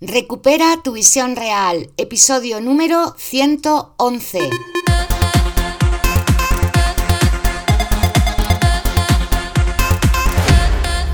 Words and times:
Recupera 0.00 0.80
tu 0.84 0.92
visión 0.92 1.34
real, 1.34 1.90
episodio 1.96 2.60
número 2.60 3.16
111. 3.18 4.48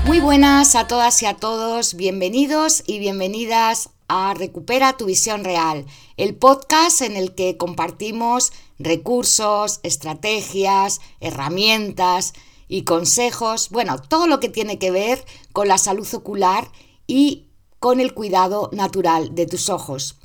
Muy 0.05 0.19
buenas 0.19 0.75
a 0.75 0.85
todas 0.85 1.19
y 1.23 1.25
a 1.25 1.33
todos, 1.33 1.95
bienvenidos 1.95 2.83
y 2.85 2.99
bienvenidas 2.99 3.89
a 4.07 4.35
Recupera 4.35 4.95
tu 4.95 5.05
visión 5.05 5.43
real, 5.43 5.87
el 6.17 6.35
podcast 6.35 7.01
en 7.01 7.15
el 7.15 7.33
que 7.33 7.57
compartimos 7.57 8.53
recursos, 8.77 9.79
estrategias, 9.81 11.01
herramientas 11.21 12.33
y 12.67 12.83
consejos, 12.83 13.69
bueno, 13.71 13.99
todo 13.99 14.27
lo 14.27 14.39
que 14.39 14.49
tiene 14.49 14.77
que 14.77 14.91
ver 14.91 15.25
con 15.53 15.67
la 15.67 15.79
salud 15.79 16.07
ocular 16.13 16.69
y 17.07 17.45
con 17.85 17.99
el 17.99 18.15
cuidado 18.15 18.71
natural 18.73 19.35
de 19.35 19.45
tus 19.45 19.69
ojos. 19.69 20.15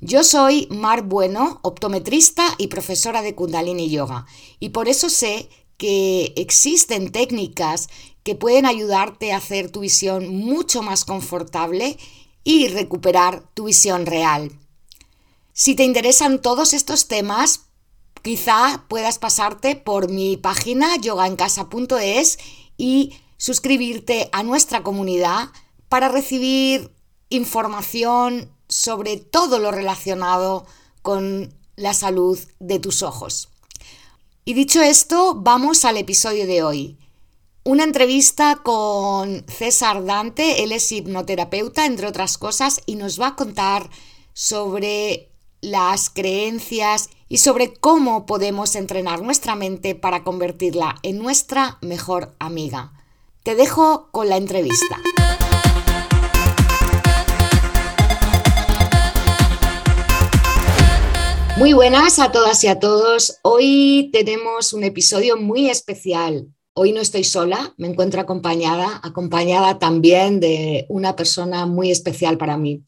Yo 0.00 0.22
soy 0.22 0.68
Mar 0.70 1.02
Bueno, 1.02 1.58
optometrista 1.62 2.44
y 2.56 2.68
profesora 2.68 3.20
de 3.20 3.34
Kundalini 3.34 3.90
Yoga, 3.90 4.26
y 4.60 4.68
por 4.68 4.88
eso 4.88 5.10
sé 5.10 5.48
que 5.76 6.32
existen 6.36 7.10
técnicas 7.10 7.88
que 8.22 8.36
pueden 8.36 8.64
ayudarte 8.64 9.32
a 9.32 9.38
hacer 9.38 9.72
tu 9.72 9.80
visión 9.80 10.28
mucho 10.28 10.82
más 10.82 11.04
confortable 11.04 11.98
y 12.44 12.68
recuperar 12.68 13.42
tu 13.54 13.64
visión 13.64 14.06
real. 14.06 14.52
Si 15.52 15.74
te 15.74 15.82
interesan 15.82 16.40
todos 16.40 16.72
estos 16.72 17.08
temas, 17.08 17.62
quizá 18.22 18.84
puedas 18.86 19.18
pasarte 19.18 19.74
por 19.74 20.12
mi 20.12 20.36
página 20.36 20.94
yogaencasa.es 20.94 22.38
y 22.78 23.14
suscribirte 23.36 24.28
a 24.30 24.44
nuestra 24.44 24.84
comunidad 24.84 25.48
para 25.88 26.06
recibir 26.06 26.92
información 27.30 28.50
sobre 28.68 29.16
todo 29.16 29.58
lo 29.58 29.70
relacionado 29.72 30.66
con 31.02 31.54
la 31.76 31.94
salud 31.94 32.38
de 32.58 32.78
tus 32.78 33.02
ojos. 33.02 33.48
Y 34.44 34.54
dicho 34.54 34.82
esto, 34.82 35.34
vamos 35.34 35.84
al 35.84 35.96
episodio 35.96 36.46
de 36.46 36.62
hoy. 36.62 36.98
Una 37.62 37.84
entrevista 37.84 38.60
con 38.62 39.44
César 39.46 40.04
Dante, 40.04 40.62
él 40.62 40.72
es 40.72 40.90
hipnoterapeuta, 40.92 41.86
entre 41.86 42.06
otras 42.06 42.38
cosas, 42.38 42.80
y 42.86 42.96
nos 42.96 43.20
va 43.20 43.28
a 43.28 43.36
contar 43.36 43.90
sobre 44.32 45.30
las 45.60 46.08
creencias 46.08 47.10
y 47.28 47.38
sobre 47.38 47.74
cómo 47.74 48.24
podemos 48.24 48.74
entrenar 48.76 49.22
nuestra 49.22 49.54
mente 49.54 49.94
para 49.94 50.24
convertirla 50.24 50.96
en 51.02 51.18
nuestra 51.18 51.78
mejor 51.82 52.34
amiga. 52.38 52.92
Te 53.42 53.54
dejo 53.54 54.08
con 54.10 54.28
la 54.28 54.36
entrevista. 54.36 55.00
Muy 61.60 61.74
buenas 61.74 62.18
a 62.18 62.32
todas 62.32 62.64
y 62.64 62.68
a 62.68 62.78
todos. 62.78 63.36
Hoy 63.42 64.08
tenemos 64.14 64.72
un 64.72 64.82
episodio 64.82 65.36
muy 65.36 65.68
especial. 65.68 66.48
Hoy 66.72 66.92
no 66.92 67.02
estoy 67.02 67.22
sola, 67.22 67.74
me 67.76 67.86
encuentro 67.86 68.18
acompañada, 68.18 68.98
acompañada 69.02 69.78
también 69.78 70.40
de 70.40 70.86
una 70.88 71.14
persona 71.16 71.66
muy 71.66 71.90
especial 71.90 72.38
para 72.38 72.56
mí. 72.56 72.82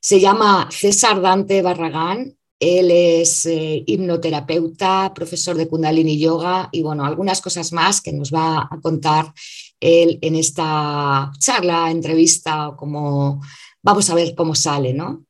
Se 0.00 0.18
llama 0.18 0.66
César 0.70 1.20
Dante 1.20 1.60
Barragán. 1.60 2.38
Él 2.58 2.90
es 2.90 3.44
eh, 3.44 3.84
hipnoterapeuta, 3.86 5.12
profesor 5.14 5.54
de 5.58 5.68
Kundalini 5.68 6.18
Yoga 6.18 6.70
y 6.72 6.82
bueno, 6.82 7.04
algunas 7.04 7.42
cosas 7.42 7.70
más 7.74 8.00
que 8.00 8.14
nos 8.14 8.32
va 8.32 8.66
a 8.70 8.80
contar 8.80 9.34
él 9.78 10.18
en 10.22 10.36
esta 10.36 11.30
charla, 11.38 11.90
entrevista 11.90 12.68
o 12.68 12.76
como 12.78 13.42
vamos 13.82 14.08
a 14.08 14.14
ver 14.14 14.34
cómo 14.34 14.54
sale, 14.54 14.94
¿no? 14.94 15.26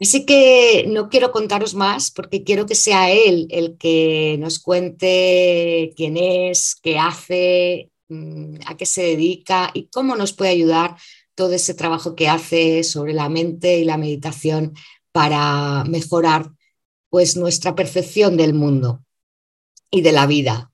Así 0.00 0.26
que 0.26 0.84
no 0.88 1.08
quiero 1.08 1.30
contaros 1.30 1.74
más 1.74 2.10
porque 2.10 2.42
quiero 2.42 2.66
que 2.66 2.74
sea 2.74 3.10
él 3.10 3.46
el 3.50 3.76
que 3.78 4.36
nos 4.40 4.58
cuente 4.58 5.92
quién 5.96 6.16
es, 6.16 6.76
qué 6.82 6.98
hace, 6.98 7.90
mm, 8.08 8.56
a 8.66 8.76
qué 8.76 8.86
se 8.86 9.02
dedica 9.02 9.70
y 9.72 9.86
cómo 9.88 10.16
nos 10.16 10.32
puede 10.32 10.50
ayudar 10.50 10.96
todo 11.34 11.52
ese 11.52 11.74
trabajo 11.74 12.14
que 12.14 12.28
hace 12.28 12.82
sobre 12.84 13.12
la 13.12 13.28
mente 13.28 13.78
y 13.78 13.84
la 13.84 13.96
meditación 13.96 14.74
para 15.12 15.84
mejorar 15.84 16.50
pues 17.08 17.36
nuestra 17.36 17.74
percepción 17.74 18.36
del 18.36 18.54
mundo 18.54 19.04
y 19.90 20.02
de 20.02 20.12
la 20.12 20.26
vida. 20.26 20.72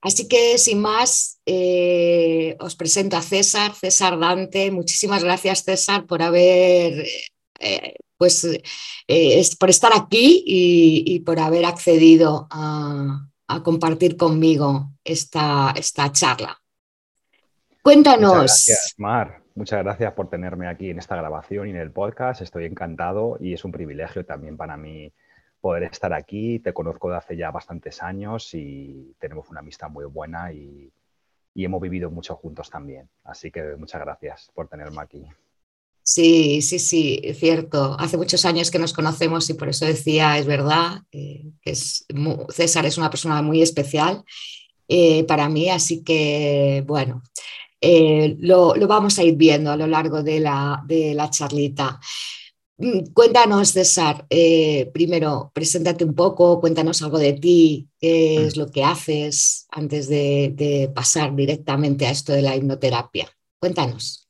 Así 0.00 0.26
que 0.26 0.58
sin 0.58 0.80
más, 0.80 1.40
eh, 1.46 2.56
os 2.58 2.74
presento 2.74 3.16
a 3.16 3.22
César, 3.22 3.74
César 3.74 4.18
Dante. 4.18 4.70
Muchísimas 4.70 5.22
gracias 5.22 5.62
César 5.62 6.06
por 6.06 6.22
haber 6.22 7.06
eh, 7.60 7.94
pues 8.22 8.44
eh, 8.44 8.62
es 9.08 9.56
por 9.56 9.68
estar 9.68 9.90
aquí 9.92 10.44
y, 10.46 11.18
por 11.26 11.40
haber 11.40 11.64
accedido 11.64 12.46
a, 12.52 13.26
compartir 13.64 14.16
conmigo 14.16 14.92
esta, 15.02 15.74
esta 15.74 16.12
charla. 16.12 16.56
Cuéntanos. 17.82 18.30
Muchas 18.30 18.66
gracias, 18.68 18.94
Mar. 18.96 19.42
Muchas 19.56 19.82
gracias 19.82 20.12
por 20.12 20.30
tenerme 20.30 20.68
aquí 20.68 20.90
en 20.90 21.00
esta 21.00 21.16
grabación 21.16 21.66
y 21.66 21.70
en 21.70 21.78
el 21.78 21.90
podcast. 21.90 22.42
Estoy 22.42 22.66
encantado 22.66 23.38
y 23.40 23.54
es 23.54 23.64
un 23.64 23.72
privilegio 23.72 24.24
también 24.24 24.56
para 24.56 24.76
mí 24.76 25.12
poder 25.60 25.82
estar 25.82 26.12
aquí. 26.12 26.60
Te 26.60 26.72
conozco 26.72 27.10
de 27.10 27.16
hace 27.16 27.36
ya 27.36 27.50
bastantes 27.50 28.04
años 28.04 28.54
y 28.54 29.16
tenemos 29.18 29.50
una 29.50 29.58
amistad 29.58 29.90
muy 29.90 30.04
buena 30.04 30.52
y, 30.52 30.92
y 31.54 31.64
hemos 31.64 31.82
vivido 31.82 32.08
mucho 32.08 32.36
juntos 32.36 32.70
también. 32.70 33.10
Así 33.24 33.50
que 33.50 33.74
muchas 33.76 34.00
gracias 34.00 34.52
por 34.54 34.68
tenerme 34.68 35.02
aquí. 35.02 35.26
Sí, 36.04 36.62
sí, 36.62 36.78
sí, 36.78 37.20
es 37.22 37.38
cierto. 37.38 37.96
Hace 37.98 38.16
muchos 38.16 38.44
años 38.44 38.70
que 38.70 38.78
nos 38.78 38.92
conocemos 38.92 39.48
y 39.50 39.54
por 39.54 39.68
eso 39.68 39.86
decía, 39.86 40.36
es 40.36 40.46
verdad, 40.46 41.02
eh, 41.12 41.52
que 41.62 41.74
César 41.74 42.86
es 42.86 42.98
una 42.98 43.10
persona 43.10 43.40
muy 43.40 43.62
especial 43.62 44.24
eh, 44.88 45.24
para 45.24 45.48
mí, 45.48 45.70
así 45.70 46.02
que 46.02 46.82
bueno, 46.86 47.22
eh, 47.80 48.36
lo, 48.40 48.74
vamos 48.88 49.18
a 49.18 49.24
ir 49.24 49.36
viendo 49.36 49.70
a 49.70 49.76
lo 49.76 49.86
largo 49.86 50.22
de 50.22 50.40
la, 50.40 50.82
de 50.86 51.14
la 51.14 51.30
charlita. 51.30 52.00
Mm, 52.78 53.12
cuéntanos, 53.14 53.68
César, 53.70 54.26
primero, 54.92 55.52
preséntate 55.54 56.04
un 56.04 56.14
poco, 56.14 56.60
cuéntanos 56.60 57.00
algo 57.02 57.18
de 57.18 57.34
ti, 57.34 57.88
qué 58.00 58.40
mm. 58.40 58.46
es 58.46 58.56
lo 58.56 58.70
que 58.70 58.82
haces 58.82 59.66
antes 59.70 60.08
de 60.08 60.90
pasar 60.94 61.34
directamente 61.36 62.06
a 62.06 62.10
esto 62.10 62.32
de 62.32 62.42
la 62.42 62.56
hipnoterapia. 62.56 63.28
Cuéntanos. 63.60 64.21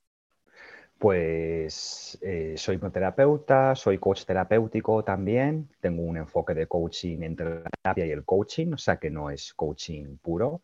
Pues 1.03 2.17
eh, 2.23 2.55
soy 2.57 2.77
hipnoterapeuta, 2.77 3.75
soy 3.75 3.99
coach 3.99 4.25
terapéutico 4.25 5.03
también, 5.03 5.69
tengo 5.81 6.03
un 6.05 6.17
enfoque 6.17 6.55
de 6.55 6.69
coaching 6.69 7.23
entre 7.23 7.65
la 7.65 7.71
terapia 7.83 8.07
y 8.07 8.11
el 8.13 8.25
coaching, 8.25 8.75
o 8.75 8.79
sea 8.79 8.99
que 8.99 9.11
no 9.11 9.29
es 9.29 9.53
coaching 9.55 10.19
puro. 10.19 10.63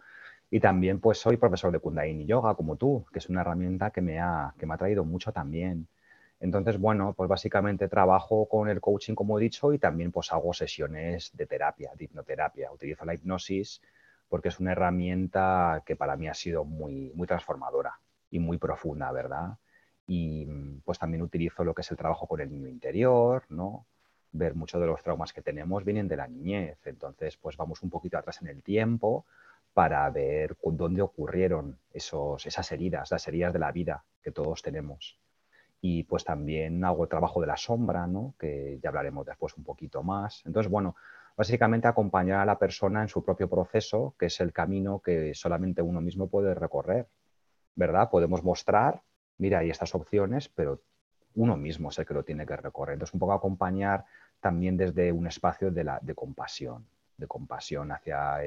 Y 0.50 0.60
también 0.60 1.00
pues 1.00 1.18
soy 1.18 1.36
profesor 1.38 1.72
de 1.72 1.80
Kundalini 1.80 2.24
Yoga 2.24 2.54
como 2.54 2.76
tú, 2.76 3.04
que 3.12 3.18
es 3.18 3.28
una 3.28 3.40
herramienta 3.40 3.90
que 3.90 4.00
me 4.00 4.20
ha, 4.20 4.54
que 4.56 4.64
me 4.66 4.74
ha 4.74 4.76
traído 4.78 5.04
mucho 5.04 5.32
también. 5.32 5.88
Entonces, 6.40 6.78
bueno, 6.78 7.14
pues 7.14 7.28
básicamente 7.28 7.88
trabajo 7.88 8.48
con 8.48 8.68
el 8.68 8.80
coaching, 8.80 9.14
como 9.16 9.38
he 9.38 9.42
dicho, 9.42 9.72
y 9.72 9.78
también 9.80 10.12
pues 10.12 10.32
hago 10.32 10.52
sesiones 10.54 11.32
de 11.36 11.46
terapia, 11.46 11.92
de 11.96 12.04
hipnoterapia. 12.04 12.70
Utilizo 12.72 13.04
la 13.04 13.14
hipnosis 13.14 13.82
porque 14.28 14.48
es 14.50 14.60
una 14.60 14.72
herramienta 14.72 15.82
que 15.84 15.96
para 15.96 16.16
mí 16.16 16.28
ha 16.28 16.34
sido 16.34 16.64
muy, 16.64 17.10
muy 17.14 17.26
transformadora 17.26 17.98
y 18.30 18.38
muy 18.38 18.58
profunda, 18.58 19.10
¿verdad? 19.12 19.58
Y 20.08 20.46
mm, 20.46 20.80
pues 20.84 20.98
también 20.98 21.22
utilizo 21.22 21.62
lo 21.62 21.74
que 21.74 21.82
es 21.82 21.90
el 21.92 21.96
trabajo 21.96 22.26
con 22.26 22.40
el 22.40 22.50
niño 22.50 22.66
interior, 22.66 23.44
¿no? 23.50 23.86
Ver 24.32 24.54
muchos 24.54 24.80
de 24.80 24.86
los 24.86 25.02
traumas 25.02 25.32
que 25.32 25.42
tenemos 25.42 25.84
vienen 25.84 26.08
de 26.08 26.16
la 26.16 26.26
niñez, 26.26 26.78
entonces 26.86 27.36
pues 27.36 27.56
vamos 27.56 27.82
un 27.82 27.90
poquito 27.90 28.18
atrás 28.18 28.40
en 28.42 28.48
el 28.48 28.62
tiempo 28.62 29.26
para 29.74 30.08
ver 30.10 30.56
dónde 30.62 31.02
ocurrieron 31.02 31.78
esos, 31.92 32.44
esas 32.46 32.72
heridas, 32.72 33.10
las 33.10 33.28
heridas 33.28 33.52
de 33.52 33.58
la 33.58 33.70
vida 33.70 34.02
que 34.22 34.32
todos 34.32 34.62
tenemos. 34.62 35.18
Y 35.80 36.02
pues 36.04 36.24
también 36.24 36.84
hago 36.84 37.04
el 37.04 37.08
trabajo 37.08 37.40
de 37.40 37.46
la 37.46 37.56
sombra, 37.56 38.06
¿no? 38.06 38.34
que 38.40 38.80
ya 38.82 38.88
hablaremos 38.88 39.26
después 39.26 39.56
un 39.56 39.62
poquito 39.62 40.02
más. 40.02 40.42
Entonces, 40.46 40.72
bueno, 40.72 40.96
básicamente 41.36 41.86
acompañar 41.86 42.40
a 42.40 42.46
la 42.46 42.58
persona 42.58 43.02
en 43.02 43.08
su 43.08 43.22
propio 43.22 43.48
proceso, 43.48 44.14
que 44.18 44.26
es 44.26 44.40
el 44.40 44.52
camino 44.52 45.00
que 45.00 45.34
solamente 45.34 45.82
uno 45.82 46.00
mismo 46.00 46.28
puede 46.28 46.54
recorrer, 46.54 47.06
¿verdad? 47.76 48.10
Podemos 48.10 48.42
mostrar 48.42 49.02
mira, 49.38 49.60
hay 49.60 49.70
estas 49.70 49.94
opciones, 49.94 50.48
pero 50.48 50.82
uno 51.34 51.56
mismo 51.56 51.90
es 51.90 51.98
el 51.98 52.06
que 52.06 52.14
lo 52.14 52.24
tiene 52.24 52.44
que 52.46 52.56
recorrer. 52.56 52.94
Entonces, 52.94 53.14
un 53.14 53.20
poco 53.20 53.32
acompañar 53.32 54.04
también 54.40 54.76
desde 54.76 55.12
un 55.12 55.26
espacio 55.26 55.70
de, 55.70 56.14
compasión, 56.14 56.86
de 57.16 57.26
compasión 57.26 57.92
hacia 57.92 58.38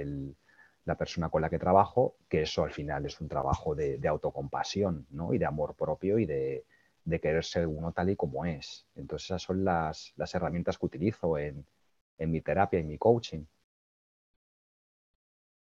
la 0.86 0.96
persona 0.96 1.30
con 1.30 1.42
la 1.42 1.50
que 1.50 1.60
trabajo, 1.60 2.16
que 2.28 2.44
eso 2.44 2.64
al 2.64 2.72
final 2.72 3.06
es 3.06 3.20
un 3.22 3.28
trabajo 3.28 3.76
de, 3.76 4.00
autocompasión 4.08 5.06
¿no? 5.12 5.34
y 5.34 5.38
de 5.38 5.46
amor 5.46 5.76
propio 5.76 6.20
y 6.20 6.26
de, 6.26 6.66
de, 7.06 7.20
querer 7.20 7.44
ser 7.44 7.68
uno 7.68 7.92
tal 7.92 8.10
y 8.10 8.16
como 8.16 8.46
es. 8.46 8.86
Entonces, 8.96 9.28
esas 9.28 9.42
son 9.42 9.64
las, 9.64 10.14
herramientas 10.34 10.78
que 10.78 10.86
utilizo 10.86 11.38
en, 11.38 11.66
mi 12.18 12.42
terapia 12.42 12.80
y 12.80 12.84
mi 12.84 13.00
coaching. 13.00 13.46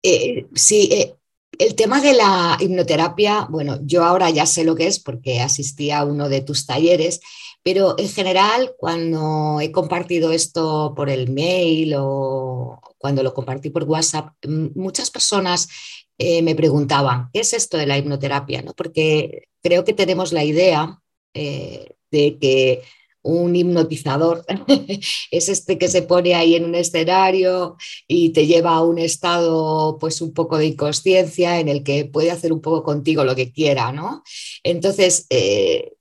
Eh, 0.01 0.48
sí, 0.56 0.89
eh, 0.92 1.19
el 1.57 1.75
tema 1.75 2.01
de 2.01 2.13
la 2.13 2.57
hipnoterapia, 2.59 3.47
bueno, 3.49 3.79
yo 3.83 4.03
ahora 4.03 4.29
ya 4.29 4.45
sé 4.45 4.63
lo 4.63 4.75
que 4.75 4.87
es 4.87 4.99
porque 4.99 5.41
asistí 5.41 5.91
a 5.91 6.05
uno 6.05 6.29
de 6.29 6.41
tus 6.41 6.65
talleres, 6.65 7.19
pero 7.63 7.95
en 7.97 8.09
general 8.09 8.73
cuando 8.77 9.59
he 9.59 9.71
compartido 9.71 10.31
esto 10.31 10.93
por 10.95 11.09
el 11.09 11.29
mail 11.29 11.95
o 11.97 12.79
cuando 12.97 13.23
lo 13.23 13.33
compartí 13.33 13.69
por 13.69 13.83
WhatsApp, 13.83 14.33
muchas 14.75 15.11
personas 15.11 15.67
eh, 16.17 16.41
me 16.41 16.55
preguntaban, 16.55 17.29
¿qué 17.33 17.41
es 17.41 17.53
esto 17.53 17.77
de 17.77 17.87
la 17.87 17.97
hipnoterapia? 17.97 18.61
¿no? 18.61 18.73
Porque 18.73 19.47
creo 19.61 19.83
que 19.83 19.93
tenemos 19.93 20.31
la 20.31 20.43
idea 20.43 21.01
eh, 21.33 21.95
de 22.11 22.37
que 22.39 22.83
un 23.21 23.56
hipnotizador 23.56 24.45
es 25.31 25.50
este 25.50 25.77
que 25.77 25.88
se 25.88 26.04
pone 26.04 26.36
ahí 26.36 26.56
en 26.56 26.66
un 26.66 26.75
escenario 26.75 27.77
y 28.07 28.30
te 28.30 28.48
lleva 28.48 28.75
a 28.75 28.83
un 28.83 28.98
estado 28.98 29.98
pues 30.00 30.21
un 30.21 30.33
poco 30.33 30.57
de 30.57 30.68
inconsciencia 30.68 31.60
en 31.60 31.68
el 31.68 31.83
que 31.83 32.06
puede 32.06 32.31
hacer 32.31 32.54
un 32.54 32.62
poco 32.62 32.83
contigo 32.83 33.24
lo 33.24 33.36
que 33.36 33.51
quiera, 33.51 33.92
¿no? 33.92 34.24
Entonces, 34.63 35.25
eh, 35.30 35.94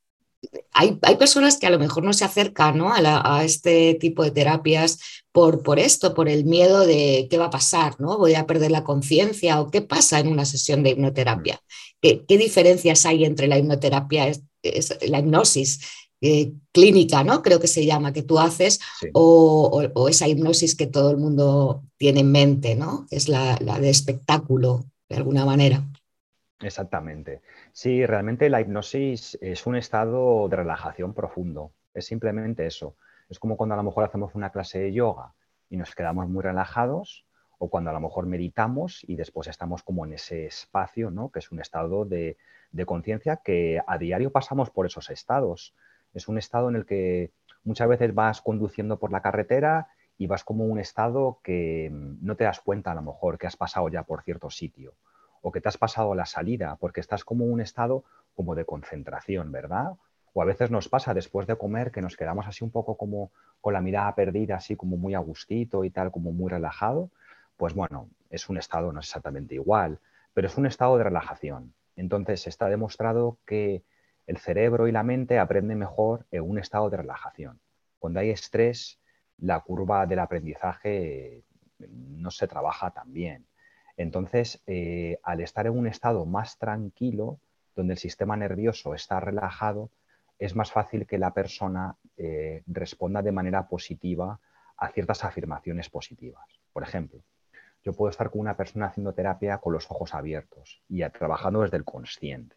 hay, 0.72 1.16
personas 1.18 1.58
que 1.58 1.66
a 1.66 1.70
lo 1.70 1.78
mejor 1.78 2.04
no 2.04 2.12
se 2.12 2.24
acercan 2.24 2.80
a, 2.80 3.44
este 3.44 3.94
tipo 3.94 4.22
de 4.22 4.30
terapias 4.30 4.98
por, 5.32 5.62
por, 5.62 5.78
esto, 5.78 6.14
por 6.14 6.28
el 6.28 6.44
miedo 6.44 6.86
de 6.86 7.26
qué 7.28 7.38
va 7.38 7.46
a 7.46 7.50
pasar, 7.50 8.00
¿no? 8.00 8.18
Voy 8.18 8.34
a 8.34 8.46
perder 8.46 8.70
la 8.70 8.84
conciencia 8.84 9.60
o 9.60 9.70
qué 9.70 9.82
pasa 9.82 10.20
en 10.20 10.28
una 10.28 10.44
sesión 10.44 10.82
de 10.82 10.90
hipnoterapia. 10.90 11.60
¿Qué, 12.00 12.24
diferencias 12.28 13.04
hay 13.06 13.24
entre 13.24 13.48
la 13.48 13.58
hipnoterapia, 13.58 14.30
la 15.08 15.18
hipnosis 15.18 15.80
eh, 16.20 16.52
clínica, 16.72 17.22
¿no? 17.22 17.42
Creo 17.42 17.60
que 17.60 17.68
se 17.68 17.86
llama, 17.86 18.12
que 18.12 18.22
tú 18.22 18.38
haces, 18.38 18.80
o, 19.12 20.08
esa 20.08 20.26
hipnosis 20.26 20.74
que 20.74 20.86
todo 20.86 21.10
el 21.10 21.16
mundo 21.16 21.84
tiene 21.96 22.20
en 22.20 22.32
mente, 22.32 22.74
¿no? 22.74 23.06
Es 23.10 23.28
la, 23.28 23.56
de 23.56 23.90
espectáculo, 23.90 24.84
de 25.08 25.16
alguna 25.16 25.44
manera. 25.44 25.84
Exactamente. 26.60 27.40
Sí, 27.72 28.04
realmente 28.04 28.50
la 28.50 28.60
hipnosis 28.60 29.38
es 29.40 29.66
un 29.66 29.76
estado 29.76 30.48
de 30.48 30.56
relajación 30.56 31.14
profundo. 31.14 31.72
Es 31.94 32.06
simplemente 32.06 32.66
eso. 32.66 32.96
Es 33.28 33.38
como 33.38 33.56
cuando 33.56 33.74
a 33.74 33.78
lo 33.78 33.84
mejor 33.84 34.04
hacemos 34.04 34.34
una 34.34 34.50
clase 34.50 34.80
de 34.80 34.92
yoga 34.92 35.34
y 35.70 35.76
nos 35.76 35.94
quedamos 35.94 36.28
muy 36.28 36.42
relajados, 36.42 37.24
o 37.58 37.68
cuando 37.68 37.90
a 37.90 37.92
lo 37.92 38.00
mejor 38.00 38.26
meditamos 38.26 39.04
y 39.06 39.16
después 39.16 39.48
estamos 39.48 39.82
como 39.82 40.04
en 40.04 40.14
ese 40.14 40.46
espacio, 40.46 41.10
¿no? 41.10 41.30
Que 41.30 41.40
es 41.40 41.52
un 41.52 41.60
estado 41.60 42.04
de, 42.04 42.36
de 42.70 42.86
conciencia 42.86 43.40
que 43.44 43.80
a 43.86 43.98
diario 43.98 44.30
pasamos 44.30 44.70
por 44.70 44.86
esos 44.86 45.10
estados. 45.10 45.74
Es 46.18 46.28
un 46.28 46.36
estado 46.36 46.68
en 46.68 46.76
el 46.76 46.84
que 46.84 47.30
muchas 47.62 47.88
veces 47.88 48.12
vas 48.12 48.42
conduciendo 48.42 48.98
por 48.98 49.12
la 49.12 49.22
carretera 49.22 49.88
y 50.18 50.26
vas 50.26 50.42
como 50.42 50.64
un 50.64 50.80
estado 50.80 51.38
que 51.44 51.90
mm, 51.92 52.26
no 52.26 52.34
te 52.34 52.44
das 52.44 52.60
cuenta 52.60 52.90
a 52.90 52.94
lo 52.94 53.02
mejor 53.02 53.38
que 53.38 53.46
has 53.46 53.56
pasado 53.56 53.88
ya 53.88 54.02
por 54.02 54.22
cierto 54.22 54.50
sitio 54.50 54.94
o 55.42 55.52
que 55.52 55.60
te 55.60 55.68
has 55.68 55.78
pasado 55.78 56.14
la 56.16 56.26
salida 56.26 56.76
porque 56.80 57.00
estás 57.00 57.24
como 57.24 57.44
un 57.44 57.60
estado 57.60 58.02
como 58.34 58.56
de 58.56 58.64
concentración, 58.64 59.52
¿verdad? 59.52 59.92
O 60.34 60.42
a 60.42 60.44
veces 60.44 60.72
nos 60.72 60.88
pasa 60.88 61.14
después 61.14 61.46
de 61.46 61.56
comer 61.56 61.92
que 61.92 62.02
nos 62.02 62.16
quedamos 62.16 62.46
así 62.48 62.64
un 62.64 62.70
poco 62.70 62.96
como 62.96 63.30
con 63.60 63.72
la 63.72 63.80
mirada 63.80 64.14
perdida, 64.16 64.56
así 64.56 64.74
como 64.74 64.96
muy 64.96 65.14
a 65.14 65.20
gustito 65.20 65.84
y 65.84 65.90
tal, 65.90 66.10
como 66.10 66.32
muy 66.32 66.50
relajado. 66.50 67.10
Pues 67.56 67.74
bueno, 67.74 68.08
es 68.28 68.48
un 68.48 68.58
estado 68.58 68.92
no 68.92 68.98
es 68.98 69.06
exactamente 69.06 69.54
igual, 69.54 70.00
pero 70.34 70.48
es 70.48 70.56
un 70.56 70.66
estado 70.66 70.98
de 70.98 71.04
relajación. 71.04 71.74
Entonces 71.94 72.46
está 72.48 72.68
demostrado 72.68 73.38
que 73.46 73.82
el 74.28 74.36
cerebro 74.36 74.86
y 74.86 74.92
la 74.92 75.02
mente 75.02 75.38
aprenden 75.38 75.78
mejor 75.78 76.26
en 76.30 76.48
un 76.48 76.58
estado 76.58 76.90
de 76.90 76.98
relajación. 76.98 77.58
Cuando 77.98 78.20
hay 78.20 78.28
estrés, 78.28 79.00
la 79.38 79.58
curva 79.60 80.04
del 80.06 80.18
aprendizaje 80.18 81.44
no 81.78 82.30
se 82.30 82.46
trabaja 82.46 82.90
tan 82.90 83.10
bien. 83.10 83.46
Entonces, 83.96 84.62
eh, 84.66 85.18
al 85.22 85.40
estar 85.40 85.66
en 85.66 85.78
un 85.78 85.86
estado 85.86 86.26
más 86.26 86.58
tranquilo, 86.58 87.40
donde 87.74 87.94
el 87.94 87.98
sistema 87.98 88.36
nervioso 88.36 88.94
está 88.94 89.18
relajado, 89.18 89.90
es 90.38 90.54
más 90.54 90.70
fácil 90.70 91.06
que 91.06 91.16
la 91.16 91.32
persona 91.32 91.96
eh, 92.18 92.62
responda 92.66 93.22
de 93.22 93.32
manera 93.32 93.66
positiva 93.66 94.38
a 94.76 94.88
ciertas 94.90 95.24
afirmaciones 95.24 95.88
positivas. 95.88 96.44
Por 96.74 96.82
ejemplo, 96.82 97.22
yo 97.82 97.94
puedo 97.94 98.10
estar 98.10 98.30
con 98.30 98.42
una 98.42 98.58
persona 98.58 98.88
haciendo 98.88 99.14
terapia 99.14 99.56
con 99.56 99.72
los 99.72 99.90
ojos 99.90 100.14
abiertos 100.14 100.82
y 100.86 101.02
trabajando 101.08 101.62
desde 101.62 101.78
el 101.78 101.84
consciente 101.84 102.56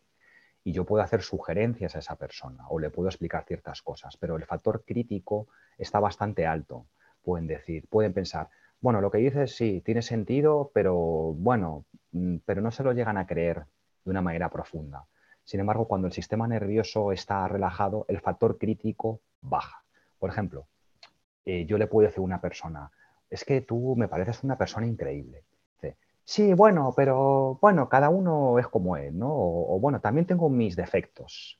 y 0.63 0.72
yo 0.74 0.86
puedo 0.86 1.04
hacer 1.04 1.22
sugerencias 1.22 1.96
a 1.96 2.00
esa 2.00 2.16
persona 2.16 2.68
o 2.69 2.80
le 2.80 2.90
puedo 2.90 3.10
explicar 3.10 3.46
ciertas 3.46 3.81
cosas, 3.81 4.18
pero 4.18 4.36
el 4.36 4.46
factor 4.46 4.84
crítico 4.86 5.48
está 5.78 6.00
bastante 6.00 6.46
alto. 6.46 6.88
Pueden 7.24 7.48
decir, 7.48 7.88
pueden 7.88 8.13
pensar, 8.13 8.50
bueno, 8.80 9.02
lo 9.02 9.12
que 9.12 9.19
dices 9.19 9.56
sí, 9.56 9.81
tiene 9.86 10.02
sentido, 10.02 10.72
pero 10.74 10.96
bueno, 10.96 11.86
mm, 12.12 12.38
pero 12.46 12.62
no 12.62 12.72
se 12.72 12.84
lo 12.84 12.94
llegan 12.94 13.18
a 13.18 13.28
creer 13.28 13.66
de 14.04 14.12
una 14.12 14.22
manera 14.22 14.50
profunda. 14.50 15.06
Sin 15.44 15.60
embargo, 15.60 15.88
cuando 15.88 16.08
el 16.08 16.13
sistema 16.13 16.48
nervioso 16.48 17.12
está 17.12 17.48
relajado, 17.48 18.06
el 18.08 18.19
factor 18.19 18.58
crítico 18.58 19.22
baja. 19.42 19.84
Por 20.19 20.30
ejemplo, 20.30 20.68
eh, 21.46 21.66
yo 21.66 21.78
le 21.78 21.88
puedo 21.88 22.08
decir 22.08 22.19
a 22.19 22.24
una 22.24 22.42
persona, 22.42 22.92
es 23.30 23.44
que 23.44 23.62
tú 23.62 23.96
me 23.96 24.08
pareces 24.08 24.44
una 24.44 24.58
persona 24.58 24.86
increíble. 24.86 25.44
Sí, 26.25 26.53
bueno, 26.53 26.94
pero 26.95 27.57
bueno, 27.62 27.89
cada 27.89 28.09
uno 28.09 28.57
es 28.59 28.68
como 28.68 28.95
es, 28.97 29.13
¿no? 29.13 29.27
O, 29.31 29.79
bueno, 29.79 30.00
también 30.00 30.25
tengo 30.25 30.50
mis 30.50 30.75
defectos. 30.75 31.59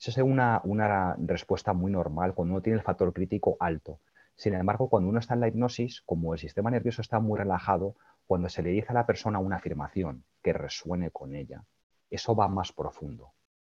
Esa 0.00 0.10
es 0.12 0.18
una, 0.18 0.60
una 0.64 1.16
respuesta 1.18 1.72
muy 1.72 1.92
normal 1.92 2.34
cuando 2.34 2.54
uno 2.54 2.62
tiene 2.62 2.78
el 2.78 2.84
factor 2.84 3.12
crítico 3.12 3.56
alto. 3.60 4.00
Sin 4.36 4.54
embargo, 4.54 4.88
cuando 4.88 5.08
uno 5.10 5.18
está 5.20 5.34
en 5.34 5.40
la 5.40 5.48
hipnosis, 5.48 6.02
como 6.02 6.34
el 6.34 6.40
sistema 6.40 6.70
nervioso 6.70 7.02
está 7.02 7.20
muy 7.20 7.38
relajado, 7.38 7.96
cuando 8.26 8.48
se 8.48 8.62
le 8.62 8.70
dice 8.70 8.88
a 8.90 8.94
la 8.94 9.06
persona 9.06 9.38
una 9.38 9.56
afirmación 9.56 10.24
que 10.42 10.52
resuene 10.52 11.10
con 11.10 11.34
ella, 11.34 11.64
eso 12.10 12.34
va 12.34 12.48
más 12.48 12.72
profundo, 12.72 13.32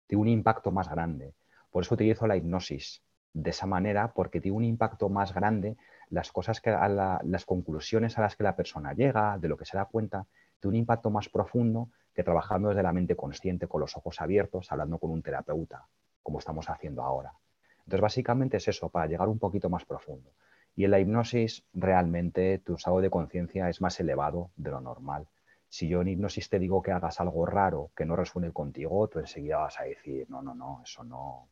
tiene 0.07 0.21
un 0.21 0.27
impacto 0.29 0.71
más 0.71 0.89
grande. 0.89 1.33
Por 1.71 1.83
eso 1.83 1.95
utilizo 1.95 2.27
la 2.27 2.37
hipnosis 2.37 3.01
de 3.33 3.49
esa 3.51 3.65
manera, 3.65 4.13
porque 4.13 4.41
tiene 4.41 4.57
un 4.57 4.63
impacto 4.65 5.09
más 5.09 5.33
grande 5.33 5.77
las 6.11 6.31
cosas 6.31 6.61
que 6.61 6.71
las 6.71 7.45
conclusiones 7.45 8.17
a 8.17 8.21
las 8.21 8.35
que 8.35 8.43
la 8.43 8.55
persona 8.55 8.93
llega, 8.93 9.37
de 9.39 9.47
lo 9.47 9.57
que 9.57 9.65
se 9.65 9.77
da 9.77 9.85
cuenta, 9.85 10.27
de 10.61 10.67
un 10.67 10.75
impacto 10.75 11.09
más 11.09 11.29
profundo 11.29 11.89
que 12.13 12.23
trabajando 12.23 12.69
desde 12.69 12.83
la 12.83 12.91
mente 12.91 13.15
consciente, 13.15 13.67
con 13.67 13.81
los 13.81 13.95
ojos 13.95 14.19
abiertos, 14.19 14.71
hablando 14.71 14.99
con 14.99 15.09
un 15.09 15.23
terapeuta, 15.23 15.87
como 16.21 16.39
estamos 16.39 16.69
haciendo 16.69 17.01
ahora. 17.01 17.31
Entonces, 17.79 18.01
básicamente 18.01 18.57
es 18.57 18.67
eso, 18.67 18.89
para 18.89 19.07
llegar 19.07 19.29
un 19.29 19.39
poquito 19.39 19.69
más 19.69 19.85
profundo. 19.85 20.31
Y 20.75 20.83
en 20.83 20.91
la 20.91 20.99
hipnosis, 20.99 21.63
realmente 21.73 22.59
tu 22.59 22.75
estado 22.75 22.99
de 22.99 23.09
conciencia 23.09 23.69
es 23.69 23.81
más 23.81 23.97
elevado 23.99 24.51
de 24.57 24.71
lo 24.71 24.81
normal. 24.81 25.27
Si 25.69 25.87
yo 25.87 26.01
en 26.01 26.09
hipnosis 26.09 26.49
te 26.49 26.59
digo 26.59 26.81
que 26.81 26.91
hagas 26.91 27.21
algo 27.21 27.45
raro 27.45 27.91
que 27.95 28.05
no 28.05 28.17
resuene 28.17 28.51
contigo, 28.51 29.07
tú 29.07 29.19
enseguida 29.19 29.59
vas 29.59 29.79
a 29.79 29.83
decir, 29.83 30.29
no, 30.29 30.41
no, 30.41 30.53
no, 30.53 30.81
eso 30.83 31.05
no, 31.05 31.47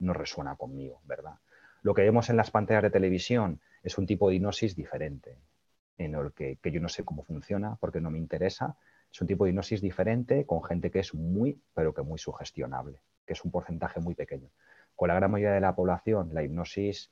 no 0.00 0.12
resuena 0.12 0.56
conmigo, 0.56 1.00
¿verdad? 1.04 1.36
Lo 1.80 1.94
que 1.94 2.02
vemos 2.02 2.28
en 2.28 2.36
las 2.36 2.50
pantallas 2.50 2.82
de 2.82 2.90
televisión 2.90 3.60
es 3.82 3.98
un 3.98 4.06
tipo 4.06 4.28
de 4.28 4.36
hipnosis 4.36 4.76
diferente, 4.76 5.38
en 5.98 6.14
el 6.14 6.32
que, 6.32 6.58
yo 6.62 6.80
no 6.80 6.88
sé 6.88 7.04
cómo 7.04 7.22
funciona 7.22 7.76
porque 7.80 8.00
no 8.00 8.10
me 8.10 8.18
interesa. 8.18 8.76
Es 9.12 9.20
un 9.20 9.26
tipo 9.26 9.44
de 9.44 9.50
hipnosis 9.50 9.80
diferente 9.80 10.46
con 10.46 10.62
gente 10.62 10.90
que 10.90 11.00
es 11.00 11.14
muy, 11.14 11.60
pero 11.74 11.92
que 11.92 12.02
muy 12.02 12.18
sugestionable, 12.18 13.00
que 13.26 13.34
es 13.34 13.44
un 13.44 13.50
porcentaje 13.50 14.00
muy 14.00 14.14
pequeño. 14.14 14.50
Con 14.94 15.08
la 15.08 15.14
gran 15.14 15.30
mayoría 15.30 15.54
de 15.54 15.60
la 15.60 15.74
población, 15.74 16.30
la 16.32 16.42
hipnosis, 16.42 17.10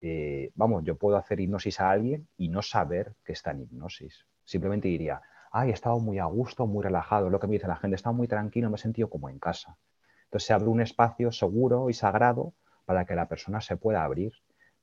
eh, 0.00 0.50
vamos, 0.54 0.84
yo 0.84 0.96
puedo 0.96 1.16
hacer 1.16 1.40
hipnosis 1.40 1.80
a 1.80 1.90
alguien 1.90 2.28
y 2.36 2.48
no 2.48 2.62
saber 2.62 3.14
que 3.24 3.32
está 3.32 3.52
en 3.52 3.62
hipnosis. 3.62 4.26
Simplemente 4.44 4.88
diría, 4.88 5.22
ay, 5.52 5.70
he 5.70 5.72
estado 5.72 5.98
muy 6.00 6.18
a 6.18 6.24
gusto, 6.24 6.66
muy 6.66 6.82
relajado, 6.82 7.30
lo 7.30 7.40
que 7.40 7.46
me 7.46 7.54
dice 7.54 7.68
la 7.68 7.76
gente, 7.76 7.94
he 7.94 7.96
estado 7.96 8.14
muy 8.14 8.28
tranquilo, 8.28 8.70
me 8.70 8.76
he 8.76 8.78
sentido 8.78 9.08
como 9.08 9.28
en 9.28 9.38
casa. 9.38 9.76
Entonces 10.24 10.46
se 10.46 10.52
abre 10.52 10.68
un 10.68 10.80
espacio 10.80 11.30
seguro 11.30 11.88
y 11.90 11.94
sagrado 11.94 12.54
para 12.84 13.04
que 13.04 13.14
la 13.14 13.28
persona 13.28 13.60
se 13.60 13.76
pueda 13.76 14.04
abrir 14.04 14.32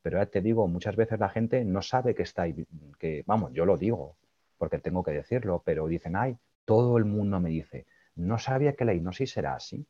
pero 0.04 0.20
ya 0.20 0.26
te 0.28 0.42
digo, 0.42 0.68
muchas 0.68 0.96
veces 0.96 1.20
la 1.20 1.30
gente 1.30 1.64
no 1.64 1.82
sabe 1.82 2.14
que 2.14 2.24
está 2.24 2.44
ahí, 2.44 2.68
que, 3.00 3.24
vamos, 3.26 3.54
yo 3.54 3.66
lo 3.66 3.78
digo, 3.78 4.18
porque 4.58 4.78
tengo 4.78 5.02
que 5.02 5.12
decirlo, 5.12 5.64
pero 5.66 5.88
dicen, 5.88 6.16
ay, 6.18 6.38
todo 6.66 6.98
el 6.98 7.06
mundo 7.06 7.40
me 7.40 7.50
dice, 7.50 7.88
no 8.16 8.38
sabía 8.38 8.74
que 8.74 8.86
la 8.86 8.94
hipnosis 8.94 9.36
era 9.38 9.56
así, 9.56 9.88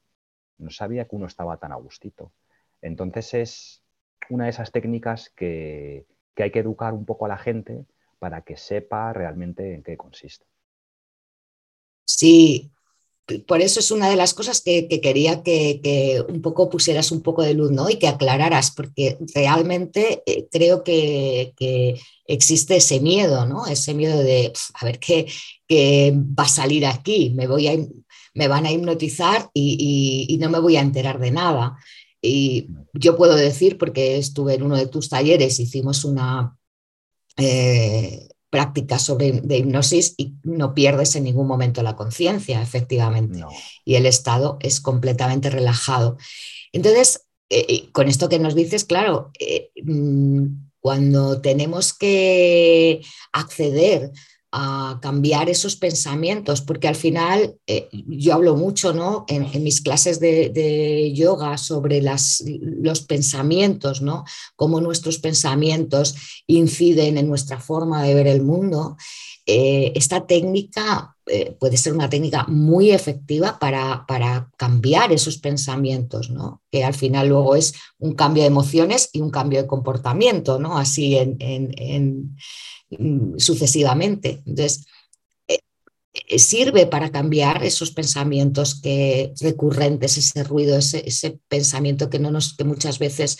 no 0.59 0.69
sabía 0.69 1.05
que 1.05 1.15
uno 1.15 1.25
estaba 1.25 1.57
tan 1.57 1.71
a 1.71 1.75
gustito. 1.75 2.31
Entonces 2.81 3.33
es 3.33 3.83
una 4.29 4.45
de 4.45 4.51
esas 4.51 4.71
técnicas 4.71 5.31
que, 5.31 6.05
que 6.35 6.43
hay 6.43 6.51
que 6.51 6.59
educar 6.59 6.93
un 6.93 7.05
poco 7.05 7.25
a 7.25 7.29
la 7.29 7.37
gente 7.37 7.85
para 8.19 8.41
que 8.41 8.55
sepa 8.55 9.13
realmente 9.13 9.73
en 9.73 9.81
qué 9.81 9.97
consiste. 9.97 10.45
Sí, 12.05 12.71
por 13.47 13.61
eso 13.61 13.79
es 13.79 13.91
una 13.91 14.09
de 14.09 14.17
las 14.17 14.33
cosas 14.33 14.61
que, 14.61 14.87
quería 15.01 15.43
que, 15.43 16.23
un 16.27 16.41
poco 16.41 16.69
pusieras 16.69 17.11
un 17.11 17.21
poco 17.21 17.41
de 17.41 17.53
luz 17.53 17.71
¿no? 17.71 17.89
y 17.89 17.95
que 17.95 18.07
aclararas, 18.07 18.71
porque 18.71 19.17
realmente 19.33 20.23
eh, 20.25 20.47
creo 20.51 20.83
que, 20.83 21.53
existe 22.25 22.77
ese 22.77 22.99
miedo, 22.99 23.45
¿no? 23.45 23.65
ese 23.67 23.93
miedo 23.93 24.17
de 24.19 24.51
a 24.73 24.85
ver 24.85 24.99
qué, 24.99 25.27
va 26.37 26.43
a 26.43 26.47
salir 26.47 26.85
aquí, 26.85 27.31
me, 27.35 27.47
voy 27.47 27.67
a, 27.67 27.77
me 28.33 28.47
van 28.47 28.65
a 28.65 28.71
hipnotizar 28.71 29.49
y, 29.53 30.37
no 30.39 30.49
me 30.49 30.59
voy 30.59 30.77
a 30.77 30.81
enterar 30.81 31.19
de 31.19 31.31
nada. 31.31 31.77
Y 32.21 32.67
yo 32.93 33.17
puedo 33.17 33.35
decir, 33.35 33.77
porque 33.77 34.17
estuve 34.17 34.55
en 34.55 34.63
uno 34.63 34.77
de 34.77 34.87
tus 34.87 35.09
talleres, 35.09 35.59
hicimos 35.59 36.05
una, 36.05 36.57
eh, 37.37 38.29
prácticas 38.53 39.01
sobre, 39.01 39.41
de 39.41 39.57
hipnosis 39.57 40.13
y 40.15 40.35
no 40.43 40.75
pierdes 40.75 41.15
en 41.15 41.23
ningún 41.23 41.47
momento 41.47 41.81
la 41.81 41.95
conciencia, 41.95 42.61
efectivamente. 42.61 43.43
Y 43.83 43.95
el 43.95 44.05
estado 44.05 44.59
es 44.61 44.79
completamente 44.79 45.49
relajado. 45.49 46.17
Entonces, 46.71 47.25
eh, 47.49 47.65
eh, 47.67 47.89
con 47.91 48.07
esto 48.07 48.29
que 48.29 48.37
nos 48.37 48.53
dices, 48.53 48.85
claro, 48.85 49.31
eh, 49.39 49.71
mm, 49.83 50.45
cuando 50.79 51.41
tenemos 51.41 51.93
que 51.93 53.01
acceder 53.31 54.11
a 54.55 54.99
cambiar 55.01 55.49
esos 55.49 55.75
pensamientos, 55.75 56.61
porque 56.61 56.87
al 56.87 56.95
final 56.95 57.55
yo 57.91 58.35
hablo 58.35 58.55
mucho 58.55 58.93
¿no? 58.93 59.25
en, 59.27 59.63
mis 59.63 59.81
clases 59.81 60.19
de, 60.19 61.11
yoga 61.15 61.57
sobre 61.57 62.03
las, 62.03 62.43
los 62.45 63.01
pensamientos, 63.01 64.03
¿no? 64.03 64.25
cómo 64.55 64.79
nuestros 64.79 65.17
pensamientos 65.17 66.15
inciden 66.45 67.17
en 67.17 67.27
nuestra 67.27 67.59
forma 67.59 68.03
de 68.03 68.13
ver 68.13 68.27
el 68.27 68.43
mundo. 68.43 68.95
esta 69.47 70.27
técnica 70.27 71.13
eh, 71.25 71.55
puede 71.57 71.77
ser 71.77 71.93
una 71.93 72.09
técnica 72.09 72.45
muy 72.47 72.91
efectiva 72.91 73.57
para, 73.57 74.05
cambiar 74.57 75.13
esos 75.13 75.37
pensamientos, 75.37 76.29
¿no? 76.29 76.61
que 76.69 76.83
al 76.83 76.93
final 76.93 77.29
luego 77.29 77.55
es 77.55 77.73
un 77.97 78.13
cambio 78.13 78.43
de 78.43 78.47
emociones 78.47 79.09
y 79.13 79.21
un 79.21 79.29
cambio 79.29 79.61
de 79.61 79.67
comportamiento, 79.67 80.59
¿no? 80.59 80.77
así 80.77 81.17
en, 81.17 82.35
sucesivamente. 83.37 84.41
Entonces, 84.45 84.85
eh, 85.47 85.59
eh, 86.13 86.39
sirve 86.39 86.85
para 86.85 87.11
cambiar 87.11 87.63
esos 87.63 87.91
pensamientos 87.91 88.79
que, 88.81 89.33
recurrentes, 89.41 90.17
ese 90.17 90.43
ruido, 90.43 90.77
ese, 90.77 91.39
pensamiento 91.47 92.09
que, 92.09 92.19
no 92.19 92.31
nos, 92.31 92.55
que 92.55 92.63
muchas 92.63 92.99
veces 92.99 93.37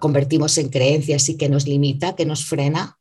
convertimos 0.00 0.58
en 0.58 0.70
creencias 0.70 1.28
y 1.28 1.36
que 1.36 1.48
nos 1.48 1.66
limita, 1.66 2.16
que 2.16 2.26
nos 2.26 2.44
frena 2.44 2.98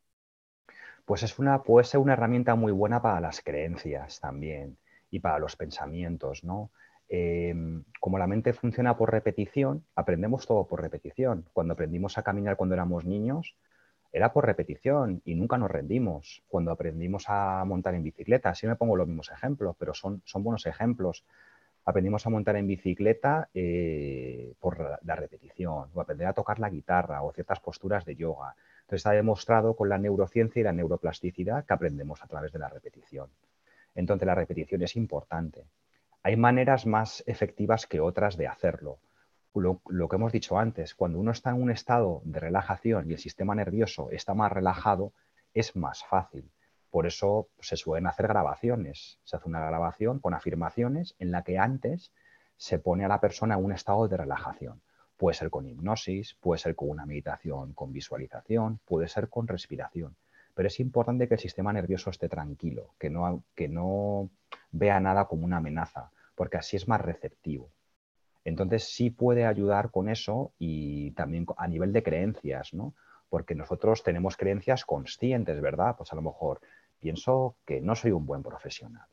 pues 1.11 1.23
es 1.23 1.39
una, 1.39 1.61
puede 1.61 1.85
ser 1.85 1.99
una 1.99 2.13
herramienta 2.13 2.55
muy 2.55 2.71
buena 2.71 3.01
para 3.01 3.19
las 3.19 3.41
creencias 3.41 4.21
también 4.21 4.77
y 5.09 5.19
para 5.19 5.39
los 5.39 5.57
pensamientos, 5.57 6.43
¿no? 6.43 6.71
Em, 7.09 7.83
como 7.99 8.17
la 8.17 8.27
mente 8.27 8.53
funciona 8.53 8.95
por 8.95 9.11
repetición, 9.11 9.85
aprendemos 9.93 10.47
todo 10.47 10.65
por 10.65 10.81
repetición. 10.81 11.45
Cuando 11.51 11.73
aprendimos 11.73 12.17
a 12.17 12.23
caminar 12.23 12.55
cuando 12.55 12.75
éramos 12.75 13.03
niños, 13.03 13.57
era 14.13 14.33
por 14.33 14.45
repetición 14.45 15.21
y 15.25 15.35
nunca 15.35 15.57
nos 15.57 15.71
rendimos. 15.71 16.43
Cuando 16.47 16.71
aprendimos 16.71 17.25
a 17.27 17.63
montar 17.65 17.95
en 17.95 18.03
bicicleta, 18.03 18.53
me 18.63 18.75
pongo 18.75 18.95
los 18.95 19.07
mismos 19.07 19.31
ejemplos, 19.31 19.75
pero 19.79 19.93
son, 19.93 20.21
son 20.25 20.43
buenos 20.43 20.65
ejemplos. 20.65 21.23
Aprendimos 21.85 22.25
a 22.27 22.29
montar 22.29 22.57
en 22.57 22.67
bicicleta 22.67 23.49
eh, 23.53 24.53
por 24.59 24.99
la, 25.01 25.15
repetición, 25.15 25.89
o 25.93 26.01
aprender 26.01 26.27
a 26.27 26.33
tocar 26.33 26.59
la 26.59 26.69
guitarra 26.69 27.23
o 27.23 27.31
ciertas 27.31 27.59
posturas 27.59 28.05
de 28.05 28.15
yoga. 28.15 28.55
Entonces 28.81 28.99
está 28.99 29.11
demostrado 29.11 29.75
con 29.75 29.89
la 29.89 29.97
neurociencia 29.97 30.59
y 30.59 30.63
la 30.63 30.73
neuroplasticidad 30.73 31.65
que 31.65 31.73
aprendemos 31.73 32.21
a 32.21 32.27
través 32.27 32.51
de 32.51 32.59
la 32.59 32.69
repetición. 32.69 33.29
Entonces 33.95 34.25
la 34.25 34.35
repetición 34.35 34.83
es 34.83 34.95
importante. 34.95 35.63
Hay 36.23 36.35
maneras 36.35 36.85
más 36.85 37.23
efectivas 37.25 37.87
que 37.87 37.99
otras 37.99 38.37
de 38.37 38.47
hacerlo. 38.47 38.99
Lo, 39.53 39.81
que 39.83 40.15
hemos 40.15 40.31
dicho 40.31 40.57
antes, 40.57 40.95
cuando 40.95 41.19
uno 41.19 41.31
está 41.31 41.49
en 41.49 41.61
un 41.61 41.71
estado 41.71 42.21
de 42.23 42.39
relajación 42.39 43.09
y 43.09 43.13
el 43.13 43.19
sistema 43.19 43.53
nervioso 43.53 44.09
está 44.11 44.33
más 44.33 44.51
relajado, 44.51 45.11
es 45.53 45.75
más 45.75 46.05
fácil. 46.05 46.49
Por 46.89 47.05
eso 47.05 47.49
se 47.59 47.75
suelen 47.75 48.07
hacer 48.07 48.27
grabaciones. 48.27 49.19
Se 49.23 49.35
hace 49.35 49.49
una 49.49 49.65
grabación 49.65 50.19
con 50.19 50.33
afirmaciones 50.33 51.15
en 51.19 51.31
la 51.31 51.43
que 51.43 51.57
antes 51.57 52.11
se 52.57 52.79
pone 52.79 53.03
a 53.03 53.09
la 53.09 53.19
persona 53.19 53.55
en 53.55 53.65
un 53.65 53.73
estado 53.73 54.07
de 54.07 54.17
relajación. 54.17 54.81
Puede 55.17 55.35
ser 55.35 55.49
con 55.49 55.67
hipnosis, 55.67 56.35
puede 56.35 56.59
ser 56.59 56.75
con 56.75 56.89
una 56.89 57.05
meditación, 57.05 57.73
con 57.73 57.91
visualización, 57.91 58.79
puede 58.85 59.07
ser 59.07 59.29
con 59.29 59.47
respiración. 59.47 60.15
Pero 60.53 60.67
es 60.67 60.79
importante 60.79 61.27
que 61.27 61.35
el 61.35 61.39
sistema 61.39 61.73
nervioso 61.73 62.09
esté 62.09 62.29
tranquilo, 62.29 62.93
que 62.99 63.09
no, 63.09 63.43
que 63.55 63.67
no 63.67 64.29
vea 64.71 64.99
nada 64.99 65.25
como 65.25 65.45
una 65.45 65.57
amenaza, 65.57 66.11
porque 66.35 66.57
así 66.57 66.77
es 66.77 66.87
más 66.87 67.01
receptivo. 67.01 67.69
Entonces 68.43 68.83
sí 68.85 69.09
puede 69.09 69.45
ayudar 69.45 69.91
con 69.91 70.09
eso 70.09 70.53
y 70.57 71.11
también 71.11 71.45
a 71.57 71.67
nivel 71.67 71.93
de 71.93 72.03
creencias, 72.03 72.73
¿no? 72.73 72.95
Porque 73.29 73.55
nosotros 73.55 74.03
tenemos 74.03 74.37
creencias 74.37 74.85
conscientes, 74.85 75.61
¿verdad? 75.61 75.95
Pues 75.97 76.11
a 76.11 76.15
lo 76.15 76.21
mejor 76.21 76.59
pienso 76.99 77.55
que 77.65 77.81
no 77.81 77.95
soy 77.95 78.11
un 78.11 78.25
buen 78.25 78.43
profesional, 78.43 79.07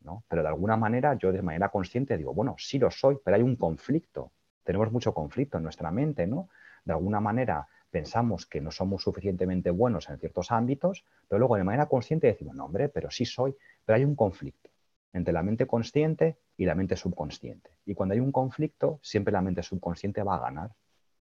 ¿no? 0.00 0.24
Pero 0.28 0.42
de 0.42 0.48
alguna 0.48 0.76
manera 0.76 1.14
yo 1.14 1.32
de 1.32 1.42
manera 1.42 1.70
consciente 1.70 2.16
digo, 2.16 2.34
bueno, 2.34 2.54
sí 2.58 2.78
lo 2.78 2.90
soy, 2.90 3.18
pero 3.24 3.36
hay 3.36 3.42
un 3.42 3.56
conflicto 3.56 4.32
tenemos 4.66 4.90
mucho 4.90 5.14
conflicto 5.14 5.56
en 5.56 5.62
nuestra 5.62 5.90
mente, 5.90 6.26
¿no? 6.26 6.50
De 6.84 6.92
alguna 6.92 7.20
manera 7.20 7.68
pensamos 7.88 8.46
que 8.46 8.60
no 8.60 8.70
somos 8.72 9.02
suficientemente 9.02 9.70
buenos 9.70 10.10
en 10.10 10.18
ciertos 10.18 10.50
ámbitos, 10.50 11.04
pero 11.28 11.38
luego 11.38 11.56
de 11.56 11.64
manera 11.64 11.86
consciente 11.86 12.26
decimos, 12.26 12.56
no, 12.56 12.64
hombre, 12.64 12.88
pero 12.88 13.10
sí 13.10 13.24
soy, 13.24 13.54
pero 13.84 13.96
hay 13.96 14.04
un 14.04 14.16
conflicto 14.16 14.68
entre 15.12 15.32
la 15.32 15.42
mente 15.42 15.66
consciente 15.66 16.36
y 16.56 16.64
la 16.64 16.74
mente 16.74 16.96
subconsciente. 16.96 17.70
Y 17.84 17.94
cuando 17.94 18.14
hay 18.14 18.20
un 18.20 18.32
conflicto, 18.32 18.98
siempre 19.02 19.32
la 19.32 19.42
mente 19.42 19.62
subconsciente 19.62 20.22
va 20.22 20.36
a 20.36 20.40
ganar, 20.40 20.70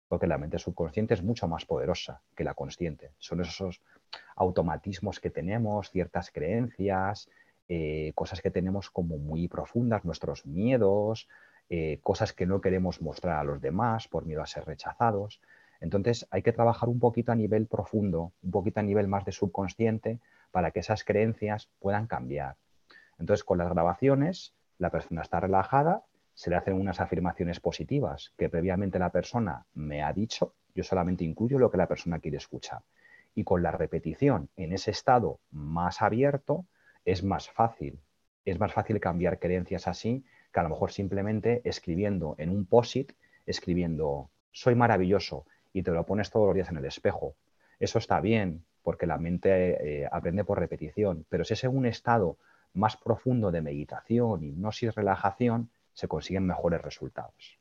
porque 0.08 0.26
la 0.26 0.36
mente 0.36 0.58
subconsciente 0.58 1.14
es 1.14 1.22
mucho 1.22 1.48
más 1.48 1.64
poderosa 1.64 2.20
que 2.36 2.44
la 2.44 2.54
consciente. 2.54 3.12
Son 3.18 3.40
esos 3.40 3.80
automatismos 4.36 5.20
que 5.20 5.30
tenemos, 5.30 5.90
ciertas 5.90 6.30
creencias, 6.30 7.30
eh, 7.68 8.12
cosas 8.14 8.42
que 8.42 8.50
tenemos 8.50 8.90
como 8.90 9.16
muy 9.16 9.48
profundas, 9.48 10.04
nuestros 10.04 10.44
miedos, 10.44 11.28
eh, 11.70 12.00
cosas 12.02 12.34
que 12.34 12.44
no 12.44 12.60
queremos 12.60 13.00
mostrar 13.00 13.38
a 13.38 13.44
los 13.44 13.62
demás 13.62 14.08
por 14.08 14.26
miedo 14.26 14.42
a 14.42 14.46
ser 14.46 14.66
rechazados. 14.66 15.40
Entonces 15.80 16.26
hay 16.30 16.42
que 16.42 16.52
trabajar 16.52 16.90
un 16.90 17.00
poquito 17.00 17.32
a 17.32 17.34
nivel 17.34 17.66
profundo, 17.66 18.32
un 18.42 18.50
poquito 18.50 18.80
a 18.80 18.82
nivel 18.82 19.08
más 19.08 19.24
de 19.24 19.32
subconsciente 19.32 20.20
para 20.50 20.70
que 20.70 20.80
esas 20.80 21.04
creencias 21.04 21.70
puedan 21.80 22.06
cambiar. 22.06 22.56
Entonces 23.18 23.42
con 23.42 23.56
las 23.56 23.70
grabaciones 23.70 24.52
la 24.78 24.90
persona 24.90 25.22
está 25.22 25.40
relajada, 25.40 26.02
se 26.34 26.50
le 26.50 26.56
hacen 26.56 26.74
unas 26.74 27.00
afirmaciones 27.00 27.60
positivas 27.60 28.32
que 28.36 28.48
previamente 28.48 28.98
la 28.98 29.10
persona 29.10 29.66
me 29.74 30.02
ha 30.02 30.12
dicho, 30.12 30.54
yo 30.74 30.82
solamente 30.82 31.24
incluyo 31.24 31.58
lo 31.58 31.70
que 31.70 31.76
la 31.76 31.88
persona 31.88 32.18
quiere 32.18 32.38
escuchar. 32.38 32.80
Y 33.34 33.44
con 33.44 33.62
la 33.62 33.70
repetición 33.70 34.48
en 34.56 34.72
ese 34.72 34.90
estado 34.90 35.40
más 35.50 36.02
abierto 36.02 36.66
es 37.04 37.22
más 37.22 37.50
fácil. 37.50 38.00
Es 38.44 38.58
más 38.58 38.72
fácil 38.72 39.00
cambiar 39.00 39.38
creencias 39.38 39.86
así 39.86 40.24
que 40.52 40.60
a 40.60 40.62
lo 40.62 40.70
mejor 40.70 40.92
simplemente 40.92 41.62
escribiendo 41.64 42.34
en 42.38 42.50
un 42.50 42.66
POSIT, 42.66 43.12
escribiendo 43.46 44.30
soy 44.50 44.74
maravilloso 44.74 45.46
y 45.72 45.82
te 45.82 45.90
lo 45.90 46.04
pones 46.04 46.30
todos 46.30 46.46
los 46.46 46.54
días 46.54 46.70
en 46.70 46.76
el 46.76 46.84
espejo. 46.84 47.34
Eso 47.78 47.98
está 47.98 48.20
bien 48.20 48.64
porque 48.82 49.06
la 49.06 49.16
mente 49.16 50.02
eh, 50.02 50.08
aprende 50.10 50.44
por 50.44 50.58
repetición, 50.58 51.24
pero 51.28 51.44
si 51.44 51.54
es 51.54 51.64
en 51.64 51.76
un 51.76 51.86
estado 51.86 52.36
más 52.74 52.96
profundo 52.96 53.50
de 53.50 53.62
meditación, 53.62 54.44
hipnosis, 54.44 54.94
relajación, 54.94 55.70
se 55.92 56.08
consiguen 56.08 56.46
mejores 56.46 56.80
resultados. 56.82 57.58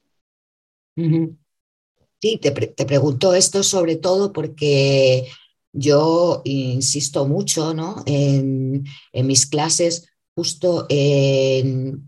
Sí, 0.95 2.37
te, 2.37 2.85
pregunto 2.85 3.33
esto 3.33 3.63
sobre 3.63 3.95
todo 3.95 4.31
porque 4.31 5.27
yo 5.73 6.41
insisto 6.45 7.27
mucho 7.27 7.73
en, 8.05 8.85
en 9.11 9.27
mis 9.27 9.45
clases 9.47 10.11
justo 10.35 10.85
en, 10.89 12.07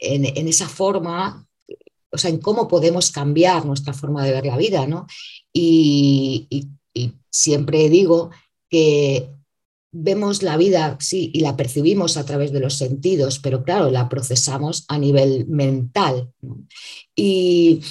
esa 0.00 0.68
forma, 0.68 1.46
o 2.10 2.18
sea, 2.18 2.30
en 2.30 2.38
cómo 2.38 2.68
podemos 2.68 3.10
cambiar 3.10 3.64
nuestra 3.64 3.92
forma 3.92 4.24
de 4.24 4.32
ver 4.32 4.46
la 4.46 4.56
vida, 4.56 4.86
¿no? 4.86 5.06
Y, 5.52 6.68
siempre 7.30 7.88
digo 7.88 8.30
que 8.68 9.30
vemos 9.92 10.42
la 10.42 10.56
vida, 10.56 10.96
sí, 11.00 11.30
y 11.34 11.40
la 11.40 11.56
percibimos 11.56 12.16
a 12.16 12.24
través 12.24 12.50
de 12.50 12.60
los 12.60 12.74
sentidos, 12.74 13.38
pero 13.38 13.62
claro, 13.62 13.90
la 13.90 14.08
procesamos 14.08 14.84
a 14.88 14.98
nivel 14.98 15.46
mental. 15.46 16.32
Y 17.14 17.82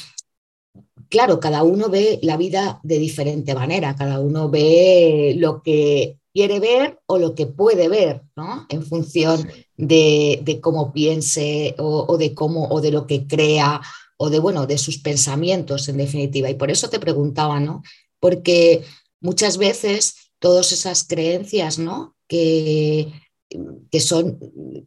claro, 1.10 1.40
cada 1.40 1.64
uno 1.64 1.90
ve 1.90 2.20
la 2.24 2.38
vida 2.38 2.80
de 2.84 2.98
diferente 2.98 3.54
manera, 3.54 3.96
cada 3.96 4.20
uno 4.20 4.50
ve 4.50 5.36
lo 5.38 5.62
que 5.62 6.18
quiere 6.34 6.60
ver 6.60 7.00
o 7.06 7.20
lo 7.20 7.36
que 7.36 7.46
puede 7.46 7.88
ver, 7.88 8.24
¿no? 8.36 8.66
En 8.70 8.84
función 8.84 9.48
de, 9.78 10.60
cómo 10.62 10.92
piense 10.92 11.76
o, 11.78 12.18
de 12.18 12.34
cómo 12.34 12.68
o 12.70 12.82
de 12.82 12.92
lo 12.92 13.06
que 13.06 13.28
crea 13.28 13.82
o 14.18 14.30
de 14.30 14.40
bueno 14.40 14.66
de 14.66 14.78
sus 14.78 14.98
pensamientos 14.98 15.88
en 15.90 15.98
definitiva. 15.98 16.50
Y 16.50 16.56
por 16.56 16.72
eso 16.72 16.90
te 16.90 17.00
preguntaba, 17.00 17.60
¿no? 17.60 17.84
Porque 18.20 18.84
muchas 19.20 19.58
veces 19.58 20.31
todas 20.42 20.74
esas 20.74 21.06
creencias, 21.06 21.80
¿no? 21.80 22.18
Que, 22.28 23.14
que 23.90 24.00
son 24.02 24.40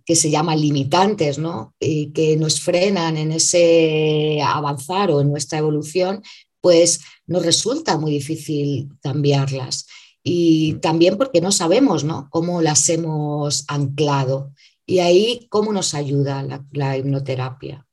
que 0.05 0.17
se 0.17 0.31
llaman 0.31 0.61
limitantes, 0.61 1.39
¿no? 1.39 1.75
Y 1.79 2.13
que 2.13 2.37
nos 2.37 2.61
frenan 2.61 3.17
en 3.17 3.33
ese 3.33 4.43
avanzar 4.43 5.11
o 5.11 5.21
en 5.21 5.31
nuestra 5.31 5.59
evolución, 5.59 6.23
pues 6.61 7.01
nos 7.27 7.45
resulta 7.45 7.97
muy 7.97 8.11
difícil 8.13 8.91
cambiarlas 9.01 9.87
y 10.25 10.75
mm. 10.75 10.81
también 10.81 11.17
porque 11.19 11.41
no 11.41 11.53
sabemos 11.53 12.03
¿no? 12.03 12.29
cómo 12.31 12.63
las 12.63 12.89
hemos 12.89 13.65
anclado. 13.69 14.53
Y 14.87 14.99
ahí, 14.99 15.47
¿cómo 15.51 15.73
nos 15.73 15.95
ayuda 15.95 16.43
la, 16.73 16.97
hipnoterapia 16.99 17.87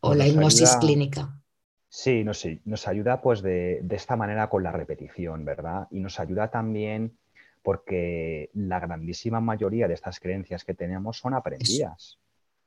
o 0.00 0.14
la 0.14 0.26
hipnosis 0.26 0.76
clínica? 0.80 1.35
Sí, 1.96 2.24
no, 2.24 2.34
sí, 2.34 2.60
nos 2.66 2.86
ayuda 2.88 3.22
pues 3.22 3.40
de, 3.40 3.82
esta 3.88 4.16
manera 4.16 4.50
con 4.50 4.62
la 4.62 4.70
repetición, 4.70 5.46
¿verdad? 5.46 5.88
Y 5.90 6.00
nos 6.00 6.20
ayuda 6.20 6.50
también 6.50 7.16
porque 7.62 8.50
la 8.52 8.80
grandísima 8.80 9.40
mayoría 9.40 9.88
de 9.88 9.94
estas 9.94 10.20
creencias 10.20 10.62
que 10.62 10.74
tenemos 10.74 11.16
son 11.16 11.32
aprendidas. 11.32 12.18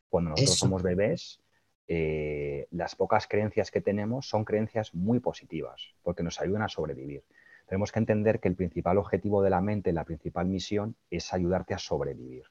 Cuando 0.10 0.32
nosotros 0.32 0.58
somos 0.58 0.82
bebés, 0.82 1.40
eh, 1.88 2.66
las 2.72 2.96
pocas 2.96 3.28
creencias 3.28 3.70
que 3.70 3.82
tenemos 3.82 4.28
son 4.28 4.46
creencias 4.46 4.96
muy 4.96 5.20
positivas, 5.20 5.94
porque 6.02 6.24
nos 6.24 6.42
ayudan 6.42 6.64
a 6.64 6.68
sobrevivir. 6.68 7.24
Tenemos 7.68 7.92
que 7.92 8.00
entender 8.00 8.40
que 8.40 8.48
el 8.48 8.56
principal 8.56 8.98
objetivo 8.98 9.44
de 9.44 9.52
la 9.52 9.62
mente, 9.62 9.94
la 9.94 10.06
principal 10.06 10.48
misión, 10.48 10.96
es 11.12 11.32
ayudarte 11.36 11.76
a 11.76 11.78
sobrevivir. 11.78 12.46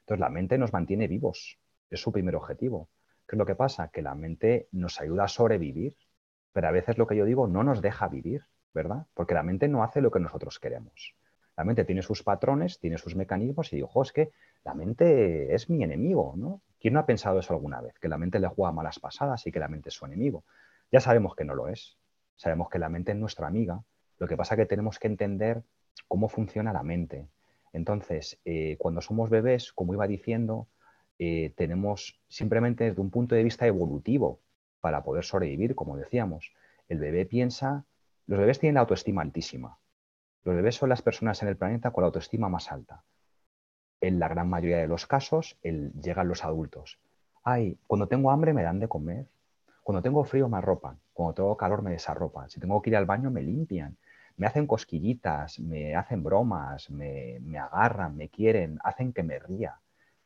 Entonces, 0.00 0.20
la 0.20 0.28
mente 0.28 0.58
nos 0.58 0.74
mantiene 0.74 1.08
vivos, 1.08 1.58
es 1.88 1.98
su 1.98 2.12
primer 2.12 2.36
objetivo. 2.36 2.90
¿Qué 3.26 3.36
es 3.36 3.38
lo 3.38 3.46
que 3.46 3.54
pasa? 3.54 3.88
Que 3.88 4.02
la 4.02 4.14
mente 4.14 4.68
nos 4.72 5.00
ayuda 5.00 5.24
a 5.24 5.28
sobrevivir, 5.28 5.96
pero 6.52 6.68
a 6.68 6.70
veces 6.70 6.98
lo 6.98 7.06
que 7.06 7.16
yo 7.16 7.24
digo 7.24 7.46
no 7.46 7.62
nos 7.62 7.80
deja 7.80 8.08
vivir, 8.08 8.44
¿verdad? 8.72 9.06
Porque 9.14 9.34
la 9.34 9.42
mente 9.42 9.68
no 9.68 9.82
hace 9.82 10.00
lo 10.00 10.10
que 10.10 10.20
nosotros 10.20 10.58
queremos. 10.58 11.14
La 11.56 11.64
mente 11.64 11.84
tiene 11.84 12.02
sus 12.02 12.22
patrones, 12.22 12.80
tiene 12.80 12.98
sus 12.98 13.14
mecanismos 13.14 13.72
y 13.72 13.76
digo, 13.76 14.02
es 14.02 14.12
que 14.12 14.32
la 14.64 14.74
mente 14.74 15.54
es 15.54 15.70
mi 15.70 15.82
enemigo, 15.84 16.34
¿no? 16.36 16.62
¿Quién 16.80 16.94
no 16.94 17.00
ha 17.00 17.06
pensado 17.06 17.38
eso 17.38 17.54
alguna 17.54 17.80
vez? 17.80 17.98
Que 17.98 18.08
la 18.08 18.18
mente 18.18 18.40
le 18.40 18.48
juega 18.48 18.72
malas 18.72 18.98
pasadas 18.98 19.46
y 19.46 19.52
que 19.52 19.60
la 19.60 19.68
mente 19.68 19.88
es 19.88 19.94
su 19.94 20.04
enemigo. 20.04 20.44
Ya 20.90 21.00
sabemos 21.00 21.34
que 21.34 21.44
no 21.44 21.54
lo 21.54 21.68
es. 21.68 21.96
Sabemos 22.36 22.68
que 22.68 22.78
la 22.78 22.88
mente 22.88 23.12
es 23.12 23.18
nuestra 23.18 23.46
amiga. 23.46 23.82
Lo 24.18 24.26
que 24.26 24.36
pasa 24.36 24.54
es 24.54 24.60
que 24.60 24.66
tenemos 24.66 24.98
que 24.98 25.06
entender 25.06 25.62
cómo 26.08 26.28
funciona 26.28 26.72
la 26.72 26.82
mente. 26.82 27.28
Entonces, 27.72 28.40
eh, 28.44 28.76
cuando 28.78 29.00
somos 29.00 29.30
bebés, 29.30 29.72
como 29.72 29.94
iba 29.94 30.06
diciendo, 30.06 30.68
eh, 31.18 31.52
tenemos 31.56 32.20
simplemente 32.28 32.84
desde 32.84 33.00
un 33.00 33.10
punto 33.10 33.34
de 33.34 33.44
vista 33.44 33.66
evolutivo 33.66 34.40
para 34.80 35.02
poder 35.02 35.24
sobrevivir, 35.24 35.74
como 35.74 35.96
decíamos. 35.96 36.52
El 36.88 36.98
bebé 36.98 37.24
piensa, 37.24 37.84
los 38.26 38.38
bebés 38.38 38.58
tienen 38.58 38.74
la 38.74 38.80
autoestima 38.80 39.22
altísima. 39.22 39.78
Los 40.44 40.56
bebés 40.56 40.76
son 40.76 40.90
las 40.90 41.02
personas 41.02 41.42
en 41.42 41.48
el 41.48 41.56
planeta 41.56 41.90
con 41.90 42.02
la 42.02 42.06
autoestima 42.06 42.48
más 42.48 42.70
alta. 42.70 43.02
En 44.00 44.18
la 44.18 44.28
gran 44.28 44.48
mayoría 44.48 44.78
de 44.78 44.86
los 44.86 45.06
casos 45.06 45.56
llegan 45.62 46.28
los 46.28 46.44
adultos. 46.44 46.98
Ay, 47.42 47.78
cuando 47.86 48.08
tengo 48.08 48.30
hambre 48.30 48.52
me 48.52 48.62
dan 48.62 48.78
de 48.80 48.88
comer. 48.88 49.26
Cuando 49.82 50.02
tengo 50.02 50.24
frío 50.24 50.48
me 50.48 50.58
arropan. 50.58 50.98
Cuando 51.14 51.34
tengo 51.34 51.56
calor 51.56 51.82
me 51.82 51.92
desarropan. 51.92 52.50
Si 52.50 52.60
tengo 52.60 52.82
que 52.82 52.90
ir 52.90 52.96
al 52.96 53.06
baño 53.06 53.30
me 53.30 53.42
limpian. 53.42 53.96
Me 54.36 54.46
hacen 54.46 54.66
cosquillitas, 54.66 55.60
me 55.60 55.94
hacen 55.94 56.22
bromas, 56.22 56.90
me, 56.90 57.38
me 57.40 57.58
agarran, 57.58 58.16
me 58.16 58.28
quieren, 58.28 58.78
hacen 58.82 59.12
que 59.12 59.22
me 59.22 59.38
ría. 59.38 59.78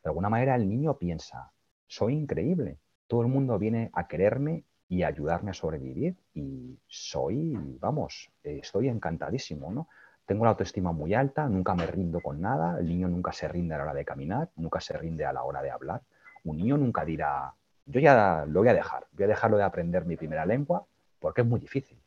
De 0.03 0.09
alguna 0.09 0.29
manera 0.29 0.55
el 0.55 0.67
niño 0.67 0.97
piensa, 0.97 1.51
soy 1.87 2.15
increíble. 2.15 2.77
Todo 3.07 3.21
el 3.21 3.27
mundo 3.27 3.57
viene 3.57 3.89
a 3.93 4.07
quererme 4.07 4.63
y 4.87 5.03
ayudarme 5.03 5.51
a 5.51 5.53
sobrevivir 5.53 6.15
y 6.33 6.79
soy, 6.87 7.55
vamos, 7.79 8.31
estoy 8.43 8.87
encantadísimo, 8.87 9.71
¿no? 9.71 9.87
Tengo 10.25 10.45
la 10.45 10.51
autoestima 10.51 10.91
muy 10.91 11.13
alta, 11.13 11.47
nunca 11.47 11.73
me 11.73 11.87
rindo 11.87 12.21
con 12.21 12.39
nada, 12.39 12.79
el 12.79 12.87
niño 12.87 13.07
nunca 13.07 13.31
se 13.31 13.47
rinde 13.47 13.73
a 13.73 13.79
la 13.79 13.83
hora 13.85 13.93
de 13.95 14.05
caminar, 14.05 14.49
nunca 14.55 14.79
se 14.79 14.95
rinde 14.95 15.25
a 15.25 15.33
la 15.33 15.43
hora 15.43 15.61
de 15.61 15.71
hablar. 15.71 16.01
Un 16.43 16.57
niño 16.57 16.77
nunca 16.77 17.03
dirá, 17.03 17.53
yo 17.85 17.99
ya 17.99 18.45
lo 18.47 18.59
voy 18.59 18.69
a 18.69 18.73
dejar, 18.73 19.07
voy 19.11 19.23
a 19.25 19.27
dejarlo 19.27 19.57
de 19.57 19.63
aprender 19.63 20.05
mi 20.05 20.17
primera 20.17 20.45
lengua 20.45 20.85
porque 21.19 21.41
es 21.41 21.47
muy 21.47 21.59
difícil. 21.59 21.99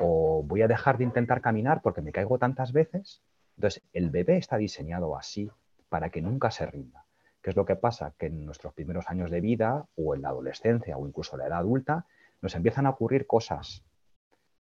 O 0.00 0.42
voy 0.42 0.62
a 0.62 0.68
dejar 0.68 0.96
de 0.98 1.04
intentar 1.04 1.40
caminar 1.40 1.82
porque 1.82 2.00
me 2.00 2.12
caigo 2.12 2.38
tantas 2.38 2.72
veces. 2.72 3.22
Entonces, 3.56 3.82
el 3.92 4.10
bebé 4.10 4.38
está 4.38 4.56
diseñado 4.56 5.16
así 5.16 5.50
para 5.88 6.10
que 6.10 6.22
nunca 6.22 6.50
se 6.50 6.66
rinda. 6.66 7.04
¿Qué 7.42 7.50
es 7.50 7.56
lo 7.56 7.64
que 7.64 7.76
pasa? 7.76 8.14
Que 8.18 8.26
en 8.26 8.44
nuestros 8.44 8.74
primeros 8.74 9.08
años 9.08 9.30
de 9.30 9.40
vida 9.40 9.86
o 9.96 10.14
en 10.14 10.22
la 10.22 10.30
adolescencia 10.30 10.96
o 10.96 11.06
incluso 11.06 11.36
en 11.36 11.40
la 11.40 11.46
edad 11.46 11.58
adulta 11.58 12.06
nos 12.42 12.54
empiezan 12.54 12.86
a 12.86 12.90
ocurrir 12.90 13.26
cosas, 13.26 13.84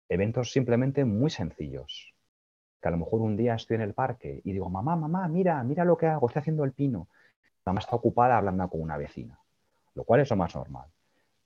eventos 0.09 0.53
simplemente 0.53 1.05
muy 1.05 1.31
sencillos, 1.31 2.15
que 2.81 2.89
a 2.89 2.91
lo 2.91 2.99
mejor 2.99 3.21
un 3.21 3.37
día 3.37 3.55
estoy 3.55 3.77
en 3.77 3.83
el 3.83 3.95
parque 3.95 4.41
y 4.45 4.53
digo, 4.53 4.69
mamá, 4.69 4.97
mamá, 4.97 5.27
mira, 5.29 5.63
mira 5.65 5.85
lo 5.85 5.97
que 5.97 6.07
hago, 6.07 6.27
estoy 6.27 6.41
haciendo 6.41 6.65
el 6.65 6.73
pino. 6.73 7.09
Mamá 7.65 7.81
está 7.81 7.97
ocupada 7.97 8.37
hablando 8.37 8.69
con 8.69 8.81
una 8.81 8.97
vecina, 8.97 9.41
lo 9.95 10.05
cual 10.05 10.21
es 10.21 10.31
lo 10.31 10.37
más 10.37 10.55
normal. 10.55 10.89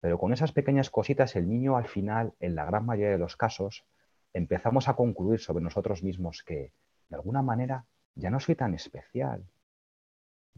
Pero 0.01 0.19
con 0.19 0.33
esas 0.33 0.53
pequeñas 0.53 0.91
cositas, 0.91 1.37
el 1.37 1.49
niño 1.49 1.77
al 1.77 1.87
final, 1.87 2.35
en 2.41 2.55
la 2.55 2.65
gran 2.65 2.85
mayoría 2.85 3.13
de 3.13 3.19
los 3.19 3.37
casos, 3.37 3.85
empezamos 4.33 4.89
a 4.89 4.95
concluir 4.95 5.41
sobre 5.41 5.63
nosotros 5.63 6.03
mismos 6.03 6.43
que, 6.45 6.73
de 7.09 7.17
alguna 7.17 7.43
manera, 7.43 7.85
ya 8.15 8.31
no 8.31 8.41
soy 8.41 8.55
tan 8.55 8.75
especial. 8.75 9.45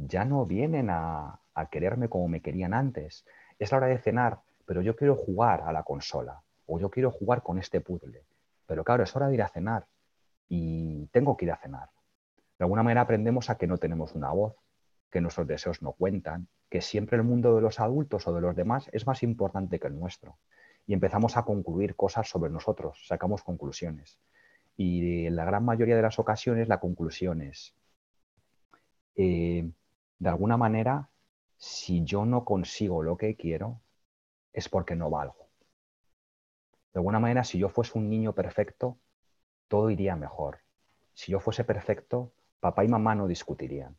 Ya 0.06 0.24
no 0.24 0.46
vienen 0.46 0.88
a, 0.90 1.40
quererme 1.70 2.08
como 2.08 2.28
me 2.28 2.40
querían 2.40 2.72
antes. 2.72 3.24
Es 3.58 3.70
la 3.70 3.78
hora 3.78 3.86
de 3.88 3.98
cenar, 3.98 4.40
pero 4.64 4.80
yo 4.80 4.96
quiero 4.96 5.14
jugar 5.14 5.62
a 5.62 5.72
la 5.72 5.82
consola 5.82 6.42
o 6.66 6.78
yo 6.78 6.90
quiero 6.90 7.10
jugar 7.10 7.42
con 7.42 7.58
este 7.58 7.80
puzzle. 7.80 8.24
Pero 8.66 8.84
claro, 8.84 9.02
es 9.02 9.14
hora 9.14 9.28
de 9.28 9.34
ir 9.34 9.42
a 9.42 9.48
cenar 9.48 9.86
y 10.48 11.06
tengo 11.08 11.36
que 11.36 11.44
ir 11.44 11.52
a 11.52 11.56
cenar. 11.56 11.90
De 12.58 12.64
alguna 12.64 12.82
manera 12.82 13.02
aprendemos 13.02 13.50
a 13.50 13.56
que 13.56 13.66
no 13.66 13.78
tenemos 13.78 14.14
una 14.14 14.30
voz, 14.30 14.54
que 15.10 15.20
nuestros 15.20 15.46
deseos 15.46 15.82
no 15.82 15.92
cuentan, 15.92 16.48
que 16.68 16.80
siempre 16.80 17.16
el 17.16 17.24
mundo 17.24 17.56
de 17.56 17.62
los 17.62 17.80
adultos 17.80 18.26
o 18.26 18.34
de 18.34 18.40
los 18.40 18.54
demás 18.54 18.88
es 18.92 19.06
más 19.06 19.22
importante 19.22 19.78
que 19.78 19.88
el 19.88 19.98
nuestro. 19.98 20.38
Y 20.86 20.94
empezamos 20.94 21.36
a 21.36 21.42
concluir 21.42 21.96
cosas 21.96 22.28
sobre 22.28 22.50
nosotros, 22.50 23.04
sacamos 23.06 23.42
conclusiones. 23.42 24.18
Y 24.76 25.26
en 25.26 25.36
la 25.36 25.44
gran 25.44 25.64
mayoría 25.64 25.96
de 25.96 26.02
las 26.02 26.18
ocasiones 26.18 26.68
la 26.68 26.80
conclusión 26.80 27.42
es, 27.42 27.74
eh, 29.16 29.70
de 30.20 30.28
alguna 30.28 30.58
manera, 30.58 31.08
si 31.56 32.04
yo 32.04 32.26
no 32.26 32.44
consigo 32.44 33.02
lo 33.02 33.16
que 33.16 33.36
quiero, 33.36 33.80
es 34.52 34.68
porque 34.68 34.94
no 34.94 35.08
valgo. 35.08 35.48
De 36.92 36.98
alguna 37.00 37.18
manera, 37.18 37.42
si 37.42 37.58
yo 37.58 37.70
fuese 37.70 37.98
un 37.98 38.10
niño 38.10 38.34
perfecto, 38.34 38.98
todo 39.68 39.88
iría 39.88 40.16
mejor. 40.16 40.58
Si 41.14 41.32
yo 41.32 41.40
fuese 41.40 41.64
perfecto, 41.64 42.32
papá 42.60 42.84
y 42.84 42.88
mamá 42.88 43.14
no 43.14 43.26
discutirían. 43.28 43.96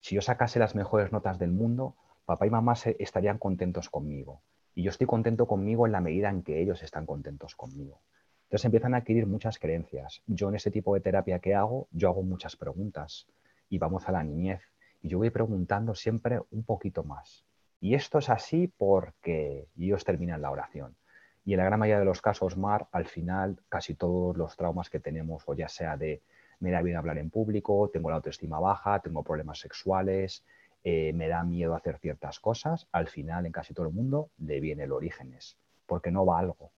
Si 0.00 0.16
yo 0.16 0.22
sacase 0.22 0.58
las 0.58 0.74
mejores 0.74 1.12
notas 1.12 1.38
del 1.38 1.52
mundo, 1.52 1.94
papá 2.24 2.46
y 2.46 2.50
mamá 2.50 2.74
estarían 2.98 3.38
contentos 3.38 3.90
conmigo. 3.90 4.42
Y 4.74 4.82
yo 4.82 4.90
estoy 4.90 5.06
contento 5.06 5.46
conmigo 5.46 5.86
en 5.86 5.92
la 5.92 6.00
medida 6.00 6.30
en 6.30 6.42
que 6.42 6.60
ellos 6.60 6.82
están 6.82 7.06
contentos 7.06 7.54
conmigo. 7.54 8.00
Entonces 8.44 8.64
empiezan 8.64 8.94
a 8.94 8.98
adquirir 8.98 9.26
muchas 9.26 9.60
creencias. 9.60 10.22
Yo 10.26 10.48
en 10.48 10.56
ese 10.56 10.72
tipo 10.72 10.94
de 10.94 11.00
terapia 11.00 11.38
que 11.38 11.54
hago, 11.54 11.86
yo 11.92 12.08
hago 12.08 12.24
muchas 12.24 12.56
preguntas 12.56 13.28
y 13.68 13.78
vamos 13.78 14.08
a 14.08 14.12
la 14.12 14.24
niñez. 14.24 14.62
Y 15.02 15.08
yo 15.08 15.18
voy 15.18 15.30
preguntando 15.30 15.94
siempre 15.94 16.40
un 16.50 16.62
poquito 16.64 17.04
más. 17.04 17.44
Y 17.80 17.94
esto 17.94 18.18
es 18.18 18.28
así 18.28 18.68
porque 18.68 19.68
ellos 19.78 20.04
terminan 20.04 20.42
la 20.42 20.50
oración. 20.50 20.96
Y 21.44 21.54
en 21.54 21.58
la 21.58 21.64
gran 21.64 21.80
mayoría 21.80 22.00
de 22.00 22.04
los 22.04 22.20
casos, 22.20 22.56
Mar, 22.56 22.86
al 22.92 23.06
final, 23.06 23.58
casi 23.68 23.94
todos 23.94 24.36
los 24.36 24.56
traumas 24.56 24.90
que 24.90 25.00
tenemos, 25.00 25.42
o 25.46 25.54
ya 25.54 25.68
sea 25.68 25.96
de 25.96 26.22
me 26.60 26.70
da 26.70 26.82
bien 26.82 26.96
hablar 26.96 27.16
en 27.18 27.30
público, 27.30 27.88
tengo 27.90 28.10
la 28.10 28.16
autoestima 28.16 28.60
baja, 28.60 29.00
tengo 29.00 29.22
problemas 29.22 29.58
sexuales, 29.58 30.44
eh, 30.84 31.12
me 31.14 31.28
da 31.28 31.42
miedo 31.42 31.74
hacer 31.74 31.98
ciertas 31.98 32.38
cosas, 32.38 32.86
al 32.92 33.08
final 33.08 33.46
en 33.46 33.52
casi 33.52 33.72
todo 33.72 33.86
el 33.86 33.94
mundo 33.94 34.30
le 34.38 34.60
viene 34.60 34.84
el 34.84 34.92
orígenes, 34.92 35.56
porque 35.86 36.10
no 36.10 36.26
valgo. 36.26 36.70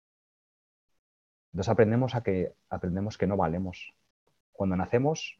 Entonces 1.52 1.68
aprendemos 1.68 2.14
a 2.14 2.22
que 2.22 2.54
aprendemos 2.70 3.18
que 3.18 3.26
no 3.26 3.36
valemos. 3.36 3.92
Cuando 4.52 4.76
nacemos 4.76 5.38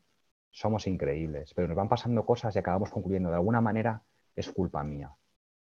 somos 0.52 0.86
increíbles, 0.86 1.54
pero 1.54 1.66
nos 1.66 1.76
van 1.76 1.88
pasando 1.88 2.24
cosas 2.24 2.54
y 2.54 2.58
acabamos 2.58 2.90
concluyendo 2.90 3.30
de 3.30 3.36
alguna 3.36 3.60
manera 3.60 4.02
es 4.36 4.50
culpa 4.50 4.84
mía 4.84 5.10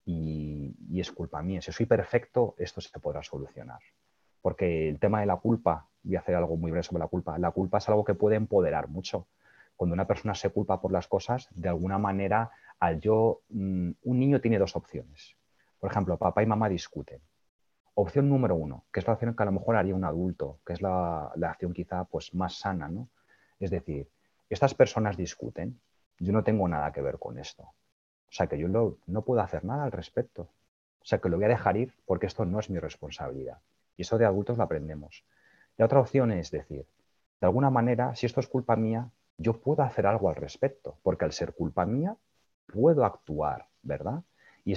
y, 0.05 0.99
es 0.99 1.11
culpa 1.11 1.41
mía. 1.41 1.61
Si 1.61 1.71
soy 1.71 1.85
perfecto, 1.85 2.55
esto 2.57 2.81
se 2.81 2.99
podrá 2.99 3.23
solucionar. 3.23 3.79
Porque 4.41 4.89
el 4.89 4.99
tema 4.99 5.19
de 5.19 5.27
la 5.27 5.37
culpa, 5.37 5.87
voy 6.01 6.15
a 6.15 6.19
hacer 6.19 6.35
algo 6.35 6.57
muy 6.57 6.71
breve 6.71 6.83
sobre 6.83 6.99
la 6.99 7.07
culpa, 7.07 7.37
la 7.37 7.51
culpa 7.51 7.77
es 7.77 7.87
algo 7.89 8.03
que 8.03 8.15
puede 8.15 8.35
empoderar 8.35 8.87
mucho. 8.89 9.27
Cuando 9.75 9.93
una 9.93 10.07
persona 10.07 10.33
se 10.33 10.49
culpa 10.49 10.81
por 10.81 10.91
las 10.91 11.07
cosas, 11.07 11.47
de 11.51 11.69
alguna 11.69 11.99
manera, 11.99 12.49
al 12.79 12.99
yo, 12.99 13.41
mm, 13.49 13.91
un 14.03 14.19
niño 14.19 14.41
tiene 14.41 14.57
dos 14.57 14.75
opciones. 14.75 15.37
Por 15.79 15.91
ejemplo, 15.91 16.17
papá 16.17 16.41
y 16.41 16.47
mamá 16.47 16.69
discuten. 16.69 17.21
Opción 17.93 18.29
número 18.29 18.55
uno, 18.55 18.85
que 18.91 18.99
es 18.99 19.07
la 19.07 19.13
opción 19.13 19.35
que 19.35 19.43
a 19.43 19.45
lo 19.45 19.51
mejor 19.51 19.75
haría 19.75 19.93
un 19.93 20.05
adulto, 20.05 20.59
que 20.65 20.73
es 20.73 20.81
la, 20.81 21.31
la 21.35 21.51
acción 21.51 21.73
quizá 21.73 22.05
pues, 22.05 22.33
más 22.33 22.55
sana, 22.55 22.87
¿no? 22.87 23.09
Es 23.59 23.69
decir, 23.69 24.09
estas 24.53 24.73
personas 24.73 25.17
discuten, 25.17 25.79
yo 26.19 26.31
no 26.33 26.43
tengo 26.43 26.67
nada 26.67 26.91
que 26.91 27.01
ver 27.01 27.17
con 27.17 27.39
esto. 27.39 27.63
O 27.63 28.33
sea 28.33 28.47
que 28.47 28.57
yo 28.57 28.67
no, 28.67 29.21
puedo 29.23 29.41
hacer 29.41 29.65
nada 29.65 29.83
al 29.83 29.91
respecto. 29.91 30.43
O 31.01 31.05
sea 31.05 31.19
que 31.19 31.29
lo 31.29 31.37
voy 31.37 31.45
a 31.45 31.49
dejar 31.49 31.77
ir 31.77 31.93
porque 32.05 32.27
esto 32.27 32.45
no 32.45 32.59
es 32.59 32.69
mi 32.69 32.79
responsabilidad. 32.79 33.59
Y 33.97 34.03
eso 34.03 34.17
de 34.17 34.25
adultos 34.25 34.57
lo 34.57 34.63
aprendemos. 34.63 35.25
La 35.77 35.85
otra 35.85 35.99
opción 35.99 36.31
es 36.31 36.51
decir, 36.51 36.85
de 37.39 37.47
alguna 37.47 37.69
manera, 37.69 38.15
si 38.15 38.25
esto 38.25 38.39
es 38.39 38.47
culpa 38.47 38.75
mía, 38.75 39.09
yo 39.37 39.59
puedo 39.59 39.83
hacer 39.83 40.05
algo 40.05 40.29
al 40.29 40.35
respecto, 40.35 40.97
porque 41.01 41.25
al 41.25 41.33
ser 41.33 41.53
culpa 41.53 41.85
mía, 41.85 42.15
puedo 42.67 43.03
actuar, 43.03 43.67
¿verdad? 43.81 44.23
Y, 44.63 44.73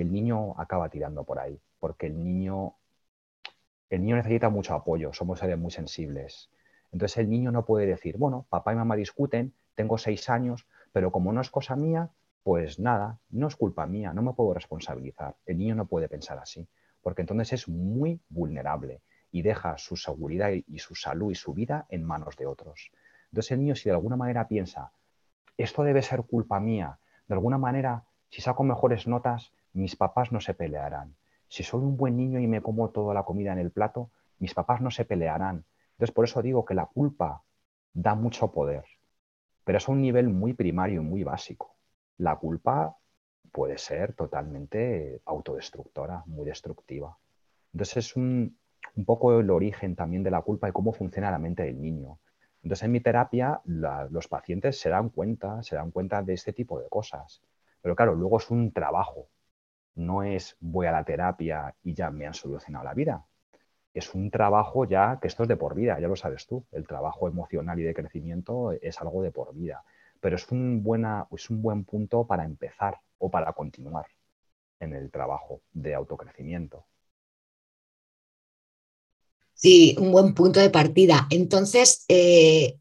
el 0.00 0.12
niño 0.12 0.58
acaba 0.58 0.88
tirando 0.90 1.24
por 1.24 1.38
ahí, 1.38 1.58
porque 1.80 2.06
el 2.06 2.22
niño, 2.22 2.74
el 3.88 4.02
niño 4.02 4.16
necesita 4.16 4.50
mucho 4.50 4.74
apoyo, 4.74 5.12
somos 5.12 5.38
seres 5.38 5.58
muy 5.58 5.70
sensibles. 5.70 6.50
Entonces 6.92 7.18
el 7.18 7.30
niño 7.30 7.50
no 7.50 7.64
puede 7.64 7.86
decir, 7.86 8.16
bueno, 8.18 8.46
papá 8.50 8.72
y 8.72 8.76
mamá 8.76 8.96
discuten, 8.96 9.54
tengo 9.74 9.98
seis 9.98 10.28
años, 10.28 10.66
pero 10.92 11.10
como 11.10 11.32
no 11.32 11.40
es 11.40 11.50
cosa 11.50 11.74
mía, 11.74 12.10
pues 12.42 12.78
nada, 12.78 13.18
no 13.30 13.48
es 13.48 13.56
culpa 13.56 13.86
mía, 13.86 14.12
no 14.12 14.22
me 14.22 14.34
puedo 14.34 14.52
responsabilizar. 14.54 15.36
El 15.46 15.58
niño 15.58 15.74
no 15.74 15.86
puede 15.86 16.08
pensar 16.08 16.38
así, 16.38 16.68
porque 17.02 17.22
entonces 17.22 17.52
es 17.54 17.68
muy 17.68 18.20
vulnerable 18.28 19.00
y 19.30 19.42
deja 19.42 19.78
su 19.78 19.96
seguridad 19.96 20.50
y 20.50 20.78
su 20.78 20.94
salud 20.94 21.30
y 21.32 21.34
su 21.34 21.54
vida 21.54 21.86
en 21.88 22.04
manos 22.04 22.36
de 22.36 22.46
otros. 22.46 22.90
Entonces 23.30 23.52
el 23.52 23.60
niño 23.60 23.74
si 23.74 23.88
de 23.88 23.94
alguna 23.94 24.16
manera 24.16 24.46
piensa, 24.46 24.92
esto 25.56 25.84
debe 25.84 26.02
ser 26.02 26.22
culpa 26.24 26.60
mía, 26.60 26.98
de 27.28 27.34
alguna 27.34 27.56
manera, 27.56 28.04
si 28.28 28.42
saco 28.42 28.64
mejores 28.64 29.06
notas, 29.06 29.52
mis 29.72 29.96
papás 29.96 30.32
no 30.32 30.40
se 30.40 30.52
pelearán. 30.52 31.14
Si 31.48 31.62
soy 31.62 31.80
un 31.80 31.96
buen 31.96 32.16
niño 32.16 32.40
y 32.40 32.46
me 32.46 32.60
como 32.60 32.90
toda 32.90 33.14
la 33.14 33.22
comida 33.22 33.52
en 33.52 33.58
el 33.58 33.70
plato, 33.70 34.10
mis 34.38 34.52
papás 34.52 34.80
no 34.80 34.90
se 34.90 35.04
pelearán. 35.04 35.64
Entonces 36.02 36.14
por 36.16 36.24
eso 36.24 36.42
digo 36.42 36.64
que 36.64 36.74
la 36.74 36.86
culpa 36.86 37.44
da 37.94 38.16
mucho 38.16 38.50
poder, 38.50 38.82
pero 39.62 39.78
es 39.78 39.88
a 39.88 39.92
un 39.92 40.00
nivel 40.00 40.28
muy 40.30 40.52
primario 40.52 41.00
y 41.00 41.04
muy 41.04 41.22
básico. 41.22 41.76
La 42.18 42.34
culpa 42.34 42.96
puede 43.52 43.78
ser 43.78 44.12
totalmente 44.12 45.22
autodestructora, 45.26 46.24
muy 46.26 46.44
destructiva. 46.44 47.16
Entonces 47.72 47.98
es 47.98 48.16
un, 48.16 48.58
poco 49.06 49.38
el 49.38 49.48
origen 49.48 49.94
también 49.94 50.24
de 50.24 50.32
la 50.32 50.42
culpa 50.42 50.68
y 50.68 50.72
cómo 50.72 50.92
funciona 50.92 51.30
la 51.30 51.38
mente 51.38 51.62
del 51.62 51.80
niño. 51.80 52.18
Entonces 52.64 52.82
en 52.82 52.90
mi 52.90 52.98
terapia 52.98 53.60
los 53.64 54.26
pacientes 54.26 54.80
se 54.80 54.88
dan 54.88 55.08
cuenta, 55.08 55.62
se 55.62 55.76
dan 55.76 55.92
cuenta 55.92 56.20
de 56.20 56.32
este 56.32 56.52
tipo 56.52 56.80
de 56.80 56.88
cosas. 56.88 57.42
Pero 57.80 57.94
claro, 57.94 58.16
luego 58.16 58.38
es 58.38 58.50
un 58.50 58.72
trabajo. 58.72 59.28
No 59.94 60.24
es 60.24 60.56
voy 60.58 60.88
a 60.88 60.90
la 60.90 61.04
terapia 61.04 61.76
y 61.84 61.94
ya 61.94 62.10
me 62.10 62.26
han 62.26 62.34
solucionado 62.34 62.86
la 62.86 62.94
vida. 62.94 63.24
Es 63.94 64.14
un 64.14 64.30
trabajo 64.30 64.84
ya 64.84 65.18
que 65.20 65.28
esto 65.28 65.42
es 65.42 65.48
de 65.48 65.56
por 65.56 65.74
vida, 65.74 66.00
ya 66.00 66.08
lo 66.08 66.16
sabes 66.16 66.46
tú. 66.46 66.64
El 66.72 66.86
trabajo 66.86 67.28
emocional 67.28 67.78
y 67.78 67.82
de 67.82 67.94
crecimiento 67.94 68.72
es 68.72 69.00
algo 69.00 69.22
de 69.22 69.30
por 69.30 69.54
vida. 69.54 69.84
Pero 70.20 70.36
es 70.36 70.50
un, 70.50 70.82
buena, 70.82 71.26
es 71.30 71.50
un 71.50 71.62
buen 71.62 71.84
punto 71.84 72.26
para 72.26 72.44
empezar 72.44 72.98
o 73.18 73.30
para 73.30 73.52
continuar 73.52 74.06
en 74.80 74.94
el 74.94 75.10
trabajo 75.10 75.60
de 75.72 75.94
autocrecimiento. 75.94 76.86
Sí, 79.54 79.94
un 79.98 80.10
buen 80.10 80.34
punto 80.34 80.58
de 80.58 80.70
partida. 80.70 81.28
Entonces, 81.30 82.04
eh, 82.08 82.78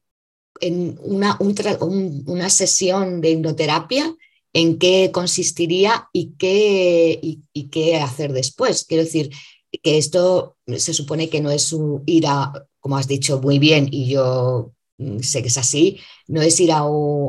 en 0.59 0.97
una, 1.03 1.37
una, 1.39 2.49
sesión 2.49 3.21
de 3.21 3.31
hipnoterapia, 3.31 4.15
¿en 4.53 4.79
qué 4.79 5.11
consistiría 5.11 6.09
y 6.11 6.33
qué, 6.37 7.19
y, 7.21 7.69
qué 7.69 7.97
hacer 7.97 8.33
después? 8.33 8.85
Quiero 8.85 9.03
decir, 9.03 9.31
que 9.79 9.97
esto 9.97 10.57
se 10.67 10.93
supone 10.93 11.29
que 11.29 11.41
no 11.41 11.51
es 11.51 11.73
un 11.73 12.03
ir 12.05 12.25
a, 12.27 12.53
como 12.79 12.97
has 12.97 13.07
dicho 13.07 13.39
muy 13.41 13.59
bien, 13.59 13.87
y 13.91 14.09
yo 14.09 14.73
mm, 14.97 15.19
sé 15.19 15.41
que 15.41 15.47
es 15.49 15.57
así, 15.57 15.99
no 16.27 16.41
es 16.41 16.59
ir 16.59 16.71
a, 16.71 16.83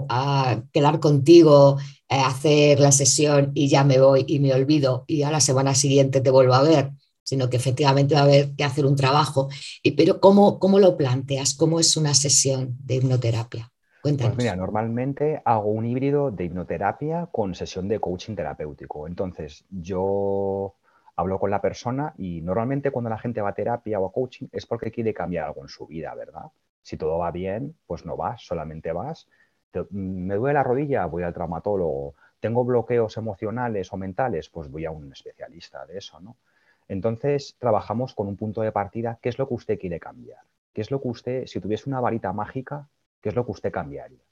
a 0.09 0.63
quedar 0.73 1.01
contigo, 1.01 1.79
a 2.09 2.17
eh, 2.17 2.21
hacer 2.25 2.81
la 2.81 2.93
sesión 2.93 3.53
y 3.55 3.69
ya 3.69 3.85
me 3.85 4.01
voy 4.01 4.25
y 4.29 4.39
me 4.41 4.53
olvido 4.55 5.05
y 5.07 5.23
a 5.23 5.31
la 5.31 5.41
semana 5.41 5.75
siguiente 5.75 6.21
te 6.21 6.31
vuelvo 6.31 6.55
a 6.55 6.63
ver 6.63 6.93
sino 7.25 7.49
que 7.49 7.57
efectivamente 7.57 8.15
va 8.15 8.21
a 8.21 8.25
haber 8.25 8.55
que 8.57 8.65
hacer 8.65 8.85
un 8.85 8.97
trabajo. 8.97 9.49
Y, 9.83 9.93
pero 9.93 10.21
¿cómo, 10.21 10.59
¿cómo 10.59 10.79
lo 10.79 10.97
planteas? 10.97 11.55
¿Cómo 11.55 11.81
es 11.81 11.97
una 11.97 12.15
sesión 12.15 12.77
de 12.85 12.97
hipnoterapia? 12.97 13.73
Cuéntanos. 14.03 14.35
Pues 14.35 14.45
mira, 14.45 14.57
normalmente 14.57 15.41
hago 15.45 15.71
un 15.71 15.87
híbrido 15.87 16.31
de 16.31 16.45
hipnoterapia 16.45 17.29
con 17.31 17.55
sesión 17.55 17.89
de 17.89 18.01
coaching 18.01 18.35
terapéutico. 18.35 19.07
Entonces, 19.07 19.65
yo 19.71 20.75
hablo 21.16 21.38
con 21.38 21.51
la 21.51 21.61
persona 21.61 22.14
y 22.16 22.40
normalmente 22.40 22.90
cuando 22.90 23.11
la 23.11 23.18
gente 23.18 23.40
va 23.40 23.51
a 23.51 23.55
terapia 23.55 24.01
o 24.01 24.07
a 24.07 24.12
coaching 24.12 24.46
es 24.53 24.66
porque 24.66 24.90
quiere 24.90 25.12
cambiar 25.12 25.46
algo 25.46 25.62
en 25.62 25.68
su 25.68 25.87
vida, 25.87 26.14
¿verdad? 26.14 26.46
Si 26.83 26.96
todo 26.96 27.18
va 27.18 27.31
bien, 27.31 27.77
pues 27.87 28.05
no 28.05 28.16
vas, 28.16 28.44
solamente 28.44 28.92
vas. 28.92 29.29
Me 29.90 30.35
duele 30.35 30.55
la 30.55 30.62
rodilla, 30.62 31.07
voy 31.07 31.22
al 31.22 31.33
traumatólogo. 31.33 32.14
Tengo 32.40 32.64
bloqueos 32.64 33.16
emocionales 33.16 33.92
o 33.92 33.96
mentales, 33.96 34.48
pues 34.48 34.68
voy 34.70 34.85
a 34.85 34.90
un 34.90 35.12
especialista 35.12 35.87
de 35.87 35.98
eso, 35.98 36.20
¿no? 36.20 36.37
Entonces, 36.88 37.57
trabajamos 37.59 38.14
con 38.14 38.27
un 38.27 38.37
punto 38.37 38.61
de 38.61 38.72
partida, 38.72 39.18
¿qué 39.22 39.29
es 39.29 39.38
lo 39.38 39.46
que 39.46 39.55
usted 39.55 39.79
quiere 39.79 40.01
cambiar? 40.01 40.40
¿Qué 40.72 40.81
es 40.81 40.90
lo 40.90 41.01
que 41.01 41.09
usted, 41.09 41.46
si 41.46 41.61
tuviese 41.61 41.88
una 41.88 42.01
varita 42.01 42.33
mágica, 42.33 42.88
qué 43.20 43.29
es 43.29 43.37
lo 43.37 43.44
que 43.44 43.53
usted 43.53 43.72
cambiaría? 43.72 44.25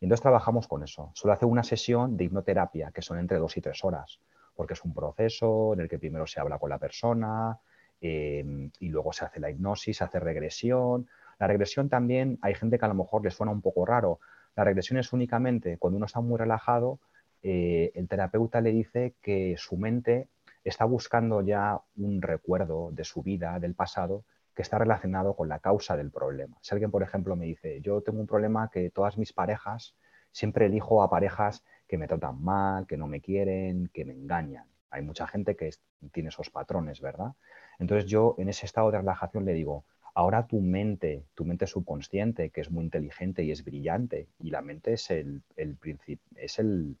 Y 0.00 0.04
entonces 0.04 0.22
trabajamos 0.22 0.68
con 0.68 0.82
eso. 0.82 1.10
Solo 1.14 1.34
hace 1.34 1.46
una 1.46 1.62
sesión 1.62 2.16
de 2.16 2.24
hipnoterapia, 2.24 2.90
que 2.92 3.02
son 3.02 3.18
entre 3.18 3.38
dos 3.38 3.56
y 3.56 3.60
tres 3.60 3.84
horas, 3.84 4.20
porque 4.56 4.74
es 4.74 4.84
un 4.84 4.94
proceso 4.94 5.74
en 5.74 5.80
el 5.80 5.88
que 5.88 5.98
primero 5.98 6.26
se 6.26 6.40
habla 6.40 6.58
con 6.58 6.70
la 6.70 6.78
persona 6.78 7.58
em, 8.00 8.70
y 8.80 8.88
luego 8.88 9.12
se 9.12 9.24
hace 9.24 9.38
la 9.40 9.50
hipnosis, 9.50 9.98
se 9.98 10.04
hace 10.04 10.18
regresión. 10.18 11.08
La 11.38 11.46
regresión 11.46 11.88
también, 11.88 12.38
hay 12.42 12.54
gente 12.54 12.78
que 12.78 12.84
a 12.84 12.88
lo 12.88 12.94
mejor 12.94 13.22
le 13.22 13.30
suena 13.30 13.52
un 13.52 13.60
poco 13.60 13.84
raro. 13.84 14.20
La 14.56 14.64
regresión 14.64 14.98
es 14.98 15.12
únicamente 15.12 15.76
cuando 15.78 15.98
uno 15.98 16.06
está 16.06 16.20
muy 16.20 16.38
relajado, 16.38 16.98
eh, 17.42 17.92
el 17.94 18.08
terapeuta 18.08 18.60
le 18.60 18.72
dice 18.72 19.14
que 19.20 19.54
su 19.58 19.76
mente 19.76 20.28
está 20.64 20.84
buscando 20.84 21.42
ya 21.42 21.80
un 21.96 22.22
recuerdo 22.22 22.90
de 22.92 23.04
su 23.04 23.22
vida, 23.22 23.58
del 23.60 23.74
pasado, 23.74 24.24
que 24.54 24.62
está 24.62 24.78
relacionado 24.78 25.36
con 25.36 25.48
la 25.48 25.58
causa 25.58 25.96
del 25.96 26.10
problema. 26.10 26.56
Si 26.62 26.74
alguien, 26.74 26.90
por 26.90 27.02
ejemplo, 27.02 27.36
me 27.36 27.44
dice, 27.44 27.80
yo 27.82 28.00
tengo 28.00 28.20
un 28.20 28.26
problema 28.26 28.70
que 28.72 28.90
todas 28.90 29.18
mis 29.18 29.32
parejas, 29.32 29.94
siempre 30.32 30.66
elijo 30.66 31.02
a 31.02 31.10
parejas 31.10 31.62
que 31.86 31.98
me 31.98 32.08
tratan 32.08 32.42
mal, 32.42 32.86
que 32.86 32.96
no 32.96 33.06
me 33.06 33.20
quieren, 33.20 33.90
que 33.92 34.04
me 34.04 34.12
engañan. 34.12 34.66
Hay 34.90 35.02
mucha 35.02 35.26
gente 35.26 35.56
que 35.56 35.70
tiene 36.12 36.28
esos 36.30 36.50
patrones, 36.50 37.00
¿verdad? 37.00 37.32
Entonces 37.78 38.08
yo 38.10 38.34
en 38.38 38.48
ese 38.48 38.66
estado 38.66 38.90
de 38.90 38.98
relajación 38.98 39.44
le 39.44 39.52
digo, 39.52 39.84
ahora 40.14 40.46
tu 40.46 40.60
mente, 40.60 41.26
tu 41.34 41.44
mente 41.44 41.66
subconsciente, 41.66 42.50
que 42.50 42.62
es 42.62 42.70
muy 42.70 42.84
inteligente 42.84 43.44
y 43.44 43.50
es 43.50 43.64
brillante, 43.64 44.28
y 44.38 44.50
la 44.50 44.62
mente 44.62 44.94
es 44.94 45.10
el, 45.10 45.42
es 45.56 46.58
el, 46.58 46.96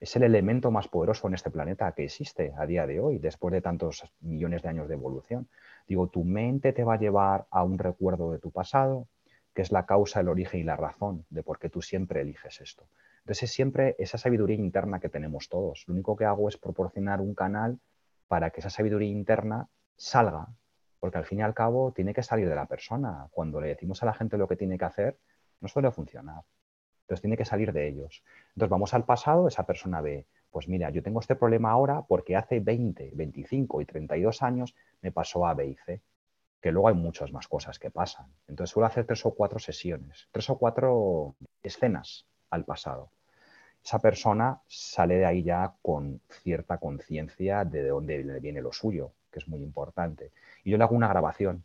es 0.00 0.16
el 0.16 0.22
elemento 0.22 0.70
más 0.70 0.88
poderoso 0.88 1.28
en 1.28 1.34
este 1.34 1.50
planeta 1.50 1.92
que 1.92 2.04
existe 2.04 2.52
a 2.56 2.66
día 2.66 2.86
de 2.86 3.00
hoy, 3.00 3.18
después 3.18 3.52
de 3.52 3.60
tantos 3.60 4.04
millones 4.20 4.62
de 4.62 4.68
años 4.68 4.88
de 4.88 4.94
evolución. 4.94 5.48
Digo, 5.86 6.08
tu 6.08 6.24
mente 6.24 6.72
te 6.72 6.84
va 6.84 6.94
a 6.94 6.98
llevar 6.98 7.46
a 7.50 7.62
un 7.62 7.78
recuerdo 7.78 8.32
de 8.32 8.38
tu 8.38 8.50
pasado, 8.50 9.08
que 9.54 9.62
es 9.62 9.72
la 9.72 9.86
causa, 9.86 10.20
el 10.20 10.28
origen 10.28 10.60
y 10.60 10.64
la 10.64 10.76
razón 10.76 11.24
de 11.30 11.42
por 11.42 11.58
qué 11.58 11.68
tú 11.68 11.82
siempre 11.82 12.20
eliges 12.20 12.60
esto. 12.60 12.86
Entonces 13.26 13.50
es 13.50 13.54
siempre 13.56 13.96
esa 13.98 14.18
sabiduría 14.18 14.54
interna 14.54 15.00
que 15.00 15.08
tenemos 15.08 15.48
todos. 15.48 15.82
Lo 15.88 15.94
único 15.94 16.14
que 16.14 16.24
hago 16.24 16.48
es 16.48 16.56
proporcionar 16.56 17.20
un 17.20 17.34
canal 17.34 17.80
para 18.28 18.50
que 18.50 18.60
esa 18.60 18.70
sabiduría 18.70 19.10
interna 19.10 19.68
salga, 19.96 20.46
porque 21.00 21.18
al 21.18 21.24
fin 21.24 21.40
y 21.40 21.42
al 21.42 21.52
cabo 21.52 21.90
tiene 21.90 22.14
que 22.14 22.22
salir 22.22 22.48
de 22.48 22.54
la 22.54 22.66
persona. 22.66 23.26
Cuando 23.32 23.60
le 23.60 23.66
decimos 23.66 24.00
a 24.00 24.06
la 24.06 24.14
gente 24.14 24.38
lo 24.38 24.46
que 24.46 24.54
tiene 24.54 24.78
que 24.78 24.84
hacer, 24.84 25.18
no 25.60 25.66
suele 25.66 25.90
funcionar. 25.90 26.44
Entonces 27.00 27.20
tiene 27.20 27.36
que 27.36 27.44
salir 27.44 27.72
de 27.72 27.88
ellos. 27.88 28.22
Entonces 28.50 28.70
vamos 28.70 28.94
al 28.94 29.04
pasado, 29.04 29.48
esa 29.48 29.66
persona 29.66 30.00
ve, 30.00 30.28
pues 30.52 30.68
mira, 30.68 30.90
yo 30.90 31.02
tengo 31.02 31.18
este 31.18 31.34
problema 31.34 31.72
ahora 31.72 32.02
porque 32.02 32.36
hace 32.36 32.60
20, 32.60 33.10
25 33.12 33.80
y 33.80 33.86
32 33.86 34.40
años 34.44 34.76
me 35.02 35.10
pasó 35.10 35.48
A, 35.48 35.54
B 35.54 35.66
y 35.66 35.74
C, 35.74 36.00
que 36.62 36.70
luego 36.70 36.86
hay 36.86 36.94
muchas 36.94 37.32
más 37.32 37.48
cosas 37.48 37.80
que 37.80 37.90
pasan. 37.90 38.32
Entonces 38.46 38.72
suelo 38.72 38.86
hacer 38.86 39.04
tres 39.04 39.26
o 39.26 39.34
cuatro 39.34 39.58
sesiones, 39.58 40.28
tres 40.30 40.48
o 40.48 40.56
cuatro 40.56 41.34
escenas 41.64 42.24
al 42.50 42.64
pasado. 42.64 43.10
Esa 43.86 44.00
persona 44.00 44.60
sale 44.66 45.18
de 45.18 45.26
ahí 45.26 45.44
ya 45.44 45.76
con 45.80 46.20
cierta 46.28 46.78
conciencia 46.78 47.64
de 47.64 47.86
dónde 47.86 48.18
le 48.24 48.40
viene 48.40 48.60
lo 48.60 48.72
suyo, 48.72 49.12
que 49.30 49.38
es 49.38 49.46
muy 49.46 49.62
importante. 49.62 50.32
Y 50.64 50.72
yo 50.72 50.76
le 50.76 50.82
hago 50.82 50.96
una 50.96 51.06
grabación 51.06 51.62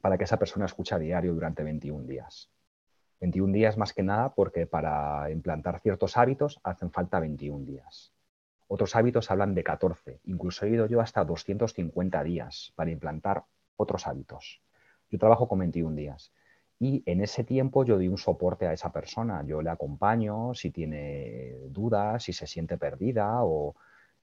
para 0.00 0.16
que 0.16 0.24
esa 0.24 0.38
persona 0.38 0.64
escuche 0.64 0.94
a 0.94 0.98
diario 0.98 1.34
durante 1.34 1.62
21 1.62 2.06
días. 2.06 2.48
21 3.20 3.52
días 3.52 3.76
más 3.76 3.92
que 3.92 4.02
nada 4.02 4.30
porque 4.34 4.66
para 4.66 5.30
implantar 5.30 5.78
ciertos 5.80 6.16
hábitos 6.16 6.58
hacen 6.62 6.90
falta 6.90 7.20
21 7.20 7.66
días. 7.66 8.14
Otros 8.66 8.96
hábitos 8.96 9.30
hablan 9.30 9.54
de 9.54 9.62
14, 9.62 10.20
incluso 10.24 10.64
he 10.64 10.70
ido 10.70 10.86
yo 10.86 11.02
hasta 11.02 11.22
250 11.22 12.24
días 12.24 12.72
para 12.76 12.90
implantar 12.90 13.44
otros 13.76 14.06
hábitos. 14.06 14.62
Yo 15.10 15.18
trabajo 15.18 15.46
con 15.48 15.58
21 15.58 15.96
días 15.96 16.32
y 16.78 17.02
en 17.06 17.22
ese 17.22 17.44
tiempo 17.44 17.84
yo 17.84 17.96
doy 17.96 18.08
un 18.08 18.18
soporte 18.18 18.66
a 18.66 18.72
esa 18.72 18.92
persona, 18.92 19.42
yo 19.46 19.62
le 19.62 19.70
acompaño 19.70 20.52
si 20.54 20.70
tiene 20.70 21.56
dudas, 21.70 22.22
si 22.24 22.32
se 22.32 22.46
siente 22.46 22.76
perdida 22.76 23.42
o 23.44 23.74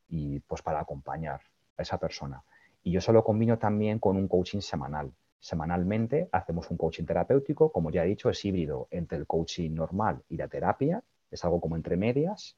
y 0.08 0.40
pues 0.42 0.62
para 0.62 0.80
acompañar 0.80 1.42
a 1.78 1.82
esa 1.82 1.98
persona. 1.98 2.44
Y 2.84 2.92
yo 2.92 3.02
se 3.02 3.12
lo 3.12 3.24
combino 3.24 3.58
también 3.58 3.98
con 3.98 4.18
un 4.18 4.28
coaching 4.28 4.60
semanal. 4.60 5.12
Semanalmente 5.40 6.30
hacemos 6.32 6.70
un 6.70 6.78
coaching 6.78 7.06
terapéutico, 7.06 7.72
como 7.72 7.90
ya 7.90 8.06
he 8.06 8.08
dicho, 8.08 8.30
es 8.30 8.46
híbrido 8.46 8.88
entre 8.92 9.18
el 9.18 9.26
coaching 9.26 9.72
normal 9.72 10.24
y 10.30 10.38
la 10.38 10.48
terapia, 10.48 11.04
es 11.32 11.44
algo 11.44 11.60
como 11.60 11.76
entre 11.76 11.98
medias, 11.98 12.56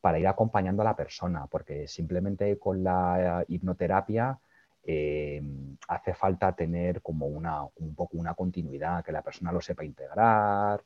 para 0.00 0.18
ir 0.18 0.26
acompañando 0.26 0.82
a 0.82 0.84
la 0.84 0.96
persona, 0.96 1.46
porque 1.46 1.88
simplemente 1.88 2.58
con 2.58 2.84
la 2.84 3.44
hipnoterapia 3.48 4.38
eh, 4.84 5.42
hace 5.88 6.14
falta 6.14 6.54
tener 6.54 7.02
como 7.02 7.26
una, 7.26 7.62
un 7.76 7.94
poco 7.94 8.16
una 8.18 8.34
continuidad, 8.34 9.04
que 9.04 9.12
la 9.12 9.22
persona 9.22 9.52
lo 9.52 9.60
sepa 9.60 9.84
integrar, 9.84 10.84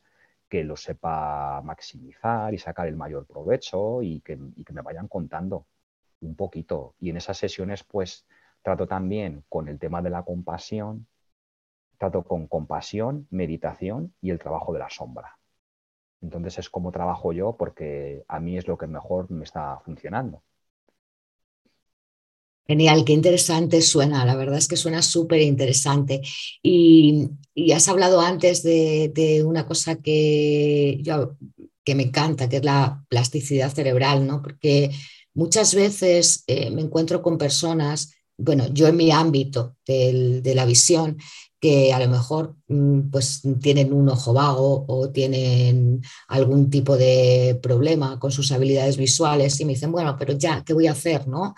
que 0.48 0.64
lo 0.64 0.76
sepa 0.76 1.62
maximizar 1.62 2.52
y 2.54 2.58
sacar 2.58 2.88
el 2.88 2.96
mayor 2.96 3.26
provecho 3.26 4.02
y 4.02 4.20
que, 4.20 4.38
y 4.56 4.64
que 4.64 4.72
me 4.72 4.82
vayan 4.82 5.08
contando 5.08 5.66
un 6.20 6.36
poquito. 6.36 6.94
Y 7.00 7.10
en 7.10 7.16
esas 7.18 7.38
sesiones, 7.38 7.84
pues, 7.84 8.26
trato 8.62 8.86
también 8.86 9.44
con 9.48 9.68
el 9.68 9.78
tema 9.78 10.02
de 10.02 10.10
la 10.10 10.22
compasión, 10.24 11.06
trato 11.98 12.24
con 12.24 12.46
compasión, 12.48 13.26
meditación 13.30 14.14
y 14.20 14.30
el 14.30 14.38
trabajo 14.38 14.72
de 14.72 14.80
la 14.80 14.90
sombra. 14.90 15.38
Entonces 16.20 16.58
es 16.58 16.70
como 16.70 16.92
trabajo 16.92 17.32
yo 17.32 17.56
porque 17.56 18.24
a 18.28 18.40
mí 18.40 18.56
es 18.56 18.68
lo 18.68 18.78
que 18.78 18.86
mejor 18.86 19.30
me 19.30 19.44
está 19.44 19.78
funcionando. 19.84 20.42
Genial, 22.66 23.04
qué 23.04 23.12
interesante 23.12 23.82
suena, 23.82 24.24
la 24.24 24.36
verdad 24.36 24.58
es 24.58 24.68
que 24.68 24.76
suena 24.76 25.02
súper 25.02 25.40
interesante. 25.40 26.22
Y, 26.62 27.28
has 27.74 27.88
hablado 27.88 28.20
antes 28.20 28.62
de, 28.62 29.42
una 29.44 29.66
cosa 29.66 29.96
que, 29.96 30.98
yo, 31.02 31.36
que 31.84 31.94
me 31.94 32.04
encanta, 32.04 32.48
que 32.48 32.58
es 32.58 32.64
la 32.64 33.04
plasticidad 33.08 33.72
cerebral, 33.72 34.26
¿no? 34.26 34.40
Porque 34.42 34.90
muchas 35.34 35.74
veces 35.74 36.44
eh, 36.46 36.70
me 36.70 36.82
encuentro 36.82 37.20
con 37.20 37.36
personas, 37.36 38.14
bueno, 38.38 38.68
yo 38.72 38.86
en 38.88 38.96
mi 38.96 39.10
ámbito 39.10 39.76
de 39.84 40.52
la 40.54 40.64
visión, 40.64 41.18
que 41.62 41.92
a 41.92 42.00
lo 42.00 42.08
mejor 42.08 42.56
mm, 42.66 43.10
pues, 43.10 43.42
tienen 43.60 43.92
un 43.92 44.08
ojo 44.08 44.32
vago 44.32 44.84
o 44.88 45.10
tienen 45.10 46.02
algún 46.26 46.68
tipo 46.68 46.96
de 46.96 47.56
problema 47.62 48.18
con 48.18 48.32
sus 48.32 48.50
habilidades 48.50 48.96
visuales 48.96 49.60
y 49.60 49.64
me 49.64 49.74
dicen, 49.74 49.92
bueno, 49.92 50.16
pero 50.18 50.32
ya, 50.36 50.64
¿qué 50.64 50.72
voy 50.72 50.88
a 50.88 50.92
hacer? 50.92 51.28
¿no? 51.28 51.54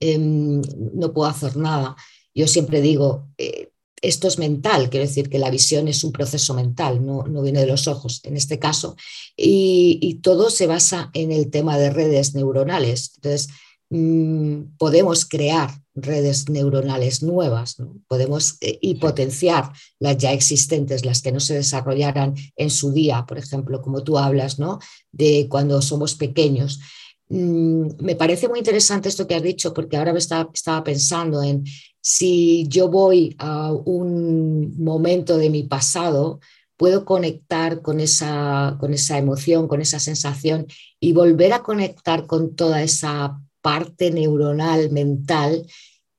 Em, 0.00 0.62
no 0.94 1.12
puedo 1.12 1.28
hacer 1.28 1.56
nada. 1.56 1.96
Yo 2.34 2.46
siempre 2.46 2.80
digo, 2.80 3.28
eh, 3.38 3.70
esto 4.00 4.28
es 4.28 4.38
mental, 4.38 4.90
quiero 4.90 5.06
decir 5.06 5.28
que 5.28 5.38
la 5.38 5.50
visión 5.50 5.88
es 5.88 6.04
un 6.04 6.12
proceso 6.12 6.54
mental, 6.54 7.04
no, 7.04 7.24
viene 7.42 7.60
de 7.60 7.66
los 7.66 7.88
ojos 7.88 8.20
en 8.24 8.36
este 8.36 8.58
caso, 8.58 8.96
y, 9.36 10.20
todo 10.22 10.50
se 10.50 10.66
basa 10.66 11.10
en 11.14 11.32
el 11.32 11.50
tema 11.50 11.78
de 11.78 11.90
redes 11.90 12.34
neuronales. 12.34 13.12
Entonces, 13.16 13.48
mm, 13.90 14.76
podemos 14.78 15.24
crear 15.24 15.70
redes 15.94 16.48
neuronales 16.48 17.22
nuevas, 17.22 17.76
podemos 18.06 18.56
eh, 18.60 18.78
y 18.80 18.96
potenciar 18.96 19.72
las 19.98 20.16
ya 20.18 20.32
existentes, 20.32 21.04
las 21.04 21.22
que 21.22 21.32
no 21.32 21.40
se 21.40 21.54
desarrollaran 21.54 22.34
en 22.56 22.70
su 22.70 22.92
día, 22.92 23.24
por 23.26 23.38
ejemplo, 23.38 23.82
como 23.82 24.04
tú 24.04 24.18
hablas, 24.18 24.58
¿no? 24.58 24.78
de 25.12 25.48
cuando 25.48 25.82
somos 25.82 26.14
pequeños. 26.14 26.80
Mm, 27.28 27.88
me 28.00 28.16
parece 28.16 28.48
muy 28.48 28.58
interesante 28.58 29.08
esto 29.08 29.26
que 29.26 29.34
has 29.34 29.42
dicho, 29.42 29.74
porque 29.74 29.96
ahora 29.96 30.12
me 30.12 30.18
estaba, 30.18 30.50
pensando 30.84 31.42
en 31.42 31.64
si 32.00 32.66
yo 32.68 32.88
voy 32.88 33.34
a 33.38 33.72
un 33.72 34.82
momento 34.82 35.36
de 35.36 35.50
mi 35.50 35.64
pasado, 35.64 36.40
puedo 36.76 37.04
conectar 37.04 37.82
con 37.82 38.00
esa, 38.00 38.76
con 38.80 38.94
esa 38.94 39.18
emoción, 39.18 39.68
con 39.68 39.80
esa 39.82 39.98
sensación 40.00 40.66
y 41.00 41.12
volver 41.12 41.52
a 41.52 41.62
conectar 41.62 42.26
con 42.26 42.54
toda 42.54 42.82
esa 42.82 43.40
parte 43.60 44.10
neuronal, 44.10 44.90
mental, 44.90 45.66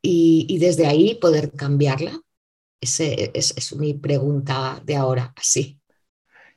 y, 0.02 0.58
desde 0.60 0.88
ahí 0.88 1.16
poder 1.16 1.52
cambiarla. 1.52 2.22
Esa 2.82 3.04
es, 3.06 3.54
es 3.58 3.76
mi 3.76 3.94
pregunta 3.94 4.82
de 4.86 4.96
ahora, 4.96 5.34
así. 5.36 5.79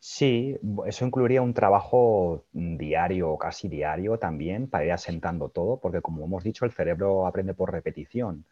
Sí, 0.04 0.58
eso 0.86 1.06
incluiría 1.06 1.42
un 1.42 1.54
trabajo 1.54 2.44
diario 2.52 3.30
o 3.30 3.38
casi 3.38 3.68
diario 3.68 4.18
también 4.18 4.68
para 4.68 4.84
ir 4.84 4.90
asentando 4.92 5.48
todo, 5.48 5.78
porque 5.78 6.00
como 6.02 6.24
hemos 6.24 6.42
dicho, 6.42 6.64
el 6.64 6.72
cerebro 6.72 7.24
aprende 7.26 7.54
por 7.54 7.70
repetición. 7.70 8.44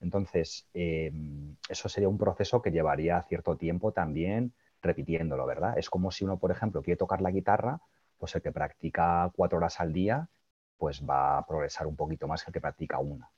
Entonces, 0.00 0.68
em, 0.74 1.56
eso 1.68 1.88
sería 1.88 2.08
un 2.08 2.18
proceso 2.18 2.60
que 2.60 2.72
llevaría 2.72 3.22
cierto 3.22 3.56
tiempo 3.56 3.92
también 3.92 4.52
repitiéndolo, 4.82 5.46
¿verdad? 5.46 5.78
Es 5.78 5.88
como 5.90 6.10
si 6.10 6.24
uno, 6.24 6.38
por 6.38 6.50
ejemplo, 6.50 6.82
quiere 6.82 6.98
tocar 6.98 7.20
la 7.22 7.30
guitarra, 7.30 7.80
pues 8.18 8.34
el 8.34 8.42
que 8.42 8.50
practica 8.52 9.30
cuatro 9.36 9.58
horas 9.58 9.78
al 9.80 9.92
día, 9.92 10.28
pues 10.76 11.04
va 11.08 11.38
a 11.38 11.46
progresar 11.46 11.86
un 11.86 11.94
poquito 11.96 12.26
más 12.26 12.42
que 12.42 12.50
el 12.50 12.54
que 12.54 12.60
practica 12.60 12.98
una. 12.98 13.30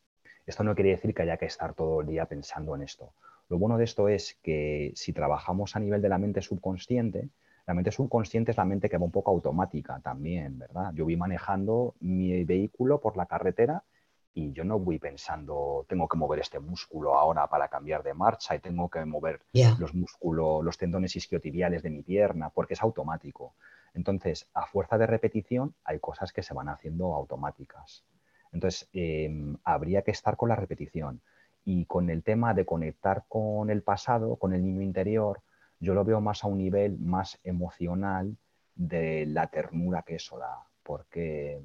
Esto 0.46 0.64
no 0.64 0.74
quiere 0.74 0.90
decir 0.90 1.14
que 1.14 1.22
haya 1.22 1.36
que 1.36 1.46
estar 1.46 1.74
todo 1.74 2.00
el 2.00 2.06
día 2.06 2.24
pensando 2.26 2.74
en 2.74 2.82
esto. 2.82 3.12
Lo 3.50 3.58
bueno 3.58 3.76
de 3.78 3.84
esto 3.84 4.08
es 4.08 4.38
que 4.42 4.92
si 4.94 5.12
trabajamos 5.12 5.76
a 5.76 5.80
nivel 5.80 6.00
de 6.02 6.08
la 6.08 6.18
mente 6.18 6.40
subconsciente, 6.42 7.28
la 7.68 7.74
mente 7.74 7.92
subconsciente 7.92 8.52
es 8.52 8.56
la 8.56 8.64
mente 8.64 8.88
que 8.88 8.96
va 8.96 9.04
un 9.04 9.10
poco 9.10 9.30
automática 9.30 10.00
también, 10.00 10.58
¿verdad? 10.58 10.90
Yo 10.94 11.04
voy 11.04 11.16
manejando 11.16 11.94
mi 12.00 12.42
vehículo 12.42 12.98
por 12.98 13.18
la 13.18 13.26
carretera 13.26 13.84
y 14.32 14.52
yo 14.52 14.64
no 14.64 14.78
voy 14.78 14.98
pensando, 14.98 15.84
tengo 15.86 16.08
que 16.08 16.16
mover 16.16 16.40
este 16.40 16.60
músculo 16.60 17.18
ahora 17.18 17.46
para 17.46 17.68
cambiar 17.68 18.02
de 18.02 18.14
marcha 18.14 18.54
y 18.54 18.60
tengo 18.60 18.88
que 18.88 19.04
mover 19.04 19.42
los 19.78 19.92
músculos, 19.92 20.64
los 20.64 20.78
tendones 20.78 21.14
isquiotibiales 21.14 21.82
de 21.82 21.90
mi 21.90 22.00
pierna, 22.00 22.48
porque 22.48 22.72
es 22.72 22.80
automático. 22.80 23.52
Entonces, 23.92 24.48
a 24.54 24.64
fuerza 24.64 24.96
de 24.96 25.06
repetición, 25.06 25.74
hay 25.84 25.98
cosas 25.98 26.32
que 26.32 26.42
se 26.42 26.54
van 26.54 26.70
haciendo 26.70 27.14
automáticas. 27.14 28.02
Entonces, 28.50 28.88
em, 28.94 29.58
habría 29.62 30.00
que 30.00 30.12
estar 30.12 30.38
con 30.38 30.48
la 30.48 30.56
repetición. 30.56 31.20
Y 31.66 31.84
con 31.84 32.08
el 32.08 32.22
tema 32.22 32.54
de 32.54 32.64
conectar 32.64 33.24
con 33.28 33.68
el 33.68 33.82
pasado, 33.82 34.36
con 34.36 34.54
el 34.54 34.64
niño 34.64 34.80
interior, 34.80 35.42
yo 35.80 35.94
lo 35.94 36.04
veo 36.04 36.20
más 36.20 36.44
a 36.44 36.48
un 36.48 36.58
nivel 36.58 36.98
más 36.98 37.38
emocional 37.44 38.36
de 38.74 39.26
la 39.26 39.48
ternura 39.48 40.02
que 40.02 40.16
eso 40.16 40.38
da, 40.38 40.66
porque 40.82 41.60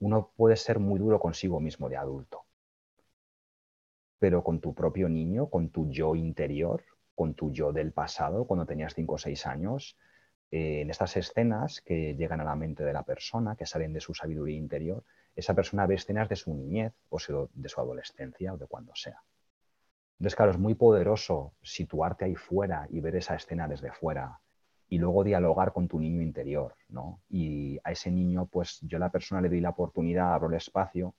uno 0.00 0.30
puede 0.36 0.56
ser 0.56 0.78
muy 0.78 0.98
duro 0.98 1.18
consigo 1.18 1.60
mismo 1.60 1.88
de 1.88 1.96
adulto, 1.96 2.44
pero 4.18 4.42
con 4.42 4.60
tu 4.60 4.74
propio 4.74 5.08
niño, 5.08 5.48
con 5.48 5.70
tu 5.70 5.90
yo 5.90 6.14
interior, 6.14 6.82
con 7.14 7.34
tu 7.34 7.52
yo 7.52 7.72
del 7.72 7.92
pasado, 7.92 8.46
cuando 8.46 8.66
tenías 8.66 8.94
5 8.94 9.14
o 9.14 9.18
6 9.18 9.46
años, 9.46 9.96
eh, 10.50 10.82
en 10.82 10.90
estas 10.90 11.16
escenas 11.16 11.80
que 11.80 12.14
llegan 12.14 12.40
a 12.40 12.44
la 12.44 12.54
mente 12.54 12.84
de 12.84 12.92
la 12.92 13.02
persona, 13.02 13.56
que 13.56 13.66
salen 13.66 13.92
de 13.92 14.00
su 14.00 14.14
sabiduría 14.14 14.56
interior, 14.56 15.02
esa 15.34 15.54
persona 15.54 15.86
ve 15.86 15.96
escenas 15.96 16.28
de 16.28 16.36
su 16.36 16.54
niñez 16.54 16.92
o 17.10 17.18
de 17.52 17.68
su 17.68 17.80
adolescencia 17.80 18.54
o 18.54 18.56
de 18.56 18.66
cuando 18.66 18.94
sea. 18.94 19.22
Entonces, 20.18 20.36
claro, 20.36 20.52
es 20.52 20.58
muy 20.58 20.74
poderoso 20.74 21.54
situarte 21.62 22.24
ahí 22.24 22.34
fuera 22.34 22.86
y 22.90 23.00
ver 23.00 23.16
esa 23.16 23.34
escena 23.34 23.68
desde 23.68 23.92
fuera 23.92 24.40
y 24.88 24.98
luego 24.98 25.24
dialogar 25.24 25.72
con 25.72 25.88
tu 25.88 25.98
niño 25.98 26.22
interior, 26.22 26.74
¿no? 26.88 27.20
Y 27.28 27.78
a 27.84 27.92
ese 27.92 28.10
niño, 28.10 28.46
pues 28.46 28.78
yo 28.82 28.96
a 28.96 29.00
la 29.00 29.10
persona 29.10 29.40
le 29.40 29.48
doy 29.48 29.60
la 29.60 29.70
oportunidad, 29.70 30.32
abro 30.32 30.48
el 30.48 30.54
espacio 30.54 31.14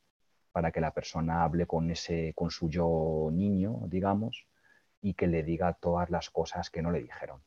para 0.51 0.71
que 0.71 0.81
la 0.81 0.91
persona 0.91 1.43
hable 1.43 1.67
con 1.67 1.91
ese, 1.91 2.33
con 2.35 2.49
su 2.49 2.69
yo 2.69 3.29
niño, 3.31 3.81
digamos, 3.87 4.47
y 5.01 5.13
que 5.13 5.27
le 5.27 5.43
diga 5.43 5.73
todas 5.73 6.09
las 6.09 6.29
cosas 6.31 6.69
que 6.71 6.81
no 6.81 6.91
le 6.91 7.01
dijeron. 7.01 7.41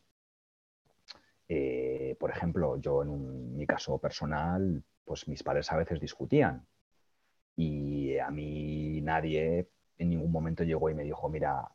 Eh, 1.48 2.16
por 2.20 2.30
ejemplo, 2.30 2.76
yo 2.76 3.02
en 3.02 3.56
mi 3.56 3.66
caso 3.66 3.98
personal, 3.98 4.84
pues 5.04 5.26
mis 5.26 5.42
padres 5.42 5.72
a 5.72 5.76
veces 5.76 6.00
discutían 6.00 6.64
y 7.56 8.16
a 8.18 8.30
mí 8.30 9.00
nadie 9.00 9.68
en 10.00 10.08
ningún 10.08 10.32
momento 10.32 10.64
llegó 10.64 10.88
y 10.88 10.94
me 10.94 11.04
dijo, 11.04 11.28
mira, 11.28 11.68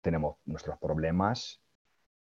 tenemos 0.00 0.36
nuestros 0.44 0.76
problemas, 0.78 1.62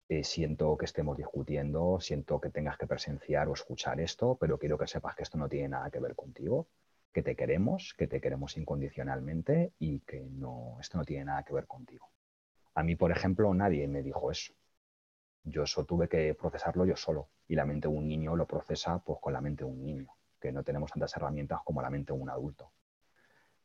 eh, 0.08 0.24
siento 0.24 0.76
que 0.76 0.84
estemos 0.84 1.16
discutiendo, 1.16 1.98
siento 2.00 2.38
que 2.38 2.50
tengas 2.50 2.76
que 2.76 2.86
presenciar 2.86 3.48
o 3.48 3.54
escuchar 3.54 3.98
esto, 4.00 4.36
pero 4.38 4.58
quiero 4.58 4.76
que 4.76 4.86
sepas 4.86 5.16
que 5.16 5.22
esto 5.22 5.38
no 5.38 5.48
tiene 5.48 5.70
nada 5.70 5.90
que 5.90 6.00
ver 6.00 6.14
contigo, 6.14 6.68
que 7.12 7.22
te 7.22 7.34
queremos, 7.34 7.94
que 7.96 8.06
te 8.06 8.20
queremos 8.20 8.56
incondicionalmente 8.58 9.72
y 9.78 10.00
que 10.00 10.20
no, 10.20 10.76
esto 10.80 10.98
no 10.98 11.04
tiene 11.04 11.24
nada 11.24 11.44
que 11.44 11.54
ver 11.54 11.66
contigo. 11.66 12.10
A 12.74 12.82
mí, 12.82 12.94
por 12.94 13.10
ejemplo, 13.10 13.52
nadie 13.54 13.88
me 13.88 14.02
dijo 14.02 14.30
eso. 14.30 14.52
Yo 15.44 15.62
eso 15.62 15.84
tuve 15.86 16.08
que 16.08 16.34
procesarlo 16.34 16.84
yo 16.84 16.96
solo 16.96 17.30
y 17.48 17.54
la 17.54 17.64
mente 17.64 17.88
de 17.88 17.94
un 17.94 18.06
niño 18.06 18.36
lo 18.36 18.46
procesa 18.46 18.98
pues 18.98 19.18
con 19.20 19.32
la 19.32 19.40
mente 19.40 19.64
de 19.64 19.70
un 19.70 19.82
niño, 19.82 20.08
que 20.38 20.52
no 20.52 20.62
tenemos 20.62 20.92
tantas 20.92 21.16
herramientas 21.16 21.60
como 21.64 21.80
la 21.80 21.90
mente 21.90 22.12
de 22.12 22.18
un 22.18 22.28
adulto. 22.30 22.70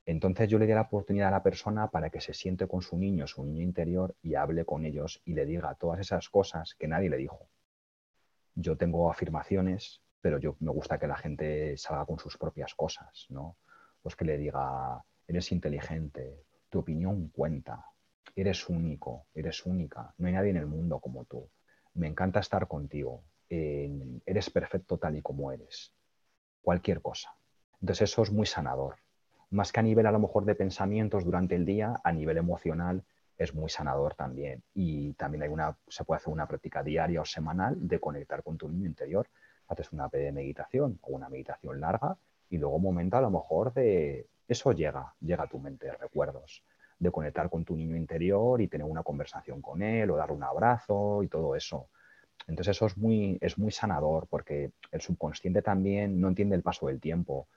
Entonces 0.08 0.48
yo 0.48 0.58
le 0.58 0.66
di 0.66 0.74
la 0.74 0.84
oportunidad 0.84 1.28
a 1.28 1.32
la 1.32 1.44
persona 1.44 1.92
para 1.92 2.10
que 2.10 2.22
se 2.22 2.34
siente 2.34 2.66
con 2.66 2.82
su 2.82 2.98
niño, 2.98 3.28
su 3.28 3.44
niño 3.44 3.62
interior, 3.62 4.16
y 4.22 4.36
hable 4.36 4.64
con 4.64 4.86
ellos 4.86 5.22
y 5.26 5.34
le 5.34 5.46
diga 5.46 5.76
todas 5.76 6.00
esas 6.00 6.30
cosas 6.30 6.76
que 6.76 6.88
nadie 6.88 7.10
le 7.10 7.18
dijo. 7.18 7.50
Yo 8.56 8.78
tengo 8.78 9.12
afirmaciones, 9.12 10.02
pero 10.22 10.40
yo 10.40 10.56
me 10.62 10.72
gusta 10.72 10.98
que 10.98 11.08
la 11.08 11.18
gente 11.18 11.76
salga 11.76 12.06
con 12.06 12.20
sus 12.20 12.38
propias 12.38 12.74
cosas, 12.74 13.26
¿no? 13.28 13.58
Pues 14.02 14.16
que 14.16 14.24
le 14.24 14.38
diga, 14.38 15.04
eres 15.28 15.52
inteligente, 15.52 16.46
tu 16.70 16.80
opinión 16.80 17.28
cuenta, 17.28 17.84
eres 18.34 18.70
único, 18.70 19.28
eres 19.34 19.66
única, 19.66 20.14
no 20.20 20.28
hay 20.28 20.34
nadie 20.34 20.52
en 20.52 20.58
el 20.58 20.68
mundo 20.68 21.02
como 21.02 21.26
tú, 21.26 21.50
me 21.96 22.08
encanta 22.08 22.40
estar 22.40 22.66
contigo, 22.70 23.26
eres 23.50 24.50
perfecto 24.52 24.98
tal 24.98 25.18
y 25.18 25.22
como 25.22 25.52
eres, 25.52 25.94
cualquier 26.62 27.02
cosa. 27.02 27.36
Entonces 27.82 28.10
eso 28.10 28.24
es 28.24 28.32
muy 28.32 28.46
sanador 28.46 28.96
más 29.50 29.72
que 29.72 29.80
a 29.80 29.84
nivel 29.84 30.06
a 30.06 30.12
lo 30.12 30.20
mejor 30.20 30.46
de 30.46 30.56
pensamientos 30.56 31.24
durante 31.24 31.56
el 31.56 31.66
día, 31.66 31.96
a 32.04 32.12
nivel 32.12 32.38
emocional 32.38 33.04
es 33.38 33.54
muy 33.54 33.70
sanador 33.70 34.16
también. 34.16 34.64
Y 34.74 35.14
también 35.14 35.44
hay 35.44 35.50
una, 35.50 35.78
se 35.88 36.04
puede 36.04 36.18
hacer 36.18 36.34
una 36.34 36.48
práctica 36.48 36.84
diaria 36.84 37.22
o 37.22 37.26
semanal 37.26 37.76
de 37.88 38.00
conectar 38.00 38.44
con 38.44 38.58
tu 38.58 38.68
niño 38.68 38.88
interior. 38.88 39.28
Haces 39.68 39.92
una 39.92 40.10
meditación 40.10 40.98
o 41.02 41.12
una 41.12 41.30
meditación 41.30 41.80
larga 41.80 42.18
y 42.50 42.58
luego 42.58 42.78
un 42.78 42.84
momento 42.84 43.18
a 43.18 43.22
lo 43.22 43.30
mejor 43.30 43.74
de 43.74 44.28
eso 44.48 44.72
llega, 44.72 45.14
llega 45.20 45.44
a 45.44 45.48
tu 45.48 45.60
mente, 45.60 45.92
recuerdos, 45.92 46.64
de 47.00 47.12
conectar 47.12 47.50
con 47.50 47.64
tu 47.64 47.76
niño 47.76 47.96
interior 47.96 48.62
y 48.62 48.68
tener 48.68 48.88
una 48.88 49.04
conversación 49.04 49.62
con 49.62 49.82
él 49.82 50.10
o 50.10 50.16
darle 50.16 50.36
un 50.36 50.44
abrazo 50.44 51.22
y 51.22 51.28
todo 51.28 51.56
eso. 51.56 51.90
Entonces 52.48 52.76
eso 52.76 52.86
es 52.86 52.98
muy, 52.98 53.38
es 53.42 53.58
muy 53.58 53.72
sanador 53.72 54.28
porque 54.28 54.72
el 54.92 55.02
subconsciente 55.02 55.62
también 55.62 56.20
no 56.20 56.30
entiende 56.30 56.56
el 56.56 56.64
paso 56.64 56.88
del 56.88 57.00
tiempo 57.00 57.48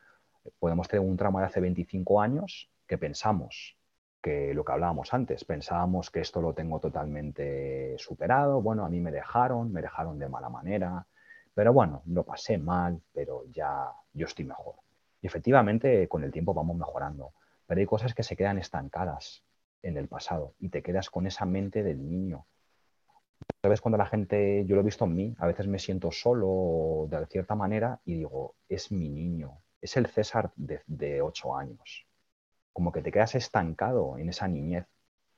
podemos 0.58 0.88
tener 0.88 1.06
un 1.06 1.16
trauma 1.16 1.40
de 1.40 1.46
hace 1.46 1.60
25 1.60 2.20
años 2.20 2.70
que 2.86 2.98
pensamos 2.98 3.76
que 4.20 4.52
lo 4.54 4.64
que 4.64 4.72
hablábamos 4.72 5.14
antes, 5.14 5.44
pensábamos 5.44 6.10
que 6.10 6.20
esto 6.20 6.42
lo 6.42 6.52
tengo 6.52 6.78
totalmente 6.78 7.96
superado, 7.98 8.60
bueno, 8.60 8.84
a 8.84 8.88
mí 8.88 9.00
me 9.00 9.10
dejaron, 9.10 9.72
me 9.72 9.80
dejaron 9.80 10.18
de 10.18 10.28
mala 10.28 10.48
manera, 10.48 11.06
pero 11.54 11.72
bueno, 11.72 12.02
lo 12.06 12.24
pasé 12.24 12.58
mal, 12.58 13.00
pero 13.12 13.44
ya 13.50 13.90
yo 14.12 14.26
estoy 14.26 14.44
mejor. 14.44 14.76
Y 15.22 15.26
efectivamente 15.26 16.08
con 16.08 16.24
el 16.24 16.32
tiempo 16.32 16.54
vamos 16.54 16.76
mejorando, 16.76 17.32
pero 17.66 17.80
hay 17.80 17.86
cosas 17.86 18.14
que 18.14 18.22
se 18.22 18.36
quedan 18.36 18.58
estancadas 18.58 19.42
en 19.82 19.96
el 19.96 20.08
pasado 20.08 20.54
y 20.58 20.68
te 20.68 20.82
quedas 20.82 21.08
con 21.10 21.26
esa 21.26 21.46
mente 21.46 21.82
del 21.82 22.06
niño. 22.06 22.46
¿Sabes? 23.62 23.80
Cuando 23.80 23.98
la 23.98 24.06
gente, 24.06 24.64
yo 24.66 24.74
lo 24.74 24.82
he 24.82 24.84
visto 24.84 25.06
en 25.06 25.14
mí, 25.14 25.34
a 25.38 25.46
veces 25.46 25.66
me 25.66 25.78
siento 25.78 26.10
solo 26.10 27.06
de 27.10 27.26
cierta 27.26 27.54
manera 27.54 28.00
y 28.04 28.16
digo, 28.16 28.54
es 28.68 28.92
mi 28.92 29.08
niño, 29.08 29.58
es 29.80 29.96
el 29.96 30.06
César 30.06 30.52
de, 30.56 31.22
ocho 31.22 31.56
años. 31.56 32.06
Como 32.72 32.92
que 32.92 33.02
te 33.02 33.10
quedas 33.12 33.34
estancado 33.34 34.18
en 34.18 34.28
esa 34.28 34.48
niñez, 34.48 34.86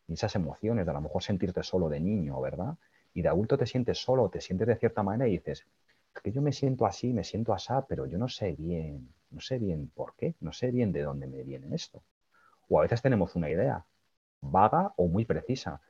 en 0.09 0.14
esas 0.14 0.35
emociones, 0.35 0.85
de 0.85 0.90
a 0.90 0.94
lo 0.94 1.00
mejor 1.00 1.22
sentirte 1.22 1.62
solo 1.62 1.88
de 1.88 2.00
niño, 2.00 2.40
¿verdad? 2.40 2.76
Y 3.14 3.22
de 3.22 3.28
adulto 3.28 3.57
te 3.59 3.66
sientes 3.66 3.98
solo, 3.98 4.28
te 4.28 4.40
sientes 4.40 4.66
de 4.68 4.76
cierta 4.76 5.02
manera 5.02 5.28
y 5.28 5.33
dices, 5.33 5.66
es 6.14 6.22
que 6.22 6.33
yo 6.33 6.42
me 6.42 6.52
siento 6.52 6.87
así, 6.87 7.12
me 7.12 7.24
siento 7.24 7.55
así, 7.55 7.72
pero 7.88 8.07
yo 8.07 8.18
no 8.18 8.28
sé 8.28 8.52
bien, 8.52 9.09
no 9.31 9.40
sé 9.40 9.59
bien 9.59 9.90
por 9.94 10.14
qué, 10.16 10.35
no 10.40 10.52
sé 10.52 10.70
bien 10.70 10.92
de 10.92 11.02
dónde 11.02 11.26
me 11.26 11.42
viene 11.42 11.74
esto. 11.74 12.02
O 12.68 12.78
a 12.78 12.83
veces 12.83 13.02
tenemos 13.02 13.35
una 13.37 13.50
idea 13.50 13.85
vaga 14.40 14.92
o 14.96 15.09
muy 15.09 15.24
precisa, 15.24 15.81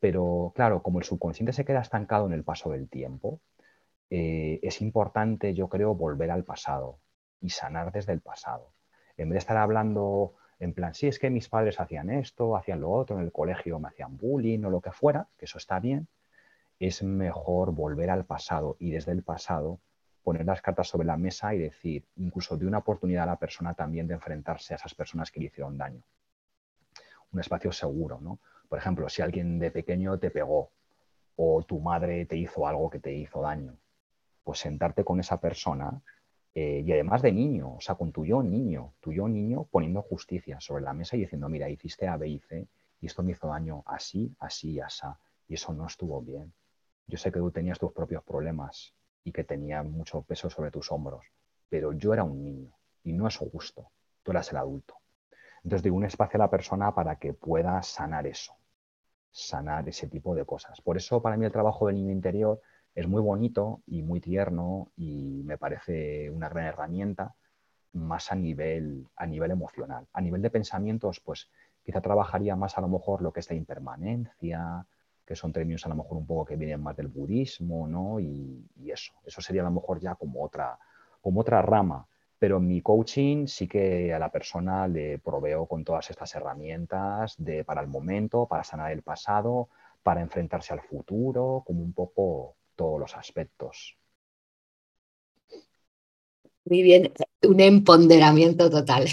pero 0.00 0.52
claro, 0.54 0.82
como 0.82 0.98
el 0.98 1.04
subconsciente 1.04 1.52
se 1.52 1.64
queda 1.64 1.80
estancado 1.80 2.26
en 2.26 2.32
el 2.32 2.44
paso 2.44 2.70
del 2.70 2.88
tiempo, 2.88 3.40
eh, 4.10 4.60
es 4.62 4.82
importante, 4.82 5.54
yo 5.54 5.68
creo, 5.68 5.94
volver 5.94 6.30
al 6.30 6.44
pasado 6.44 6.98
y 7.42 7.50
sanar 7.50 7.92
desde 7.92 8.12
el 8.12 8.20
pasado. 8.20 8.72
En 9.16 9.28
vez 9.28 9.34
de 9.34 9.38
estar 9.38 9.56
hablando 9.58 10.34
en 10.58 10.72
plan, 10.72 10.94
sí, 10.94 11.08
es 11.08 11.18
que 11.18 11.28
mis 11.28 11.48
padres 11.48 11.80
hacían 11.80 12.08
esto, 12.08 12.56
hacían 12.56 12.80
lo 12.80 12.90
otro, 12.90 13.18
en 13.18 13.24
el 13.24 13.32
colegio 13.32 13.78
me 13.78 13.88
hacían 13.88 14.16
bullying 14.16 14.64
o 14.64 14.70
lo 14.70 14.80
que 14.80 14.92
fuera, 14.92 15.26
que 15.36 15.46
eso 15.46 15.58
está 15.58 15.80
bien, 15.80 16.06
es 16.78 17.02
mejor 17.02 17.72
volver 17.72 18.10
al 18.10 18.24
pasado 18.24 18.76
y 18.78 18.90
desde 18.92 19.12
el 19.12 19.22
pasado 19.22 19.80
poner 20.22 20.46
las 20.46 20.62
cartas 20.62 20.88
sobre 20.88 21.06
la 21.06 21.16
mesa 21.16 21.54
y 21.54 21.58
decir, 21.58 22.06
incluso 22.16 22.56
de 22.56 22.66
una 22.66 22.78
oportunidad 22.78 23.24
a 23.24 23.26
la 23.26 23.38
persona 23.38 23.74
también 23.74 24.06
de 24.06 24.14
enfrentarse 24.14 24.72
a 24.72 24.76
esas 24.76 24.94
personas 24.94 25.32
que 25.32 25.40
le 25.40 25.46
hicieron 25.46 25.76
daño. 25.76 26.02
Un 27.32 27.40
espacio 27.40 27.72
seguro, 27.72 28.20
¿no? 28.20 28.38
Por 28.68 28.78
ejemplo, 28.78 29.08
si 29.08 29.20
alguien 29.20 29.58
de 29.58 29.70
pequeño 29.70 30.18
te 30.18 30.30
pegó 30.30 30.70
o 31.36 31.62
tu 31.64 31.80
madre 31.80 32.24
te 32.26 32.36
hizo 32.36 32.66
algo 32.66 32.88
que 32.88 33.00
te 33.00 33.12
hizo 33.12 33.42
daño, 33.42 33.76
pues 34.44 34.60
sentarte 34.60 35.04
con 35.04 35.18
esa 35.20 35.40
persona 35.40 36.00
eh, 36.54 36.82
y 36.84 36.92
además 36.92 37.22
de 37.22 37.32
niño, 37.32 37.76
o 37.76 37.80
sea, 37.80 37.94
con 37.94 38.12
tu 38.12 38.26
yo 38.26 38.42
niño, 38.42 38.94
tu 39.00 39.12
yo 39.12 39.26
niño 39.26 39.64
poniendo 39.70 40.02
justicia 40.02 40.60
sobre 40.60 40.84
la 40.84 40.92
mesa 40.92 41.16
y 41.16 41.20
diciendo, 41.20 41.48
mira, 41.48 41.68
hiciste 41.68 42.06
A, 42.06 42.16
B 42.16 42.28
y 42.28 42.38
C 42.40 42.68
y 43.00 43.06
esto 43.06 43.22
me 43.22 43.32
hizo 43.32 43.48
daño 43.48 43.82
así, 43.86 44.34
así 44.38 44.72
y 44.72 44.80
así, 44.80 45.06
y 45.48 45.54
eso 45.54 45.72
no 45.72 45.86
estuvo 45.86 46.20
bien. 46.20 46.52
Yo 47.06 47.18
sé 47.18 47.32
que 47.32 47.38
tú 47.38 47.50
tenías 47.50 47.78
tus 47.78 47.92
propios 47.92 48.22
problemas 48.22 48.94
y 49.24 49.32
que 49.32 49.44
tenía 49.44 49.82
mucho 49.82 50.22
peso 50.22 50.50
sobre 50.50 50.70
tus 50.70 50.92
hombros, 50.92 51.24
pero 51.68 51.92
yo 51.92 52.12
era 52.12 52.22
un 52.22 52.42
niño 52.44 52.72
y 53.02 53.12
no 53.12 53.26
es 53.26 53.36
justo, 53.36 53.90
tú 54.22 54.30
eras 54.30 54.50
el 54.50 54.58
adulto. 54.58 54.96
Entonces 55.64 55.82
digo 55.82 55.96
un 55.96 56.04
espacio 56.04 56.36
a 56.36 56.44
la 56.44 56.50
persona 56.50 56.94
para 56.94 57.16
que 57.16 57.32
pueda 57.32 57.82
sanar 57.82 58.26
eso, 58.26 58.54
sanar 59.30 59.88
ese 59.88 60.06
tipo 60.06 60.34
de 60.34 60.44
cosas. 60.44 60.80
Por 60.80 60.96
eso 60.96 61.22
para 61.22 61.36
mí 61.36 61.46
el 61.46 61.52
trabajo 61.52 61.86
del 61.86 61.96
niño 61.96 62.12
interior 62.12 62.60
es 62.94 63.08
muy 63.08 63.22
bonito 63.22 63.82
y 63.86 64.02
muy 64.02 64.20
tierno 64.20 64.92
y 64.96 65.42
me 65.44 65.56
parece 65.56 66.30
una 66.30 66.48
gran 66.48 66.66
herramienta 66.66 67.34
más 67.92 68.32
a 68.32 68.34
nivel, 68.34 69.06
a 69.16 69.26
nivel 69.26 69.50
emocional. 69.50 70.06
A 70.12 70.20
nivel 70.20 70.42
de 70.42 70.50
pensamientos, 70.50 71.20
pues 71.20 71.50
quizá 71.82 72.00
trabajaría 72.00 72.56
más 72.56 72.78
a 72.78 72.80
lo 72.80 72.88
mejor 72.88 73.22
lo 73.22 73.32
que 73.32 73.40
es 73.40 73.50
la 73.50 73.56
impermanencia, 73.56 74.86
que 75.24 75.36
son 75.36 75.52
términos 75.52 75.84
a 75.86 75.88
lo 75.88 75.96
mejor 75.96 76.18
un 76.18 76.26
poco 76.26 76.44
que 76.44 76.56
vienen 76.56 76.82
más 76.82 76.96
del 76.96 77.08
budismo, 77.08 77.86
¿no? 77.86 78.20
Y, 78.20 78.66
eso, 78.86 79.12
eso 79.24 79.40
sería 79.40 79.62
a 79.62 79.66
lo 79.66 79.70
mejor 79.70 80.00
ya 80.00 80.14
como 80.14 80.42
otra, 80.42 80.78
como 81.20 81.40
otra 81.40 81.62
rama. 81.62 82.06
Pero 82.38 82.56
en 82.56 82.66
mi 82.66 82.82
coaching 82.82 83.46
sí 83.46 83.68
que 83.68 84.12
a 84.12 84.18
la 84.18 84.30
persona 84.30 84.88
le 84.88 85.18
proveo 85.18 85.66
con 85.66 85.84
todas 85.84 86.10
estas 86.10 86.34
herramientas 86.34 87.36
de, 87.38 87.64
para 87.64 87.80
el 87.80 87.86
momento, 87.86 88.46
para 88.46 88.64
sanar 88.64 88.90
el 88.90 89.02
pasado, 89.02 89.68
para 90.02 90.20
enfrentarse 90.20 90.72
al 90.74 90.80
futuro, 90.80 91.62
como 91.64 91.82
un 91.82 91.92
poco 91.92 92.56
todos 92.76 93.00
los 93.00 93.14
aspectos. 93.16 93.96
Muy 96.64 96.82
bien, 96.82 97.12
un 97.42 97.60
empoderamiento 97.60 98.70
total. 98.70 99.08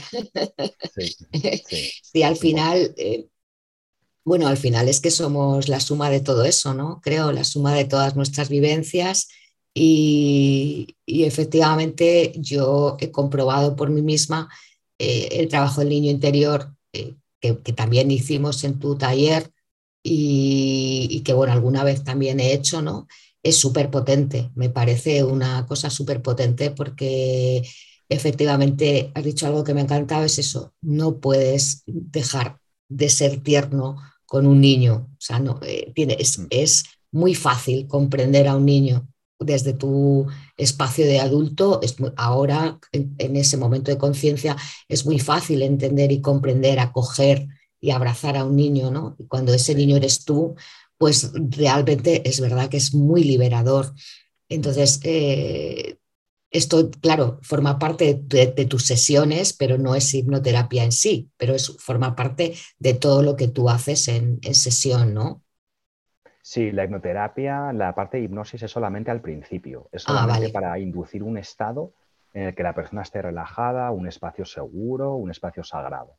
Sí, 0.95 1.15
sí. 2.03 2.23
al 2.23 2.37
final, 2.37 2.93
eh, 2.97 3.27
bueno, 4.23 4.47
al 4.47 4.57
final 4.57 4.87
es 4.87 5.01
que 5.01 5.09
somos 5.11 5.67
la 5.67 5.79
suma 5.79 6.09
de 6.09 6.19
todo 6.19 6.45
eso, 6.45 6.73
¿no? 6.73 7.01
Creo, 7.01 7.31
la 7.31 7.43
suma 7.43 7.73
de 7.73 7.85
todas 7.85 8.15
nuestras 8.15 8.49
vivencias 8.49 9.29
y, 9.73 10.95
efectivamente 11.07 12.33
yo 12.37 12.97
he 12.99 13.11
comprobado 13.11 13.75
por 13.75 13.89
mí 13.89 14.01
misma 14.01 14.49
eh, 14.99 15.29
el 15.31 15.47
trabajo 15.47 15.81
del 15.81 15.89
niño 15.89 16.11
interior 16.11 16.75
eh, 16.93 17.15
que, 17.39 17.53
también 17.73 18.11
hicimos 18.11 18.63
en 18.63 18.79
tu 18.79 18.97
taller 18.97 19.51
y, 20.03 21.07
y, 21.09 21.21
que, 21.21 21.33
bueno, 21.33 21.53
alguna 21.53 21.83
vez 21.83 22.03
también 22.03 22.39
he 22.39 22.53
hecho, 22.53 22.81
¿no? 22.81 23.07
Es 23.43 23.57
súper 23.57 23.89
potente, 23.89 24.51
me 24.55 24.69
parece 24.69 25.23
una 25.23 25.65
cosa 25.65 25.89
súper 25.89 26.21
potente 26.21 26.71
porque 26.71 27.63
efectivamente 28.09 29.11
has 29.15 29.23
dicho 29.23 29.45
algo 29.47 29.63
que 29.63 29.73
me 29.73 29.81
ha 29.81 29.83
encantado, 29.83 30.25
es 30.25 30.39
eso, 30.39 30.73
no 30.81 31.19
puedes 31.19 31.83
dejar 31.85 32.59
de 32.89 33.09
ser 33.09 33.41
tierno 33.41 33.97
con 34.25 34.45
un 34.47 34.61
niño. 34.61 35.07
O 35.11 35.17
sea, 35.21 35.39
no, 35.39 35.59
eh, 35.63 35.91
tiene, 35.95 36.15
mm. 36.15 36.47
es, 36.49 36.83
muy 37.11 37.33
fácil 37.33 37.87
comprender 37.87 38.47
a 38.47 38.55
un 38.55 38.65
niño 38.65 39.07
desde 39.39 39.73
tu 39.73 40.27
espacio 40.57 41.05
de 41.07 41.19
adulto. 41.19 41.79
Es 41.81 41.95
ahora, 42.17 42.79
en, 42.91 43.35
ese 43.35 43.57
momento 43.57 43.89
de 43.89 43.97
conciencia, 43.97 44.55
es 44.87 45.05
muy 45.07 45.17
fácil 45.19 45.63
entender 45.63 46.11
y 46.11 46.21
comprender, 46.21 46.79
acoger 46.79 47.47
y 47.81 47.91
abrazar 47.91 48.37
a 48.37 48.45
un 48.45 48.55
niño, 48.55 48.91
¿no? 48.91 49.15
Y 49.17 49.25
cuando 49.25 49.53
ese 49.53 49.73
niño 49.73 49.97
eres 49.97 50.23
tú, 50.23 50.55
pues 50.99 51.31
realmente 51.33 52.29
es 52.29 52.41
verdad 52.41 52.69
que 52.69 52.77
es 52.77 52.93
muy 52.93 53.23
liberador. 53.23 53.93
Entonces, 54.49 54.99
eh, 55.05 55.97
esto, 56.51 56.91
claro, 57.01 57.39
forma 57.41 57.79
parte 57.79 58.19
de, 58.21 58.65
tus 58.65 58.85
sesiones, 58.85 59.53
pero 59.53 59.77
no 59.77 59.95
es 59.95 60.13
hipnoterapia 60.13 60.83
en 60.83 60.91
sí, 60.91 61.31
pero 61.37 61.55
es, 61.55 61.77
forma 61.77 62.15
parte 62.15 62.53
de 62.79 62.93
todo 62.95 63.23
lo 63.23 63.37
que 63.37 63.47
tú 63.47 63.69
haces 63.69 64.09
en, 64.09 64.41
sesión, 64.53 65.13
¿no? 65.13 65.41
Sí, 66.41 66.71
la 66.71 66.83
hipnoterapia, 66.83 67.71
la 67.71 67.95
parte 67.95 68.17
de 68.17 68.23
hipnosis 68.23 68.63
es 68.63 68.71
solamente 68.71 69.09
al 69.09 69.21
principio, 69.21 69.87
es 69.93 70.03
ah, 70.07 70.13
solamente 70.13 70.49
para 70.49 70.77
inducir 70.79 71.23
un 71.23 71.37
estado 71.37 71.93
en 72.33 72.47
el 72.47 72.55
que 72.55 72.63
la 72.63 72.75
persona 72.75 73.03
esté 73.03 73.21
relajada, 73.21 73.89
un 73.91 74.07
espacio 74.07 74.43
seguro, 74.43 75.13
un 75.13 75.31
espacio 75.31 75.63
sagrado. 75.63 76.17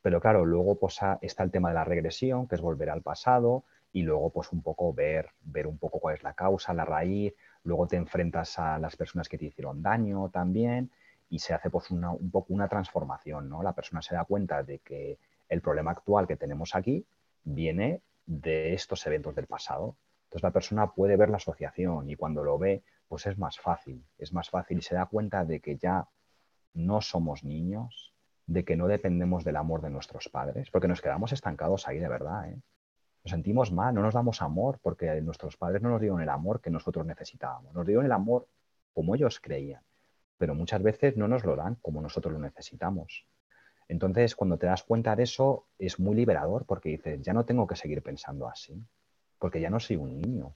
Pero 0.00 0.20
claro, 0.20 0.46
luego 0.46 0.78
pues, 0.78 1.00
está 1.20 1.42
el 1.42 1.50
tema 1.50 1.68
de 1.68 1.74
la 1.74 1.84
regresión, 1.84 2.48
que 2.48 2.54
es 2.54 2.60
volver 2.62 2.88
al 2.88 3.02
pasado, 3.02 3.64
y 3.96 4.02
luego 4.02 4.28
pues 4.28 4.52
un 4.52 4.60
poco 4.60 4.92
ver, 4.92 5.30
ver 5.40 5.66
un 5.66 5.78
poco 5.78 6.00
cuál 6.00 6.16
es 6.16 6.22
la 6.22 6.34
causa, 6.34 6.74
la 6.74 6.84
raíz, 6.84 7.32
luego 7.62 7.86
te 7.86 7.96
enfrentas 7.96 8.58
a 8.58 8.78
las 8.78 8.94
personas 8.94 9.26
que 9.26 9.38
te 9.38 9.46
hicieron 9.46 9.80
daño 9.80 10.28
también 10.28 10.90
y 11.30 11.38
se 11.38 11.54
hace 11.54 11.70
pues 11.70 11.90
un 11.90 12.30
poco 12.30 12.52
una 12.52 12.68
transformación, 12.68 13.48
¿no? 13.48 13.62
La 13.62 13.72
persona 13.72 14.02
se 14.02 14.14
da 14.14 14.26
cuenta 14.26 14.62
de 14.62 14.80
que 14.80 15.18
el 15.48 15.62
problema 15.62 15.92
actual 15.92 16.26
que 16.26 16.36
tenemos 16.36 16.74
aquí 16.74 17.06
viene 17.42 18.02
de 18.26 18.74
estos 18.74 19.06
eventos 19.06 19.34
del 19.34 19.46
pasado. 19.46 19.96
Entonces 20.24 20.42
la 20.42 20.50
persona 20.52 20.92
puede 20.92 21.16
ver 21.16 21.30
la 21.30 21.38
asociación 21.38 22.10
y 22.10 22.16
cuando 22.16 22.44
lo 22.44 22.58
ve, 22.58 22.82
pues 23.08 23.24
es 23.24 23.38
más 23.38 23.58
fácil, 23.58 24.04
es 24.18 24.30
más 24.30 24.50
fácil 24.50 24.76
y 24.76 24.82
se 24.82 24.94
da 24.94 25.06
cuenta 25.06 25.46
de 25.46 25.60
que 25.60 25.78
ya 25.78 26.06
no 26.74 27.00
somos 27.00 27.44
niños, 27.44 28.12
de 28.46 28.62
que 28.62 28.76
no 28.76 28.88
dependemos 28.88 29.42
del 29.42 29.56
amor 29.56 29.80
de 29.80 29.88
nuestros 29.88 30.28
padres, 30.28 30.70
porque 30.70 30.86
nos 30.86 31.00
quedamos 31.00 31.32
estancados 31.32 31.88
ahí 31.88 31.98
de 31.98 32.08
verdad, 32.10 32.50
¿eh? 32.50 32.60
Nos 33.26 33.32
sentimos 33.32 33.72
mal, 33.72 33.92
no 33.92 34.02
nos 34.02 34.14
damos 34.14 34.40
amor 34.40 34.78
porque 34.80 35.20
nuestros 35.20 35.56
padres 35.56 35.82
no 35.82 35.90
nos 35.90 36.00
dieron 36.00 36.20
el 36.20 36.28
amor 36.28 36.60
que 36.60 36.70
nosotros 36.70 37.04
necesitábamos. 37.04 37.74
Nos 37.74 37.84
dieron 37.84 38.04
el 38.04 38.12
amor 38.12 38.46
como 38.94 39.16
ellos 39.16 39.40
creían, 39.40 39.82
pero 40.38 40.54
muchas 40.54 40.80
veces 40.80 41.16
no 41.16 41.26
nos 41.26 41.44
lo 41.44 41.56
dan 41.56 41.74
como 41.82 42.00
nosotros 42.00 42.32
lo 42.32 42.38
necesitamos. 42.38 43.26
Entonces, 43.88 44.36
cuando 44.36 44.58
te 44.58 44.66
das 44.66 44.84
cuenta 44.84 45.16
de 45.16 45.24
eso, 45.24 45.66
es 45.76 45.98
muy 45.98 46.14
liberador 46.14 46.66
porque 46.66 46.90
dices, 46.90 47.20
ya 47.20 47.32
no 47.32 47.44
tengo 47.44 47.66
que 47.66 47.74
seguir 47.74 48.00
pensando 48.00 48.46
así, 48.46 48.80
porque 49.40 49.60
ya 49.60 49.70
no 49.70 49.80
soy 49.80 49.96
un 49.96 50.20
niño, 50.20 50.54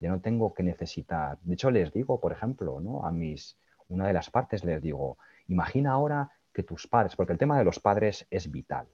ya 0.00 0.10
no 0.10 0.20
tengo 0.20 0.52
que 0.54 0.64
necesitar. 0.64 1.38
De 1.42 1.54
hecho, 1.54 1.70
les 1.70 1.92
digo, 1.92 2.18
por 2.18 2.32
ejemplo, 2.32 2.80
¿no? 2.80 3.06
a 3.06 3.12
mis, 3.12 3.56
una 3.86 4.08
de 4.08 4.12
las 4.12 4.28
partes 4.28 4.64
les 4.64 4.82
digo, 4.82 5.18
imagina 5.46 5.92
ahora 5.92 6.32
que 6.52 6.64
tus 6.64 6.88
padres, 6.88 7.14
porque 7.14 7.32
el 7.32 7.38
tema 7.38 7.56
de 7.56 7.64
los 7.64 7.78
padres 7.78 8.26
es 8.28 8.50
vital 8.50 8.88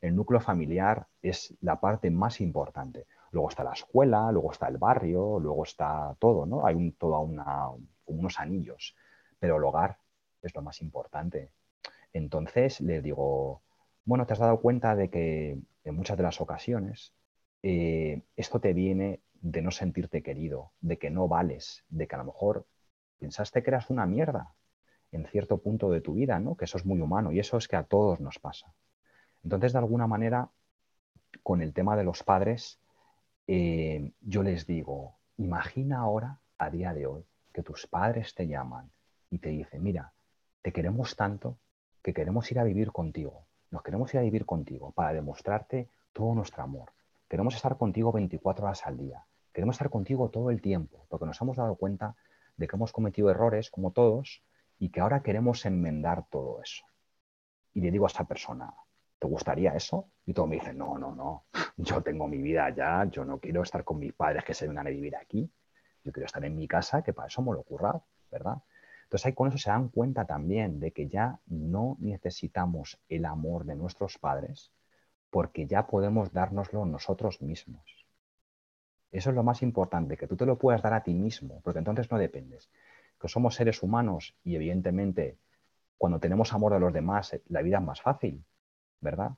el 0.00 0.16
núcleo 0.16 0.40
familiar 0.40 1.06
es 1.22 1.54
la 1.60 1.80
parte 1.80 2.10
más 2.10 2.40
importante. 2.40 3.06
Luego 3.32 3.50
está 3.50 3.64
la 3.64 3.72
escuela, 3.72 4.32
luego 4.32 4.52
está 4.52 4.68
el 4.68 4.78
barrio, 4.78 5.38
luego 5.38 5.62
está 5.64 6.16
todo, 6.18 6.46
¿no? 6.46 6.66
Hay 6.66 6.74
un, 6.74 6.92
toda 6.92 7.18
una, 7.18 7.68
unos 8.06 8.40
anillos, 8.40 8.96
pero 9.38 9.56
el 9.56 9.64
hogar 9.64 9.98
es 10.42 10.54
lo 10.54 10.62
más 10.62 10.80
importante. 10.80 11.50
Entonces 12.12 12.80
le 12.80 13.02
digo, 13.02 13.62
bueno, 14.04 14.26
te 14.26 14.32
has 14.32 14.38
dado 14.38 14.60
cuenta 14.60 14.96
de 14.96 15.10
que 15.10 15.58
en 15.84 15.94
muchas 15.94 16.16
de 16.16 16.22
las 16.22 16.40
ocasiones 16.40 17.14
eh, 17.62 18.22
esto 18.36 18.60
te 18.60 18.72
viene 18.72 19.20
de 19.34 19.62
no 19.62 19.70
sentirte 19.70 20.22
querido, 20.22 20.72
de 20.80 20.98
que 20.98 21.10
no 21.10 21.28
vales, 21.28 21.84
de 21.88 22.06
que 22.06 22.14
a 22.14 22.18
lo 22.18 22.24
mejor 22.24 22.66
pensaste 23.18 23.62
que 23.62 23.70
eras 23.70 23.90
una 23.90 24.06
mierda 24.06 24.54
en 25.12 25.26
cierto 25.26 25.58
punto 25.58 25.90
de 25.90 26.00
tu 26.00 26.14
vida, 26.14 26.38
¿no? 26.38 26.56
Que 26.56 26.64
eso 26.64 26.78
es 26.78 26.86
muy 26.86 27.00
humano 27.00 27.32
y 27.32 27.38
eso 27.38 27.56
es 27.56 27.68
que 27.68 27.76
a 27.76 27.84
todos 27.84 28.20
nos 28.20 28.38
pasa. 28.38 28.72
Entonces, 29.42 29.72
de 29.72 29.78
alguna 29.78 30.06
manera, 30.06 30.50
con 31.42 31.62
el 31.62 31.72
tema 31.72 31.96
de 31.96 32.04
los 32.04 32.22
padres, 32.22 32.80
eh, 33.46 34.12
yo 34.20 34.42
les 34.42 34.66
digo, 34.66 35.18
imagina 35.36 35.98
ahora, 35.98 36.38
a 36.58 36.70
día 36.70 36.92
de 36.92 37.06
hoy, 37.06 37.24
que 37.52 37.62
tus 37.62 37.86
padres 37.86 38.34
te 38.34 38.46
llaman 38.46 38.90
y 39.30 39.38
te 39.38 39.48
dicen, 39.48 39.82
mira, 39.82 40.12
te 40.62 40.72
queremos 40.72 41.16
tanto 41.16 41.58
que 42.02 42.12
queremos 42.12 42.50
ir 42.50 42.58
a 42.58 42.64
vivir 42.64 42.92
contigo. 42.92 43.46
Nos 43.70 43.82
queremos 43.82 44.12
ir 44.14 44.20
a 44.20 44.22
vivir 44.22 44.46
contigo 44.46 44.92
para 44.92 45.12
demostrarte 45.12 45.88
todo 46.12 46.34
nuestro 46.34 46.62
amor. 46.62 46.92
Queremos 47.28 47.54
estar 47.54 47.76
contigo 47.76 48.12
24 48.12 48.64
horas 48.64 48.86
al 48.86 48.98
día. 48.98 49.24
Queremos 49.52 49.74
estar 49.74 49.90
contigo 49.90 50.30
todo 50.30 50.50
el 50.50 50.60
tiempo, 50.60 51.06
porque 51.08 51.26
nos 51.26 51.40
hemos 51.40 51.56
dado 51.56 51.76
cuenta 51.76 52.16
de 52.56 52.66
que 52.66 52.76
hemos 52.76 52.92
cometido 52.92 53.30
errores, 53.30 53.70
como 53.70 53.92
todos, 53.92 54.42
y 54.78 54.90
que 54.90 55.00
ahora 55.00 55.22
queremos 55.22 55.64
enmendar 55.66 56.26
todo 56.28 56.62
eso. 56.62 56.84
Y 57.72 57.80
le 57.80 57.90
digo 57.90 58.06
a 58.06 58.08
esa 58.08 58.24
persona, 58.24 58.74
¿te 59.20 59.26
gustaría 59.28 59.74
eso? 59.74 60.08
Y 60.24 60.32
todo 60.32 60.46
me 60.46 60.56
dice, 60.56 60.72
no, 60.72 60.98
no, 60.98 61.14
no, 61.14 61.44
yo 61.76 62.02
tengo 62.02 62.26
mi 62.26 62.38
vida 62.38 62.70
ya, 62.70 63.04
yo 63.04 63.24
no 63.24 63.38
quiero 63.38 63.62
estar 63.62 63.84
con 63.84 63.98
mis 63.98 64.14
padres 64.14 64.42
que 64.44 64.54
se 64.54 64.66
vengan 64.66 64.86
a 64.86 64.90
vivir 64.90 65.14
aquí, 65.14 65.48
yo 66.02 66.10
quiero 66.10 66.26
estar 66.26 66.44
en 66.44 66.56
mi 66.56 66.66
casa, 66.66 67.02
que 67.02 67.12
para 67.12 67.28
eso 67.28 67.42
me 67.42 67.52
lo 67.52 67.60
ocurra, 67.60 68.00
¿verdad? 68.30 68.62
Entonces 69.04 69.26
ahí 69.26 69.34
con 69.34 69.48
eso 69.48 69.58
se 69.58 69.70
dan 69.70 69.88
cuenta 69.88 70.24
también 70.24 70.80
de 70.80 70.92
que 70.92 71.08
ya 71.08 71.38
no 71.46 71.96
necesitamos 72.00 72.98
el 73.08 73.26
amor 73.26 73.66
de 73.66 73.76
nuestros 73.76 74.18
padres 74.18 74.72
porque 75.28 75.66
ya 75.66 75.86
podemos 75.86 76.32
dárnoslo 76.32 76.86
nosotros 76.86 77.42
mismos. 77.42 77.82
Eso 79.12 79.30
es 79.30 79.36
lo 79.36 79.42
más 79.42 79.62
importante, 79.62 80.16
que 80.16 80.26
tú 80.26 80.36
te 80.36 80.46
lo 80.46 80.56
puedas 80.56 80.82
dar 80.82 80.94
a 80.94 81.02
ti 81.02 81.12
mismo, 81.12 81.60
porque 81.62 81.80
entonces 81.80 82.10
no 82.10 82.18
dependes. 82.18 82.70
Que 83.20 83.28
somos 83.28 83.56
seres 83.56 83.82
humanos 83.82 84.34
y 84.44 84.54
evidentemente 84.54 85.36
cuando 85.98 86.18
tenemos 86.20 86.54
amor 86.54 86.72
de 86.72 86.80
los 86.80 86.92
demás 86.92 87.38
la 87.48 87.62
vida 87.62 87.78
es 87.78 87.84
más 87.84 88.00
fácil, 88.00 88.44
¿verdad? 89.00 89.32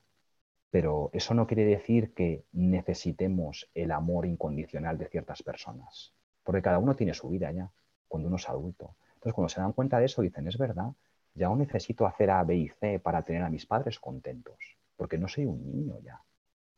Pero 0.69 1.09
eso 1.13 1.33
no 1.33 1.45
quiere 1.45 1.65
decir 1.65 2.13
que 2.13 2.45
necesitemos 2.51 3.69
el 3.75 3.91
amor 3.91 4.25
incondicional 4.25 4.97
de 4.97 5.07
ciertas 5.07 5.43
personas, 5.43 6.13
porque 6.43 6.61
cada 6.61 6.79
uno 6.79 6.95
tiene 6.95 7.13
su 7.13 7.29
vida 7.29 7.51
ya, 7.51 7.69
cuando 8.07 8.27
uno 8.27 8.37
es 8.37 8.49
adulto. 8.49 8.95
Entonces, 9.13 9.33
cuando 9.33 9.49
se 9.49 9.61
dan 9.61 9.73
cuenta 9.73 9.99
de 9.99 10.05
eso, 10.05 10.21
dicen, 10.21 10.47
es 10.47 10.57
verdad, 10.57 10.91
ya 11.35 11.47
no 11.47 11.55
necesito 11.55 12.05
hacer 12.05 12.31
A, 12.31 12.43
B 12.43 12.55
y 12.55 12.69
C 12.69 12.99
para 12.99 13.21
tener 13.21 13.43
a 13.43 13.49
mis 13.49 13.65
padres 13.65 13.99
contentos, 13.99 14.57
porque 14.95 15.17
no 15.17 15.27
soy 15.27 15.45
un 15.45 15.71
niño 15.71 15.99
ya. 16.01 16.21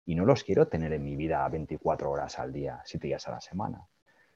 Y 0.05 0.15
no 0.15 0.25
los 0.25 0.43
quiero 0.43 0.67
tener 0.67 0.93
en 0.93 1.03
mi 1.03 1.15
vida 1.15 1.47
24 1.49 2.11
horas 2.11 2.37
al 2.37 2.53
día, 2.53 2.81
7 2.85 3.07
días 3.07 3.27
a 3.27 3.31
la 3.31 3.41
semana. 3.41 3.87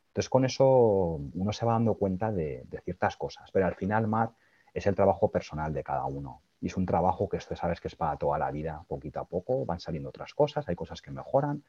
Entonces, 0.07 0.29
con 0.29 0.45
eso 0.45 1.19
uno 1.33 1.51
se 1.53 1.65
va 1.65 1.73
dando 1.73 1.95
cuenta 1.95 2.31
de, 2.31 2.63
de 2.65 2.81
ciertas 2.81 3.15
cosas, 3.17 3.51
pero 3.51 3.67
al 3.67 3.75
final, 3.75 4.07
Mar, 4.07 4.31
es 4.73 4.87
el 4.87 4.95
trabajo 4.95 5.29
personal 5.29 5.73
de 5.73 5.83
cada 5.83 6.05
uno. 6.05 6.41
Y 6.61 6.67
es 6.67 6.77
un 6.77 6.85
trabajo 6.85 7.29
que 7.29 7.37
usted 7.37 7.55
sabes 7.55 7.79
que 7.79 7.87
es 7.87 7.95
para 7.95 8.17
toda 8.17 8.37
la 8.37 8.51
vida, 8.51 8.83
poquito 8.87 9.19
a 9.19 9.25
poco, 9.25 9.65
van 9.65 9.79
saliendo 9.79 10.09
otras 10.09 10.33
cosas, 10.33 10.67
hay 10.67 10.75
cosas 10.75 11.01
que 11.01 11.11
mejoran, 11.11 11.63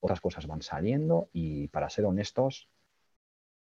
otras 0.00 0.20
cosas 0.20 0.46
van 0.46 0.62
saliendo 0.62 1.28
y 1.32 1.68
para 1.68 1.88
ser 1.88 2.04
honestos, 2.06 2.68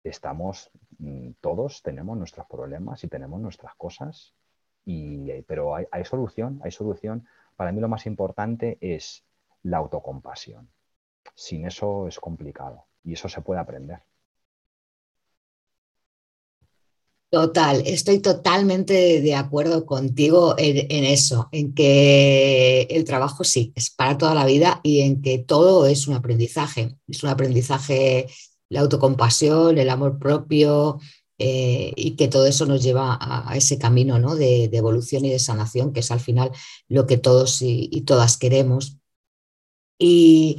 estamos, 0.05 0.71
mm, 0.99 1.33
todos 1.41 1.83
tenemos 1.83 2.16
nuestros 2.16 2.47
problemas 2.47 3.03
y 3.05 3.09
tenemos 3.09 3.41
nuestras 3.41 3.75
cosas, 3.75 4.35
y, 4.85 5.43
pero 5.43 5.75
hay, 5.75 5.87
hay 5.91 6.05
solución, 6.05 6.61
hay 6.64 6.71
solución. 6.71 7.27
Para 7.57 7.73
mí 7.73 7.81
lo 7.81 7.89
más 7.89 8.07
importante 8.07 8.79
es 8.81 9.25
la 9.62 9.79
autocompasión. 9.79 10.71
Sin 11.35 11.66
eso 11.66 12.09
es 12.09 12.18
complicado 12.18 12.87
y 13.05 13.12
eso 13.12 13.29
se 13.29 13.41
puede 13.43 13.61
aprender. 13.61 14.03
Total, 17.31 17.85
estoy 17.87 18.18
totalmente 18.18 19.20
de 19.20 19.35
acuerdo 19.37 19.87
contigo 19.87 20.57
en, 20.59 21.05
eso, 21.05 21.49
en 21.53 21.74
que 21.74 22.89
el 22.91 23.05
trabajo 23.05 23.45
sí, 23.45 23.72
es 23.76 23.91
para 23.91 24.18
toda 24.18 24.35
la 24.35 24.45
vida 24.45 24.81
y 24.83 25.03
en 25.03 25.22
que 25.22 25.39
todo 25.39 25.87
es 25.87 26.09
un 26.09 26.14
aprendizaje. 26.14 26.97
Es 27.07 27.22
un 27.22 27.31
aprendizaje, 27.31 28.26
la 28.68 28.81
autocompasión, 28.81 29.78
el 29.78 29.91
amor 29.91 30.18
propio 30.18 30.99
eh, 31.39 31.93
y 31.95 32.16
que 32.16 32.26
todo 32.26 32.47
eso 32.47 32.66
nos 32.66 32.83
lleva 32.83 33.16
a, 33.20 33.57
ese 33.57 33.78
camino 33.78 34.18
¿no? 34.18 34.35
de, 34.35 34.64
evolución 34.64 35.24
y 35.24 35.31
de 35.31 35.39
sanación, 35.39 35.93
que 35.93 36.01
es 36.01 36.11
al 36.11 36.20
final 36.20 36.51
lo 36.89 37.07
que 37.07 37.16
todos 37.16 37.62
y 37.62 38.01
todas 38.01 38.39
queremos. 38.39 38.99
Y, 40.03 40.57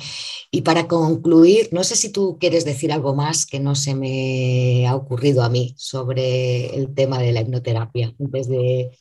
para 0.64 0.88
concluir, 0.88 1.70
no 1.72 1.84
sé 1.84 1.96
si 1.96 2.12
tú 2.12 2.38
quieres 2.40 2.64
decir 2.64 2.94
algo 2.94 3.16
más 3.16 3.48
que 3.48 3.60
no 3.60 3.74
se 3.74 3.96
me 3.96 4.88
ha 4.88 4.96
ocurrido 4.96 5.42
a 5.42 5.50
mí 5.50 5.74
sobre 5.78 6.76
el 6.76 6.94
tema 6.94 7.18
de 7.18 7.32
la 7.32 7.42
hipnoterapia, 7.42 8.14
antes 8.20 8.48
de, 8.48 8.92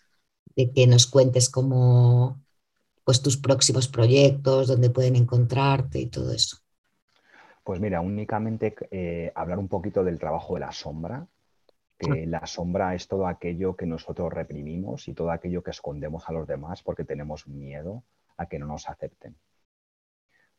que 0.56 0.86
nos 0.86 1.06
cuentes 1.06 1.50
cómo 1.50 2.40
pues, 3.04 3.20
tus 3.20 3.36
próximos 3.36 3.86
proyectos, 3.86 4.68
dónde 4.68 4.88
pueden 4.88 5.14
encontrarte 5.14 6.00
y 6.00 6.06
todo 6.06 6.32
eso. 6.32 6.56
Pues 7.62 7.78
mira, 7.78 8.00
únicamente 8.00 8.74
eh, 8.90 9.32
hablar 9.34 9.58
un 9.58 9.68
poquito 9.68 10.02
del 10.02 10.18
trabajo 10.18 10.54
de 10.54 10.60
la 10.60 10.72
sombra, 10.72 11.26
que 11.98 12.26
la 12.26 12.46
sombra 12.46 12.94
es 12.94 13.06
todo 13.06 13.26
aquello 13.26 13.76
que 13.76 13.84
nosotros 13.84 14.32
reprimimos 14.32 15.06
y 15.06 15.12
todo 15.12 15.30
aquello 15.30 15.62
que 15.62 15.72
escondemos 15.72 16.26
a 16.30 16.32
los 16.32 16.48
demás 16.48 16.82
porque 16.82 17.04
tenemos 17.04 17.46
miedo 17.46 18.04
a 18.38 18.46
que 18.46 18.58
no 18.58 18.64
nos 18.64 18.88
acepten. 18.88 19.36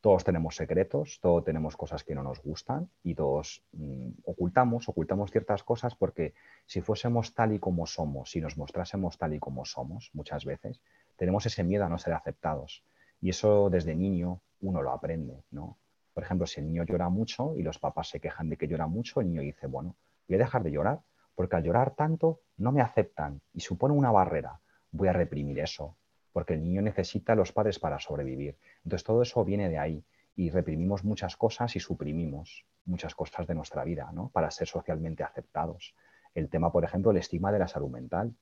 Todos 0.01 0.23
tenemos 0.23 0.55
secretos, 0.55 1.19
todos 1.21 1.43
tenemos 1.43 1.77
cosas 1.77 2.03
que 2.03 2.15
no 2.15 2.23
nos 2.23 2.41
gustan 2.41 2.89
y 3.03 3.13
todos 3.13 3.63
mm, 3.73 4.09
ocultamos, 4.25 4.89
ocultamos 4.89 5.29
ciertas 5.29 5.63
cosas 5.63 5.95
porque 5.95 6.33
si 6.65 6.81
fuésemos 6.81 7.35
tal 7.35 7.53
y 7.53 7.59
como 7.59 7.85
somos, 7.85 8.31
si 8.31 8.41
nos 8.41 8.57
mostrásemos 8.57 9.19
tal 9.19 9.35
y 9.35 9.39
como 9.39 9.63
somos 9.63 10.09
muchas 10.13 10.43
veces, 10.43 10.81
tenemos 11.17 11.45
ese 11.45 11.63
miedo 11.63 11.85
a 11.85 11.89
no 11.89 11.99
ser 11.99 12.13
aceptados. 12.13 12.83
Y 13.21 13.29
eso 13.29 13.69
desde 13.69 13.95
niño 13.95 14.41
uno 14.61 14.81
lo 14.81 14.91
aprende, 14.91 15.43
¿no? 15.51 15.77
Por 16.15 16.23
ejemplo, 16.23 16.47
si 16.47 16.59
el 16.59 16.67
niño 16.67 16.83
llora 16.83 17.09
mucho 17.09 17.55
y 17.55 17.61
los 17.61 17.77
papás 17.77 18.09
se 18.09 18.19
quejan 18.19 18.49
de 18.49 18.57
que 18.57 18.67
llora 18.67 18.87
mucho, 18.87 19.21
el 19.21 19.27
niño 19.27 19.41
dice, 19.41 19.67
bueno, 19.67 19.95
voy 20.27 20.35
a 20.35 20.39
dejar 20.39 20.63
de 20.63 20.71
llorar 20.71 21.01
porque 21.35 21.55
al 21.55 21.63
llorar 21.63 21.95
tanto 21.95 22.41
no 22.57 22.71
me 22.71 22.81
aceptan 22.81 23.41
y 23.53 23.61
supone 23.61 23.93
una 23.93 24.11
barrera. 24.11 24.59
Voy 24.91 25.07
a 25.07 25.13
reprimir 25.13 25.59
eso, 25.59 25.95
porque 26.31 26.53
el 26.53 26.63
niño 26.63 26.81
necesita 26.81 27.33
a 27.33 27.35
los 27.35 27.51
padres 27.51 27.79
para 27.79 27.99
sobrevivir. 27.99 28.57
Entonces 28.83 29.03
todo 29.03 29.21
eso 29.21 29.43
viene 29.43 29.69
de 29.69 29.77
ahí 29.77 30.03
y 30.35 30.49
reprimimos 30.49 31.03
muchas 31.03 31.35
cosas 31.37 31.75
y 31.75 31.79
suprimimos 31.79 32.65
muchas 32.85 33.15
cosas 33.15 33.47
de 33.47 33.55
nuestra 33.55 33.83
vida 33.83 34.09
¿no? 34.13 34.29
para 34.29 34.49
ser 34.51 34.67
socialmente 34.67 35.23
aceptados. 35.23 35.95
El 36.33 36.49
tema, 36.49 36.71
por 36.71 36.83
ejemplo, 36.83 37.11
el 37.11 37.17
estigma 37.17 37.51
de 37.51 37.59
la 37.59 37.67
salud 37.67 37.89
mental. 37.89 38.33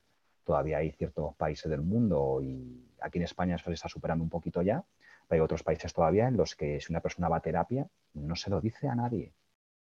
Todavía 0.44 0.78
hay 0.78 0.92
ciertos 0.92 1.36
países 1.36 1.70
del 1.70 1.82
mundo 1.82 2.40
y 2.42 2.88
aquí 3.02 3.18
en 3.18 3.24
España 3.24 3.56
eso 3.56 3.66
se 3.66 3.74
está 3.74 3.90
superando 3.90 4.24
un 4.24 4.30
poquito 4.30 4.62
ya, 4.62 4.84
pero 5.28 5.42
hay 5.42 5.46
otros 5.46 5.64
países 5.64 5.94
todavía 5.94 6.28
en 6.28 6.38
los 6.38 6.56
que 6.56 6.80
si 6.80 6.92
una 6.92 7.02
persona 7.02 7.30
va 7.30 7.38
a 7.38 7.42
terapia 7.42 7.88
no 8.14 8.36
se 8.36 8.50
lo 8.50 8.62
dice 8.62 8.88
a 8.88 8.96
nadie. 8.96 9.34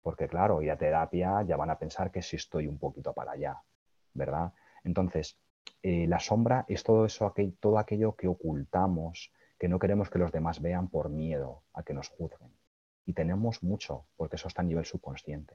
Porque 0.03 0.29
claro, 0.29 0.63
ir 0.63 0.71
a 0.71 0.77
terapia 0.77 1.43
ya 1.43 1.57
van 1.57 1.71
a 1.71 1.79
pensar 1.79 2.11
que 2.11 2.23
si 2.23 2.37
estoy 2.37 2.67
un 2.67 2.79
poquito 2.79 3.13
para 3.13 3.33
allá, 3.33 3.63
¿verdad? 4.15 4.53
Entonces, 4.85 5.39
eh, 5.83 6.07
la 6.07 6.21
sombra 6.21 6.65
es 6.69 6.83
todo 6.83 7.07
eso, 7.07 7.33
todo 7.61 7.79
aquello 7.79 8.15
que 8.17 8.29
ocultamos, 8.29 9.33
que 9.59 9.69
no 9.69 9.79
queremos 9.79 10.11
que 10.11 10.19
los 10.19 10.33
demás 10.33 10.61
vean 10.61 10.89
por 10.89 11.09
miedo 11.09 11.63
a 11.73 11.83
que 11.83 11.95
nos 11.95 12.09
juzguen. 12.09 12.53
Y 13.07 13.15
tenemos 13.15 13.63
mucho, 13.63 14.07
porque 14.17 14.37
eso 14.37 14.49
está 14.49 14.63
a 14.63 14.65
nivel 14.65 14.85
subconsciente. 14.85 15.55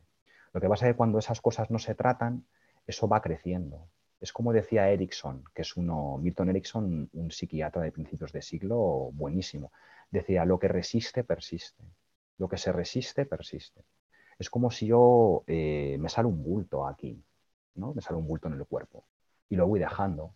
Lo 0.53 0.61
que 0.61 0.69
pasa 0.69 0.87
es 0.87 0.93
que 0.93 0.97
cuando 0.97 1.19
esas 1.19 1.41
cosas 1.41 1.69
no 1.71 1.79
se 1.79 1.95
tratan, 1.95 2.45
eso 2.87 3.07
va 3.07 3.21
creciendo. 3.21 3.87
Es 4.19 4.33
como 4.33 4.53
decía 4.53 4.89
Erickson, 4.89 5.43
que 5.53 5.63
es 5.63 5.75
uno, 5.75 6.17
Milton 6.17 6.49
Erickson, 6.49 7.09
un 7.13 7.31
psiquiatra 7.31 7.81
de 7.81 7.91
principios 7.91 8.31
de 8.31 8.41
siglo 8.41 9.11
buenísimo. 9.13 9.71
Decía, 10.11 10.45
lo 10.45 10.59
que 10.59 10.67
resiste, 10.67 11.23
persiste. 11.23 11.83
Lo 12.37 12.47
que 12.47 12.57
se 12.57 12.71
resiste, 12.71 13.25
persiste. 13.25 13.83
Es 14.39 14.49
como 14.49 14.71
si 14.71 14.87
yo 14.87 15.43
eh, 15.47 15.97
me 15.99 16.09
sale 16.09 16.27
un 16.27 16.43
bulto 16.43 16.87
aquí, 16.87 17.23
¿no? 17.75 17.93
Me 17.93 18.01
sale 18.01 18.17
un 18.17 18.27
bulto 18.27 18.47
en 18.47 18.55
el 18.55 18.65
cuerpo 18.65 19.05
y 19.53 19.55
lo 19.55 19.67
voy 19.67 19.79
dejando, 19.79 20.33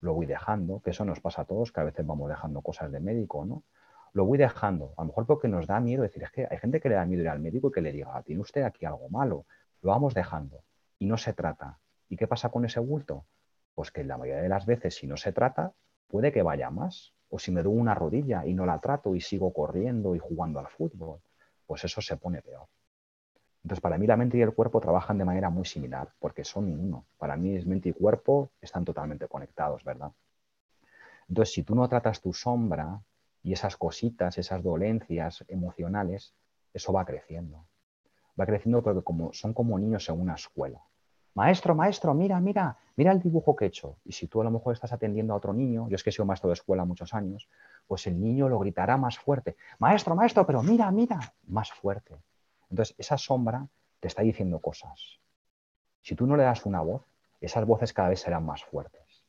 lo 0.00 0.14
voy 0.14 0.26
dejando, 0.26 0.80
que 0.80 0.90
eso 0.90 1.04
nos 1.04 1.20
pasa 1.20 1.42
a 1.42 1.44
todos, 1.44 1.70
que 1.70 1.78
a 1.78 1.84
veces 1.84 2.04
vamos 2.04 2.28
dejando 2.28 2.62
cosas 2.62 2.90
de 2.90 2.98
médico, 2.98 3.44
¿no? 3.44 3.62
Lo 4.12 4.24
voy 4.24 4.38
dejando, 4.38 4.92
a 4.96 5.02
lo 5.02 5.06
mejor 5.06 5.24
porque 5.24 5.46
nos 5.46 5.68
da 5.68 5.78
miedo 5.78 6.02
decir, 6.02 6.24
es 6.24 6.32
que 6.32 6.48
hay 6.50 6.58
gente 6.58 6.80
que 6.80 6.88
le 6.88 6.96
da 6.96 7.06
miedo 7.06 7.22
ir 7.22 7.28
al 7.28 7.38
médico 7.38 7.68
y 7.68 7.70
que 7.70 7.80
le 7.80 7.92
diga, 7.92 8.20
tiene 8.24 8.40
usted 8.40 8.62
aquí 8.62 8.84
algo 8.84 9.08
malo, 9.08 9.46
lo 9.82 9.92
vamos 9.92 10.14
dejando 10.14 10.64
y 10.98 11.06
no 11.06 11.16
se 11.16 11.32
trata. 11.32 11.78
¿Y 12.08 12.16
qué 12.16 12.26
pasa 12.26 12.48
con 12.48 12.64
ese 12.64 12.80
bulto? 12.80 13.24
Pues 13.76 13.92
que 13.92 14.02
la 14.02 14.18
mayoría 14.18 14.42
de 14.42 14.48
las 14.48 14.66
veces, 14.66 14.96
si 14.96 15.06
no 15.06 15.16
se 15.16 15.30
trata, 15.30 15.72
puede 16.08 16.32
que 16.32 16.42
vaya 16.42 16.68
más. 16.70 17.14
O 17.28 17.38
si 17.38 17.52
me 17.52 17.62
doy 17.62 17.78
una 17.78 17.94
rodilla 17.94 18.44
y 18.46 18.52
no 18.52 18.66
la 18.66 18.80
trato 18.80 19.14
y 19.14 19.20
sigo 19.20 19.52
corriendo 19.52 20.16
y 20.16 20.18
jugando 20.18 20.58
al 20.58 20.66
fútbol, 20.66 21.20
pues 21.68 21.84
eso 21.84 22.00
se 22.00 22.16
pone 22.16 22.42
peor. 22.42 22.66
Entonces, 23.66 23.82
para 23.82 23.98
mí 23.98 24.06
la 24.06 24.16
mente 24.16 24.38
y 24.38 24.42
el 24.42 24.54
cuerpo 24.54 24.80
trabajan 24.80 25.18
de 25.18 25.24
manera 25.24 25.50
muy 25.50 25.64
similar, 25.64 26.12
porque 26.20 26.44
son 26.44 26.70
uno. 26.70 27.04
Para 27.18 27.36
mí 27.36 27.58
mente 27.64 27.88
y 27.88 27.92
cuerpo 27.92 28.50
están 28.60 28.84
totalmente 28.84 29.26
conectados, 29.26 29.82
¿verdad? 29.82 30.12
Entonces, 31.28 31.52
si 31.52 31.64
tú 31.64 31.74
no 31.74 31.88
tratas 31.88 32.20
tu 32.20 32.32
sombra 32.32 33.00
y 33.42 33.52
esas 33.52 33.76
cositas, 33.76 34.38
esas 34.38 34.62
dolencias 34.62 35.44
emocionales, 35.48 36.32
eso 36.72 36.92
va 36.92 37.04
creciendo. 37.04 37.66
Va 38.40 38.46
creciendo 38.46 38.84
porque 38.84 39.02
como, 39.02 39.32
son 39.32 39.52
como 39.52 39.76
niños 39.80 40.08
en 40.10 40.20
una 40.20 40.34
escuela. 40.34 40.80
maestro, 41.34 41.74
maestro, 41.74 42.14
mira, 42.14 42.38
mira, 42.38 42.78
mira 42.94 43.10
el 43.10 43.20
dibujo 43.20 43.56
que 43.56 43.64
he 43.64 43.68
hecho. 43.68 43.96
Y 44.04 44.12
si 44.12 44.28
tú 44.28 44.42
a 44.42 44.44
lo 44.44 44.52
mejor 44.52 44.74
estás 44.74 44.92
atendiendo 44.92 45.34
a 45.34 45.38
otro 45.38 45.52
niño, 45.52 45.88
yo 45.88 45.96
es 45.96 46.04
que 46.04 46.10
he 46.10 46.12
sido 46.12 46.24
maestro 46.24 46.50
de 46.50 46.54
escuela 46.54 46.84
muchos 46.84 47.12
años, 47.14 47.48
pues 47.88 48.06
el 48.06 48.20
niño 48.20 48.48
lo 48.48 48.60
gritará 48.60 48.96
más 48.96 49.18
fuerte. 49.18 49.56
Maestro, 49.80 50.14
maestro, 50.14 50.46
pero 50.46 50.62
mira, 50.62 50.88
mira, 50.92 51.18
más 51.48 51.72
fuerte. 51.72 52.14
Entonces, 52.70 52.94
esa 52.98 53.18
sombra 53.18 53.68
te 54.00 54.08
está 54.08 54.22
diciendo 54.22 54.60
cosas. 54.60 55.20
Si 56.02 56.14
tú 56.14 56.26
no 56.26 56.36
le 56.36 56.44
das 56.44 56.66
una 56.66 56.80
voz, 56.80 57.02
esas 57.40 57.64
voces 57.66 57.92
cada 57.92 58.08
vez 58.08 58.20
serán 58.20 58.44
más 58.44 58.64
fuertes. 58.64 59.24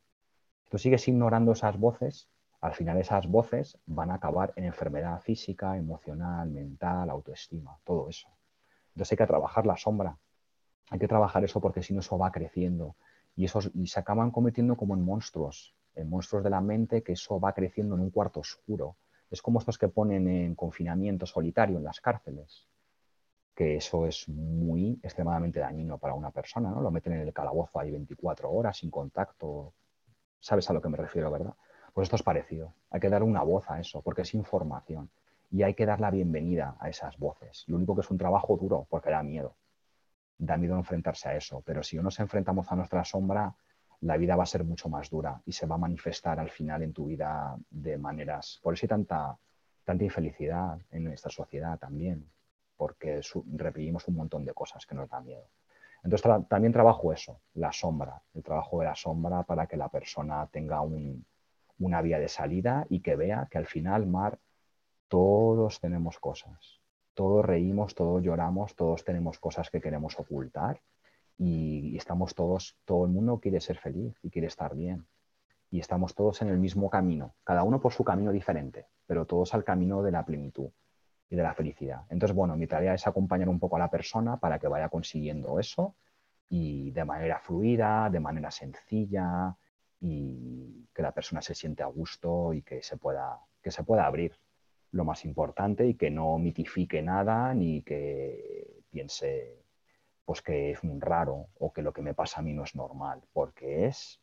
Si 0.63 0.69
tú 0.69 0.77
sigues 0.77 1.07
ignorando 1.07 1.51
esas 1.51 1.77
voces, 1.77 2.29
al 2.61 2.73
final 2.73 2.97
esas 2.97 3.27
voces 3.27 3.77
van 3.85 4.11
a 4.11 4.15
acabar 4.15 4.53
en 4.55 4.65
enfermedad 4.65 5.19
física, 5.21 5.77
emocional, 5.77 6.49
mental, 6.49 7.09
autoestima, 7.09 7.77
todo 7.83 8.09
eso. 8.09 8.27
Entonces 8.89 9.11
hay 9.11 9.17
que 9.17 9.27
trabajar 9.27 9.65
la 9.65 9.77
sombra. 9.77 10.17
Hay 10.89 10.99
que 10.99 11.07
trabajar 11.07 11.43
eso 11.43 11.61
porque 11.61 11.83
si 11.83 11.93
no 11.93 11.99
eso 11.99 12.17
va 12.17 12.31
creciendo 12.31 12.95
y, 13.35 13.45
esos, 13.45 13.69
y 13.73 13.87
se 13.87 13.99
acaban 13.99 14.31
convirtiendo 14.31 14.75
como 14.75 14.95
en 14.95 15.03
monstruos, 15.03 15.75
en 15.95 16.09
monstruos 16.09 16.43
de 16.43 16.49
la 16.49 16.61
mente 16.61 17.03
que 17.03 17.13
eso 17.13 17.39
va 17.39 17.53
creciendo 17.53 17.95
en 17.95 18.01
un 18.01 18.09
cuarto 18.09 18.39
oscuro. 18.39 18.97
Es 19.29 19.41
como 19.41 19.59
estos 19.59 19.77
que 19.77 19.89
ponen 19.89 20.27
en 20.27 20.55
confinamiento 20.55 21.25
solitario 21.25 21.77
en 21.77 21.83
las 21.83 21.99
cárceles, 21.99 22.67
que 23.57 23.77
eso 23.77 24.05
es 24.05 24.29
muy 24.29 24.99
extremadamente 25.01 25.59
dañino 25.59 25.97
para 25.97 26.13
una 26.13 26.29
persona, 26.29 26.69
¿no? 26.69 26.79
Lo 26.79 26.91
meten 26.91 27.13
en 27.13 27.21
el 27.21 27.33
calabozo 27.33 27.79
ahí 27.79 27.89
24 27.89 28.51
horas 28.51 28.77
sin 28.77 28.91
contacto. 28.91 29.73
¿Sabes 30.39 30.69
a 30.69 30.73
lo 30.73 30.79
que 30.79 30.89
me 30.89 30.97
refiero, 30.97 31.31
verdad? 31.31 31.55
Pues 31.91 32.05
esto 32.05 32.17
es 32.17 32.21
parecido. 32.21 32.75
Hay 32.91 32.99
que 32.99 33.09
dar 33.09 33.23
una 33.23 33.41
voz 33.41 33.67
a 33.71 33.79
eso, 33.79 34.03
porque 34.03 34.21
es 34.21 34.35
información. 34.35 35.09
Y 35.49 35.63
hay 35.63 35.73
que 35.73 35.87
dar 35.87 35.99
la 35.99 36.11
bienvenida 36.11 36.77
a 36.79 36.87
esas 36.87 37.17
voces. 37.17 37.63
Lo 37.65 37.77
único 37.77 37.95
que 37.95 38.01
es 38.01 38.11
un 38.11 38.19
trabajo 38.19 38.57
duro, 38.57 38.85
porque 38.91 39.09
da 39.09 39.23
miedo. 39.23 39.55
Da 40.37 40.55
miedo 40.55 40.75
enfrentarse 40.75 41.29
a 41.29 41.35
eso. 41.35 41.63
Pero 41.65 41.81
si 41.81 41.95
no 41.95 42.03
nos 42.03 42.19
enfrentamos 42.19 42.71
a 42.71 42.75
nuestra 42.75 43.03
sombra, 43.05 43.55
la 44.01 44.17
vida 44.17 44.35
va 44.35 44.43
a 44.43 44.45
ser 44.45 44.65
mucho 44.65 44.87
más 44.87 45.09
dura 45.09 45.41
y 45.47 45.51
se 45.51 45.65
va 45.65 45.75
a 45.75 45.79
manifestar 45.79 46.39
al 46.39 46.51
final 46.51 46.83
en 46.83 46.93
tu 46.93 47.07
vida 47.07 47.57
de 47.71 47.97
maneras. 47.97 48.59
Por 48.61 48.75
eso 48.75 48.85
hay 48.85 48.89
tanta, 48.89 49.35
tanta 49.83 50.03
infelicidad 50.03 50.79
en 50.91 51.07
esta 51.07 51.31
sociedad 51.31 51.79
también, 51.79 52.29
porque 52.77 53.21
reprimimos 53.53 54.07
un 54.07 54.15
montón 54.15 54.45
de 54.45 54.53
cosas 54.53 54.85
que 54.85 54.95
nos 54.95 55.09
dan 55.09 55.25
miedo. 55.25 55.47
Entonces 56.03 56.47
también 56.47 56.71
trabajo 56.71 57.11
eso, 57.11 57.41
la 57.55 57.71
sombra, 57.71 58.21
el 58.33 58.43
trabajo 58.43 58.79
de 58.79 58.85
la 58.85 58.95
sombra 58.95 59.43
para 59.43 59.67
que 59.67 59.75
la 59.75 59.89
persona 59.89 60.47
tenga 60.51 60.81
un, 60.81 61.25
una 61.79 62.01
vía 62.01 62.19
de 62.19 62.27
salida 62.27 62.85
y 62.89 63.01
que 63.01 63.15
vea 63.15 63.47
que 63.49 63.57
al 63.57 63.65
final, 63.65 64.05
Mar, 64.05 64.39
todos 65.07 65.79
tenemos 65.79 66.19
cosas. 66.19 66.79
Todos 67.13 67.43
reímos, 67.43 67.95
todos 67.95 68.21
lloramos, 68.23 68.75
todos 68.75 69.03
tenemos 69.03 69.39
cosas 69.39 69.69
que 69.71 69.81
queremos 69.81 70.19
ocultar 70.19 70.81
y, 71.37 71.97
estamos 71.97 72.35
todos, 72.35 72.77
todo 72.85 73.05
el 73.05 73.11
mundo 73.11 73.39
quiere 73.39 73.59
ser 73.59 73.77
feliz 73.77 74.15
y 74.21 74.29
quiere 74.29 74.47
estar 74.47 74.75
bien. 74.75 75.07
Y 75.71 75.79
estamos 75.79 76.15
todos 76.15 76.41
en 76.41 76.49
el 76.49 76.57
mismo 76.57 76.89
camino, 76.89 77.33
cada 77.43 77.63
uno 77.63 77.81
por 77.81 77.91
su 77.91 78.03
camino 78.03 78.31
diferente, 78.31 78.85
pero 79.05 79.25
todos 79.25 79.53
al 79.53 79.63
camino 79.63 80.03
de 80.03 80.11
la 80.11 80.25
plenitud 80.25 80.69
y 81.29 81.35
de 81.35 81.43
la 81.43 81.53
felicidad. 81.53 82.01
Entonces, 82.09 82.35
bueno, 82.35 82.55
mi 82.55 82.67
tarea 82.67 82.93
es 82.93 83.05
acompañar 83.07 83.49
un 83.49 83.59
poco 83.59 83.75
a 83.75 83.79
la 83.79 83.89
persona 83.89 84.37
para 84.37 84.59
que 84.59 84.67
vaya 84.67 84.89
consiguiendo 84.89 85.59
eso 85.59 85.95
y 86.49 86.91
de 86.91 87.03
manera 87.05 87.39
fluida, 87.39 88.09
de 88.09 88.19
manera 88.19 88.51
sencilla, 88.51 89.55
y 89.99 90.87
que 90.93 91.01
la 91.01 91.11
persona 91.11 91.41
se 91.41 91.55
siente 91.55 91.83
a 91.83 91.87
gusto 91.87 92.53
y 92.53 92.61
que 92.61 92.83
se 92.83 92.97
pueda, 92.97 93.39
que 93.61 93.71
se 93.71 93.83
pueda 93.83 94.05
abrir 94.05 94.37
lo 94.91 95.03
más 95.03 95.25
importante 95.25 95.85
y 95.87 95.95
que 95.95 96.09
no 96.09 96.37
mitifique 96.37 97.01
nada 97.01 97.53
ni 97.53 97.81
que 97.81 98.83
piense 98.89 99.63
pues 100.23 100.41
que 100.41 100.71
es 100.71 100.83
un 100.83 100.99
raro 100.99 101.47
o 101.59 101.71
que 101.71 101.81
lo 101.81 101.93
que 101.93 102.01
me 102.01 102.13
pasa 102.13 102.41
a 102.41 102.43
mí 102.43 102.53
no 102.53 102.63
es 102.63 102.75
normal, 102.75 103.21
porque 103.31 103.85
es 103.85 104.21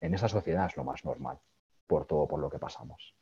en 0.00 0.14
esa 0.14 0.28
sociedad 0.28 0.70
lo 0.76 0.84
más 0.84 1.04
normal 1.04 1.38
por 1.86 2.06
todo 2.06 2.26
por 2.26 2.40
lo 2.40 2.50
que 2.50 2.58
pasamos. 2.58 3.14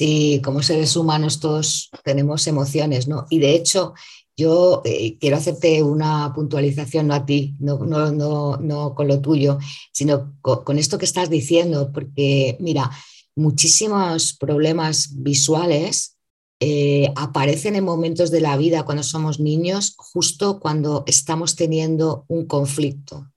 Sí, 0.00 0.40
como 0.42 0.62
seres 0.62 0.96
humanos 0.96 1.40
todos 1.40 1.90
tenemos 2.02 2.46
emociones, 2.46 3.06
¿no? 3.06 3.26
Y 3.28 3.38
de 3.38 3.54
hecho, 3.54 3.92
yo 4.34 4.80
eh, 4.86 5.18
quiero 5.18 5.36
hacerte 5.36 5.82
una 5.82 6.32
puntualización, 6.34 7.06
no 7.06 7.12
a 7.12 7.26
ti, 7.26 7.54
no, 7.58 8.94
con 8.94 9.08
lo 9.08 9.20
tuyo, 9.20 9.58
sino 9.92 10.38
con, 10.40 10.78
esto 10.78 10.96
que 10.96 11.04
estás 11.04 11.28
diciendo, 11.28 11.90
porque 11.92 12.56
mira, 12.60 12.90
muchísimos 13.36 14.32
problemas 14.32 15.22
visuales 15.22 16.16
eh, 16.60 17.12
aparecen 17.14 17.76
en 17.76 17.84
momentos 17.84 18.30
de 18.30 18.40
la 18.40 18.56
vida 18.56 18.84
cuando 18.84 19.02
somos 19.02 19.38
niños, 19.38 19.92
justo 19.98 20.60
cuando 20.60 21.04
estamos 21.06 21.56
teniendo 21.56 22.24
un 22.28 22.46
conflicto. 22.46 23.30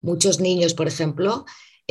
Muchos 0.00 0.40
niños, 0.40 0.72
por 0.72 0.88
ejemplo, 0.88 1.44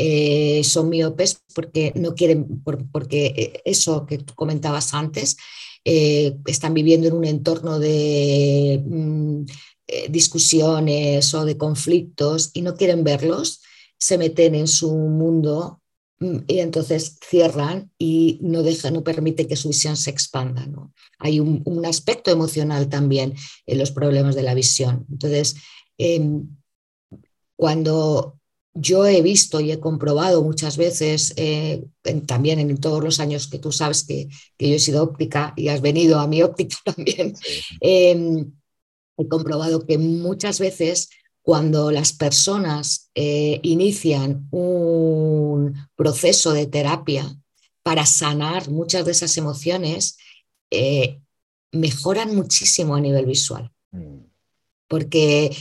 eh, 0.03 0.63
son 0.63 0.89
miopes 0.89 1.43
porque 1.53 1.93
no 1.95 2.15
quieren, 2.15 2.63
porque 2.91 3.61
eso 3.65 4.07
que 4.07 4.17
tú 4.17 4.33
comentabas 4.33 4.95
antes, 4.95 5.37
eh, 5.85 6.37
están 6.47 6.73
viviendo 6.73 7.07
en 7.07 7.13
un 7.13 7.25
entorno 7.25 7.77
de 7.77 8.81
mm, 8.83 9.45
eh, 9.85 10.07
discusiones 10.09 11.31
o 11.35 11.45
de 11.45 11.55
conflictos 11.55 12.49
y 12.53 12.63
no 12.63 12.75
quieren 12.75 13.03
verlos, 13.03 13.61
se 13.99 14.17
meten 14.17 14.55
en 14.55 14.67
su 14.67 14.91
mundo 14.91 15.81
mm, 16.19 16.37
y 16.47 16.59
entonces 16.61 17.19
cierran 17.23 17.91
y 17.99 18.39
no 18.41 18.63
dejan, 18.63 18.95
no 18.95 19.03
permite 19.03 19.47
que 19.47 19.55
su 19.55 19.67
visión 19.67 19.95
se 19.97 20.09
expanda. 20.09 20.67
Hay 21.19 21.39
un, 21.39 21.85
aspecto 21.85 22.31
emocional 22.31 22.89
también 22.89 23.35
en 23.67 23.77
los 23.77 23.91
problemas 23.91 24.33
de 24.33 24.41
la 24.41 24.55
visión. 24.55 25.05
Entonces, 25.11 25.57
em, 25.99 26.47
cuando 27.55 28.40
yo 28.73 29.05
he 29.05 29.21
visto 29.21 29.59
y 29.59 29.71
he 29.71 29.79
comprobado 29.79 30.41
muchas 30.43 30.77
veces, 30.77 31.33
eh, 31.35 31.83
también 32.25 32.59
en 32.59 32.77
todos 32.77 33.03
los 33.03 33.19
años 33.19 33.47
que 33.47 33.59
tú 33.59 33.71
sabes 33.71 34.03
que, 34.03 34.29
yo 34.57 34.75
he 34.75 34.79
sido 34.79 35.03
óptica 35.03 35.53
y 35.57 35.67
has 35.67 35.81
venido 35.81 36.19
a 36.19 36.27
mi 36.27 36.41
óptica 36.41 36.77
también, 36.85 37.35
em, 37.81 38.51
he 39.17 39.27
comprobado 39.27 39.85
que 39.85 39.97
muchas 39.97 40.59
veces 40.59 41.09
cuando 41.41 41.91
las 41.91 42.13
personas 42.13 43.09
eh, 43.15 43.59
inician 43.63 44.47
un 44.51 45.75
proceso 45.95 46.53
de 46.53 46.67
terapia 46.67 47.35
para 47.83 48.05
sanar 48.05 48.69
muchas 48.69 49.05
de 49.05 49.11
esas 49.11 49.35
emociones, 49.37 50.17
eh, 50.69 51.19
mejoran 51.71 52.35
muchísimo 52.35 52.95
a 52.95 53.01
nivel 53.01 53.25
visual. 53.25 53.71
Mm. 53.91 54.19
Porque 54.87 55.55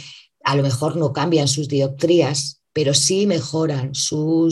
a 0.44 0.54
lo 0.54 0.62
mejor 0.62 0.96
no 0.96 1.12
cambian 1.12 1.48
sus 1.48 1.68
dioptrías, 1.68 2.59
pero 2.80 2.94
sí 2.94 3.26
mejoran 3.26 3.94
su 3.94 4.50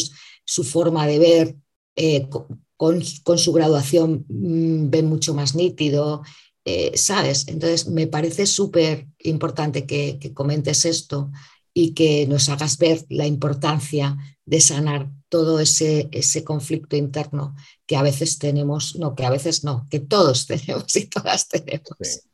forma 0.64 1.07
de 1.07 1.18
ver, 1.18 1.57
eh, 1.97 2.29
con, 2.76 3.03
su 3.03 3.53
graduación 3.55 4.26
mm, 4.29 4.91
ven 4.91 5.07
mucho 5.07 5.33
más 5.33 5.55
nítido, 5.55 6.22
eh, 6.66 6.93
¿sabes? 6.95 7.49
Entonces, 7.49 7.89
me 7.89 8.07
parece 8.07 8.45
súper 8.45 9.07
importante 9.20 9.87
que, 9.87 10.20
comentes 10.35 10.85
esto 10.85 11.31
y 11.72 11.95
que 11.95 12.26
nos 12.26 12.51
hagas 12.51 12.76
ver 12.76 13.07
la 13.09 13.26
importancia 13.26 14.18
de 14.45 14.61
sanar 14.61 15.11
todo 15.31 15.59
ese, 15.59 16.11
ese 16.12 16.45
conflicto 16.45 16.97
interno 16.97 17.57
que 17.87 17.97
a 17.97 18.03
veces 18.03 18.39
tenemos, 18.39 18.95
no, 18.97 19.14
que 19.14 19.24
a 19.24 19.31
veces 19.31 19.64
no, 19.64 19.87
que 19.89 20.01
todos 20.01 20.47
tenemos 20.49 20.95
y 20.97 21.07
todas 21.07 21.49
tenemos. 21.49 21.97
Sí, 22.03 22.28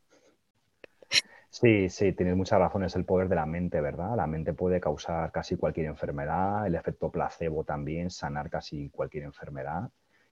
sí, 1.89 2.11
tienes 2.13 2.35
muchas 2.35 2.59
razones. 2.59 2.95
El 2.95 3.05
poder 3.05 3.29
de 3.29 3.35
la 3.35 3.45
mente, 3.45 3.79
¿verdad? 3.79 4.15
La 4.17 4.27
mente 4.27 4.53
puede 4.53 4.81
causar 4.81 5.31
casi 5.31 5.55
cualquier 5.55 5.85
enfermedad, 5.85 6.67
el 6.67 6.75
efecto 6.75 7.09
placebo 7.09 7.63
también, 7.63 8.09
sanar 8.09 8.49
casi 8.49 8.89
cualquier 8.89 9.23
enfermedad. 9.23 9.89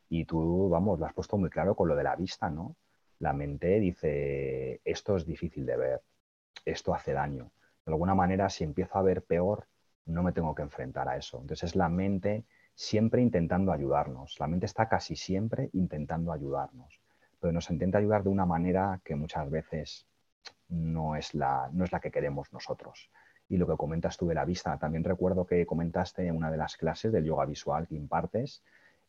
Y 0.09 0.25
tú, 0.25 0.67
vamos, 0.69 0.99
lo 0.99 1.05
has 1.05 1.13
puesto 1.13 1.37
muy 1.37 1.49
claro 1.49 1.75
con 1.75 1.87
lo 1.87 1.95
de 1.95 2.03
la 2.03 2.15
vista, 2.17 2.49
¿no? 2.49 2.75
La 3.19 3.31
mente 3.31 3.79
dice, 3.79 4.81
esto 4.83 5.15
es 5.15 5.25
difícil 5.25 5.65
de 5.65 5.77
ver, 5.77 6.01
esto 6.65 6.93
hace 6.93 7.13
daño. 7.13 7.51
De 7.85 7.93
alguna 7.93 8.15
manera, 8.15 8.49
si 8.49 8.65
empiezo 8.65 8.97
a 8.97 9.01
ver 9.01 9.23
peor, 9.23 9.67
no 10.05 10.23
me 10.23 10.33
tengo 10.33 10.53
que 10.53 10.63
enfrentar 10.63 11.07
a 11.07 11.15
eso. 11.15 11.39
Entonces 11.39 11.69
es 11.69 11.75
la 11.77 11.87
mente 11.87 12.43
siempre 12.75 13.21
intentando 13.21 13.71
ayudarnos. 13.71 14.37
La 14.39 14.47
mente 14.47 14.65
está 14.65 14.89
casi 14.89 15.15
siempre 15.15 15.69
intentando 15.71 16.33
ayudarnos, 16.33 16.99
pero 17.39 17.53
nos 17.53 17.69
intenta 17.69 17.99
ayudar 17.99 18.23
de 18.23 18.29
una 18.29 18.45
manera 18.45 18.99
que 19.05 19.15
muchas 19.15 19.49
veces 19.49 20.05
no 20.69 21.15
es 21.15 21.33
la, 21.33 21.69
no 21.71 21.83
es 21.83 21.91
la 21.91 21.99
que 21.99 22.11
queremos 22.11 22.51
nosotros. 22.51 23.09
Y 23.49 23.57
lo 23.57 23.67
que 23.67 23.77
comentas 23.77 24.17
tú 24.17 24.27
de 24.27 24.35
la 24.35 24.45
vista, 24.45 24.77
también 24.77 25.03
recuerdo 25.03 25.45
que 25.45 25.65
comentaste 25.65 26.27
en 26.27 26.35
una 26.35 26.49
de 26.49 26.57
las 26.57 26.77
clases 26.77 27.11
del 27.11 27.25
yoga 27.25 27.45
visual 27.45 27.87
que 27.87 27.95
impartes, 27.95 28.63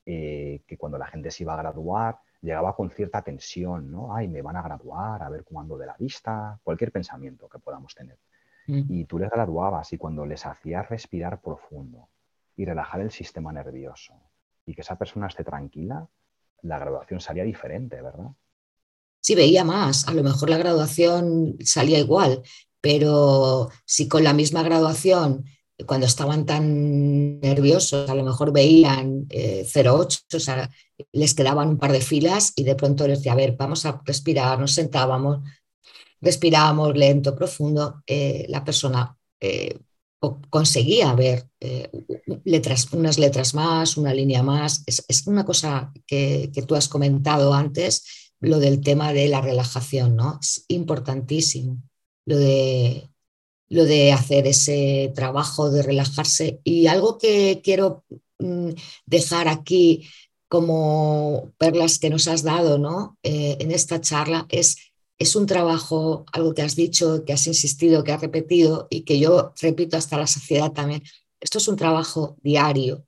eh, 0.07 0.63
que 0.67 0.77
cuando 0.77 0.99
la 0.99 1.07
gente 1.07 1.31
se 1.31 1.45
iba 1.45 1.55
a 1.55 1.59
graduar, 1.59 2.19
llegaba 2.43 2.77
con 2.77 2.91
cierta 2.91 3.23
tensión, 3.23 3.91
¿no? 3.91 4.15
Ay, 4.15 4.29
me 4.29 4.43
van 4.43 4.57
a 4.57 4.63
graduar, 4.63 5.23
a 5.23 5.31
ver 5.31 5.45
cómo 5.45 5.79
de 5.79 5.87
la 5.87 5.97
vista, 5.99 6.61
cualquier 6.63 6.93
pensamiento 6.93 7.49
que 7.49 7.59
podamos 7.59 7.95
tener. 7.95 8.19
Mm. 8.67 8.83
Y 8.89 9.05
tú 9.07 9.19
les 9.19 9.31
graduabas 9.31 9.93
y 9.93 9.99
cuando 9.99 10.27
les 10.27 10.45
hacías 10.45 10.89
respirar 10.89 11.41
profundo 11.41 12.09
y 12.57 12.65
relajar 12.65 13.01
el 13.01 13.11
sistema 13.11 13.53
nervioso 13.53 14.15
y 14.67 14.75
que 14.75 14.83
esa 14.83 14.97
persona 14.97 15.27
esté 15.27 15.43
tranquila, 15.43 16.07
la 16.63 16.79
graduación 16.79 17.21
salía 17.21 17.45
diferente, 17.45 18.01
¿verdad? 18.01 18.31
Sí 19.25 19.35
veía 19.35 19.65
más, 19.65 20.07
a 20.07 20.13
lo 20.13 20.23
mejor 20.23 20.51
la 20.51 20.59
graduación 20.59 21.57
salía 21.65 21.99
igual, 21.99 22.43
pero 22.83 23.71
si 23.87 24.07
con 24.07 24.23
la 24.23 24.35
misma 24.35 24.63
graduación 24.63 25.47
cuando 25.87 26.07
estaban 26.07 26.45
tan 26.45 27.41
nerviosos, 27.41 28.09
a 28.09 28.15
lo 28.15 28.23
mejor 28.23 28.53
veían 28.53 29.27
0,8, 29.29 30.37
o 30.37 30.41
sea, 30.41 30.71
les 31.13 31.35
quedaban 31.35 31.71
un 31.71 31.79
par 31.79 31.91
de 31.91 32.03
filas 32.03 32.53
y 32.55 32.65
de 32.65 32.77
pronto 32.77 33.09
les 33.09 33.19
decía, 33.19 33.33
a 33.33 33.37
ver, 33.37 33.57
vamos 33.57 33.87
a 33.87 34.01
respirar, 34.05 34.59
nos 34.61 34.73
sentábamos, 34.73 35.39
respirábamos 36.21 36.95
lento, 36.95 37.35
profundo, 37.35 38.03
eh, 38.07 38.45
la 38.51 38.63
persona 38.63 39.17
eh, 39.41 39.79
conseguía 40.51 41.15
ver 41.15 41.49
eh, 41.61 41.91
letras, 42.45 42.93
unas 42.93 43.19
letras 43.19 43.55
más, 43.55 43.97
una 43.97 44.13
línea 44.13 44.43
más. 44.43 44.85
Es, 44.87 45.27
una 45.27 45.45
cosa 45.45 45.93
que, 46.07 46.51
que, 46.53 46.63
tú 46.63 46.75
has 46.75 46.89
comentado 46.89 47.55
antes, 47.55 48.24
lo 48.45 48.59
del 48.59 48.81
tema 48.81 49.13
de 49.13 49.29
la 49.29 49.41
relajación, 49.41 50.17
¿no? 50.17 50.39
Es 50.41 50.65
importantísimo 50.69 51.83
lo 52.27 52.37
de, 52.39 53.11
lo 53.69 53.85
de 53.85 54.13
hacer 54.13 54.47
ese 54.47 55.13
trabajo 55.15 55.71
de 55.71 55.83
relajarse. 55.83 56.61
Y 56.65 56.87
algo 56.87 57.19
que 57.19 57.61
quiero 57.65 58.05
mm, 58.39 58.71
dejar 59.07 59.49
aquí 59.49 60.09
como 60.49 61.53
perlas 61.59 61.99
que 61.99 62.11
nos 62.11 62.29
has 62.29 62.43
dado 62.45 62.79
¿no? 62.79 63.19
en 63.23 63.73
esta 63.73 64.01
charla 64.01 64.47
es 64.51 64.77
es 65.19 65.37
un 65.37 65.47
trabajo, 65.47 66.25
algo 66.33 66.55
que 66.55 66.63
has 66.63 66.77
dicho, 66.77 67.25
que 67.25 67.33
has 67.33 67.47
insistido, 67.47 68.03
que 68.05 68.13
has 68.13 68.21
repetido 68.21 68.87
y 68.91 69.03
que 69.03 69.19
yo 69.19 69.53
repito 69.61 69.97
hasta 69.97 70.19
la 70.19 70.27
saciedad 70.27 70.73
también. 70.73 71.03
Esto 71.41 71.59
es 71.59 71.69
un 71.69 71.77
trabajo 71.77 72.37
diario. 72.43 73.07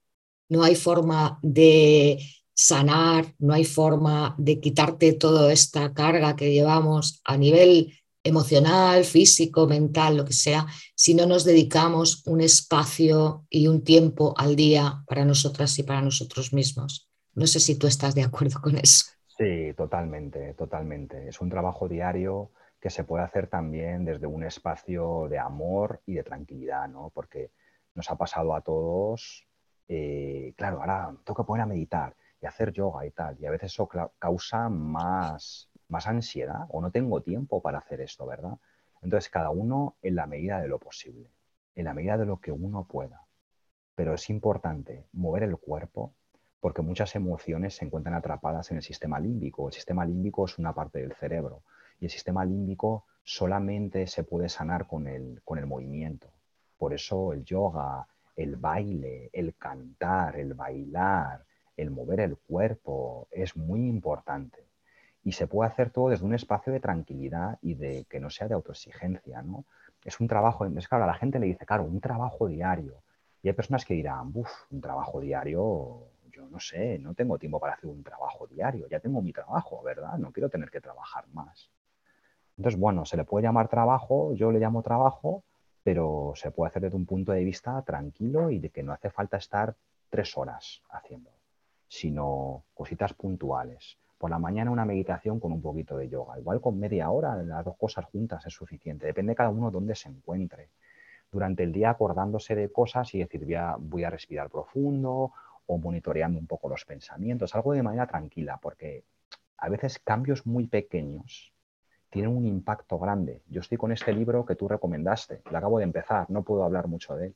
No 0.49 0.63
hay 0.63 0.77
forma 0.77 1.39
de 1.43 2.25
sanar, 2.57 3.35
no 3.39 3.53
hay 3.53 3.65
forma 3.65 4.35
de 4.39 4.59
quitarte 4.61 5.13
toda 5.13 5.53
esta 5.53 5.93
carga 5.93 6.37
que 6.37 6.53
llevamos 6.53 7.21
a 7.25 7.37
nivel 7.37 7.93
emocional, 8.25 9.05
físico, 9.05 9.67
mental, 9.67 10.17
lo 10.17 10.25
que 10.25 10.33
sea, 10.33 10.67
si 10.95 11.15
no 11.15 11.27
nos 11.27 11.45
dedicamos 11.45 12.27
un 12.27 12.41
espacio 12.41 13.45
y 13.51 13.69
un 13.69 13.85
tiempo 13.85 14.35
al 14.39 14.57
día 14.57 15.05
para 15.07 15.25
nosotras 15.25 15.79
y 15.79 15.83
para 15.83 16.01
nosotros 16.01 16.53
mismos. 16.53 17.09
No 17.35 17.47
sé 17.47 17.61
si 17.61 17.79
tú 17.79 17.87
estás 17.87 18.15
de 18.15 18.25
acuerdo 18.25 18.61
con 18.61 18.77
eso. 18.79 19.05
Sí, 19.27 19.75
totalmente, 19.77 20.55
totalmente. 20.55 21.29
Es 21.29 21.41
un 21.43 21.51
trabajo 21.51 21.89
diario 21.89 22.53
que 22.81 22.89
se 22.89 23.05
puede 23.05 23.23
hacer 23.23 23.49
también 23.49 24.07
desde 24.07 24.27
un 24.27 24.43
espacio 24.43 25.29
de 25.29 25.39
amor 25.39 26.01
y 26.07 26.15
de 26.15 26.25
tranquilidad, 26.25 26.89
¿no? 26.89 27.11
Porque 27.15 27.51
nos 27.95 28.11
ha 28.11 28.17
pasado 28.17 28.55
a 28.55 28.63
todos, 28.63 29.47
eh, 29.89 30.55
claro, 30.57 30.81
ahora 30.81 31.15
que 31.25 31.45
poner 31.45 31.63
a 31.63 31.67
meditar 31.67 32.17
y 32.41 32.47
hacer 32.47 32.73
yoga 32.73 33.07
y 33.07 33.11
tal, 33.11 33.37
y 33.41 33.47
a 33.47 33.51
veces 33.51 33.73
eso 33.73 33.89
causa 34.19 34.69
más, 34.69 35.69
más 35.89 36.07
ansiedad 36.07 36.67
o 36.69 36.81
no 36.81 36.91
tengo 36.91 37.23
tiempo 37.23 37.63
para 37.63 37.79
hacer 37.79 38.01
esto, 38.01 38.27
¿verdad? 38.27 38.59
Entonces, 39.03 39.31
cada 39.31 39.51
uno 39.51 39.97
en 40.03 40.17
la 40.17 40.27
medida 40.27 40.61
de 40.61 40.69
lo 40.69 40.79
posible, 40.79 41.31
en 41.75 41.85
la 41.85 41.95
medida 41.95 42.17
de 42.19 42.27
lo 42.27 42.41
que 42.41 42.53
uno 42.53 42.85
pueda. 42.85 43.23
Pero 43.95 44.15
es 44.15 44.29
importante 44.31 45.07
mover 45.13 45.45
el 45.45 45.57
cuerpo 45.57 46.15
porque 46.61 46.83
muchas 46.83 47.15
emociones 47.15 47.77
se 47.77 47.85
encuentran 47.85 48.15
atrapadas 48.15 48.71
en 48.71 48.79
el 48.79 48.83
sistema 48.83 49.21
límbico. 49.21 49.69
El 49.69 49.75
sistema 49.75 50.05
límbico 50.05 50.47
es 50.47 50.59
una 50.59 50.75
parte 50.75 51.01
del 51.01 51.15
cerebro 51.15 51.63
y 52.01 52.07
el 52.07 52.11
sistema 52.11 52.45
límbico 52.45 53.05
solamente 53.23 54.07
se 54.07 54.25
puede 54.25 54.49
sanar 54.49 54.87
con 54.87 55.07
el, 55.07 55.41
con 55.45 55.59
el 55.59 55.67
movimiento. 55.67 56.33
Por 56.77 56.93
eso 56.93 57.33
el 57.33 57.45
yoga, 57.45 58.07
el 58.35 58.57
baile, 58.57 59.31
el 59.33 59.55
cantar, 59.57 60.37
el 60.37 60.55
bailar, 60.55 61.45
el 61.77 61.91
mover 61.91 62.21
el 62.21 62.37
cuerpo 62.37 63.29
es 63.31 63.57
muy 63.57 63.87
importante. 63.87 64.65
Y 65.23 65.33
se 65.33 65.47
puede 65.47 65.71
hacer 65.71 65.91
todo 65.91 66.11
desde 66.11 66.25
un 66.25 66.35
espacio 66.35 66.73
de 66.73 66.81
tranquilidad 66.81 67.59
y 67.63 67.75
de 67.75 68.07
que 68.09 68.21
no 68.21 68.31
sea 68.31 68.49
de 68.49 68.55
autoexigencia, 68.55 69.43
¿no? 69.43 69.65
Es 70.05 70.21
un 70.21 70.29
trabajo, 70.29 70.65
es 70.67 70.89
claro, 70.89 71.05
a 71.05 71.09
la 71.09 71.15
gente 71.15 71.39
le 71.39 71.47
dice, 71.47 71.67
claro, 71.67 71.85
un 71.85 72.01
trabajo 72.01 72.47
diario. 72.47 73.03
Y 73.43 73.49
hay 73.49 73.55
personas 73.55 73.85
que 73.85 73.95
dirán, 73.95 74.31
uff, 74.35 74.51
un 74.71 74.81
trabajo 74.81 75.21
diario 75.21 76.09
yo 76.37 76.47
no 76.49 76.61
sé, 76.61 76.99
no 76.99 77.15
tengo 77.15 77.39
tiempo 77.39 77.59
para 77.59 77.75
hacer 77.75 77.89
un 77.89 78.03
trabajo 78.03 78.47
diario, 78.47 78.87
ya 78.89 79.01
tengo 79.01 79.23
mi 79.23 79.33
trabajo, 79.33 79.83
¿verdad? 79.83 80.19
No 80.19 80.33
quiero 80.33 80.51
tener 80.51 80.71
que 80.71 80.83
trabajar 80.83 81.25
más. 81.33 81.71
Entonces, 82.59 82.79
bueno, 82.79 83.05
se 83.07 83.17
le 83.17 83.25
puede 83.25 83.45
llamar 83.45 83.69
trabajo, 83.69 84.35
yo 84.35 84.53
le 84.53 84.59
llamo 84.59 84.83
trabajo, 84.83 85.45
pero 85.83 86.33
se 86.35 86.51
puede 86.51 86.69
hacer 86.69 86.83
desde 86.83 86.97
un 86.97 87.07
punto 87.07 87.33
de 87.33 87.43
vista 87.43 87.81
tranquilo 87.83 88.51
y 88.51 88.59
de 88.59 88.71
que 88.71 88.83
no 88.83 88.93
hace 88.93 89.09
falta 89.09 89.39
estar 89.39 89.77
tres 90.11 90.37
horas 90.37 90.83
haciendo, 90.91 91.31
sino 91.89 92.65
cositas 92.75 93.15
puntuales. 93.15 93.99
Por 94.19 94.31
la 94.31 94.39
mañana 94.39 94.71
una 94.71 94.85
meditación 94.85 95.39
con 95.41 95.53
un 95.53 95.61
poquito 95.61 95.97
de 95.97 96.09
yoga. 96.09 96.39
Igual 96.39 96.61
con 96.61 96.79
media 96.79 97.11
hora, 97.11 97.37
las 97.37 97.65
dos 97.65 97.77
cosas 97.77 98.07
juntas 98.07 98.45
es 98.47 98.55
suficiente. 98.55 99.07
Depende 99.07 99.33
de 99.33 99.37
cada 99.37 99.51
uno 99.51 99.71
dónde 99.71 99.95
se 99.95 100.09
encuentre. 100.09 100.71
Durante 101.31 101.63
el 101.63 101.73
día 101.73 101.91
acordándose 101.91 102.55
de 102.55 102.73
cosas 102.73 103.15
y 103.15 103.19
decir, 103.19 103.47
voy 103.79 104.05
a 104.05 104.11
respirar 104.11 104.49
profundo 104.49 105.33
o 105.67 105.79
monitoreando 105.79 106.39
un 106.39 106.47
poco 106.47 106.69
los 106.69 106.85
pensamientos, 106.85 107.55
algo 107.55 107.73
de 107.73 107.83
manera 107.83 108.07
tranquila, 108.07 108.59
porque 108.63 109.05
a 109.59 109.69
veces 109.69 109.99
cambios 109.99 110.47
muy 110.47 110.67
pequeños 110.67 111.53
tienen 112.11 112.35
un 112.35 112.47
impacto 112.47 112.99
grande. 112.99 113.43
Yo 113.49 113.61
estoy 113.61 113.77
con 113.77 113.93
este 113.93 114.13
libro 114.13 114.47
que 114.47 114.55
tú 114.55 114.69
recomendaste, 114.69 115.43
lo 115.51 115.59
acabo 115.59 115.79
de 115.79 115.85
empezar, 115.85 116.31
no 116.31 116.43
puedo 116.43 116.65
hablar 116.65 116.87
mucho 116.87 117.17
de 117.17 117.27
él. 117.27 117.35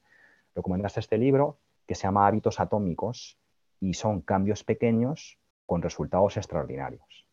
Recomendaste 0.55 1.01
este 1.01 1.19
libro 1.19 1.59
que 1.87 1.95
se 1.95 2.05
llama 2.05 2.27
Hábitos 2.27 2.61
Atómicos 2.61 3.40
y 3.81 3.95
son 3.95 4.21
cambios 4.21 4.63
pequeños 4.65 5.39
con 5.67 5.83
resultados 5.83 6.37
extraordinarios. 6.37 7.27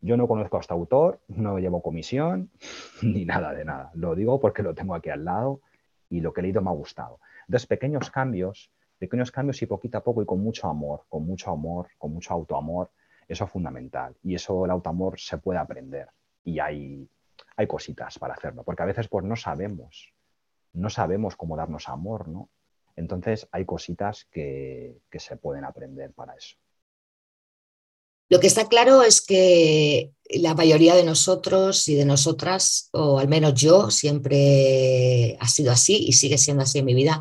Yo 0.00 0.16
no 0.16 0.28
conozco 0.28 0.58
a 0.58 0.60
este 0.60 0.74
autor, 0.74 1.20
no 1.28 1.58
llevo 1.58 1.82
comisión 1.82 2.50
ni 3.02 3.24
nada 3.24 3.52
de 3.52 3.64
nada. 3.64 3.90
Lo 3.94 4.14
digo 4.14 4.40
porque 4.40 4.62
lo 4.62 4.74
tengo 4.74 4.94
aquí 4.94 5.10
al 5.10 5.24
lado 5.24 5.60
y 6.08 6.20
lo 6.20 6.32
que 6.32 6.40
he 6.40 6.44
leído 6.44 6.62
me 6.62 6.70
ha 6.70 6.74
gustado. 6.74 7.18
Entonces, 7.46 7.66
pequeños 7.66 8.10
cambios 8.10 8.70
pequeños 8.98 9.30
cambios 9.30 9.60
y 9.62 9.66
poquito 9.66 9.98
a 9.98 10.04
poco 10.04 10.22
y 10.22 10.26
con 10.26 10.40
mucho 10.40 10.68
amor, 10.68 11.04
con 11.08 11.26
mucho 11.26 11.50
amor, 11.50 11.88
con 11.98 12.12
mucho 12.12 12.32
autoamor, 12.32 12.90
eso 13.28 13.44
es 13.44 13.50
fundamental. 13.50 14.16
Y 14.22 14.34
eso 14.34 14.64
el 14.64 14.70
autoamor 14.70 15.18
se 15.18 15.38
puede 15.38 15.58
aprender 15.58 16.08
y 16.44 16.58
hay, 16.58 17.08
hay 17.56 17.66
cositas 17.66 18.18
para 18.18 18.34
hacerlo, 18.34 18.62
porque 18.62 18.82
a 18.82 18.86
veces 18.86 19.08
pues 19.08 19.24
no 19.24 19.36
sabemos, 19.36 20.12
no 20.72 20.90
sabemos 20.90 21.36
cómo 21.36 21.56
darnos 21.56 21.88
amor, 21.88 22.28
¿no? 22.28 22.48
Entonces 22.96 23.46
hay 23.52 23.64
cositas 23.64 24.26
que, 24.30 25.00
se 25.12 25.36
pueden 25.36 25.64
aprender 25.64 26.12
para 26.12 26.34
eso. 26.34 26.56
Lo 28.28 28.40
que 28.40 28.48
está 28.48 28.68
claro 28.68 29.02
es 29.02 29.20
que 29.20 30.12
la 30.28 30.54
mayoría 30.54 30.96
de 30.96 31.04
nosotros 31.04 31.86
y 31.88 31.94
de 31.94 32.04
nosotras, 32.04 32.88
o 32.92 33.20
al 33.20 33.28
menos 33.28 33.54
yo, 33.54 33.90
siempre 33.90 35.36
ha 35.38 35.46
sido 35.46 35.70
así 35.70 36.04
y 36.08 36.12
sigue 36.14 36.36
siendo 36.36 36.64
así 36.64 36.80
en 36.80 36.86
mi 36.86 36.94
vida, 36.94 37.20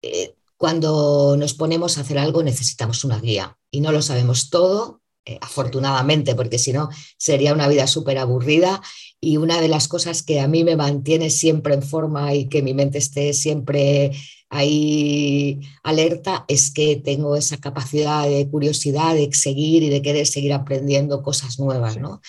eh, 0.00 0.34
cuando 0.56 1.36
nos 1.36 1.54
ponemos 1.54 1.98
a 1.98 2.02
hacer 2.02 2.18
algo 2.18 2.42
necesitamos 2.42 3.04
una 3.04 3.20
guía 3.20 3.58
y 3.70 3.80
no 3.80 3.92
lo 3.92 4.00
sabemos 4.00 4.50
todo, 4.50 5.02
eh, 5.26 5.38
afortunadamente, 5.40 6.34
porque 6.34 6.58
si 6.58 6.72
no 6.72 6.88
sería 7.18 7.52
una 7.52 7.68
vida 7.68 7.86
súper 7.86 8.18
aburrida. 8.18 8.80
Y 9.20 9.36
una 9.36 9.60
de 9.60 9.68
las 9.68 9.86
cosas 9.86 10.22
que 10.22 10.40
a 10.40 10.48
mí 10.48 10.64
me 10.64 10.76
mantiene 10.76 11.30
siempre 11.30 11.74
en 11.74 11.82
forma 11.82 12.34
y 12.34 12.48
que 12.48 12.62
mi 12.62 12.72
mente 12.74 12.98
esté 12.98 13.34
siempre 13.34 14.12
ahí 14.48 15.60
alerta 15.82 16.44
es 16.48 16.70
que 16.72 16.96
tengo 16.96 17.36
esa 17.36 17.58
capacidad 17.58 18.28
de 18.28 18.48
curiosidad, 18.48 19.14
de 19.14 19.30
seguir 19.32 19.82
y 19.82 19.90
de 19.90 20.02
querer 20.02 20.26
seguir 20.26 20.52
aprendiendo 20.52 21.22
cosas 21.22 21.58
nuevas, 21.58 21.98
¿no? 21.98 22.20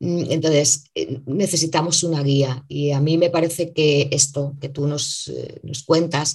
Mm, 0.00 0.30
entonces, 0.30 0.84
eh, 0.94 1.20
necesitamos 1.26 2.02
una 2.02 2.22
guía 2.22 2.64
y 2.68 2.90
a 2.92 3.00
mí 3.00 3.16
me 3.18 3.30
parece 3.30 3.72
que 3.72 4.08
esto 4.12 4.54
que 4.60 4.68
tú 4.68 4.86
nos, 4.86 5.28
eh, 5.28 5.60
nos 5.62 5.82
cuentas 5.84 6.34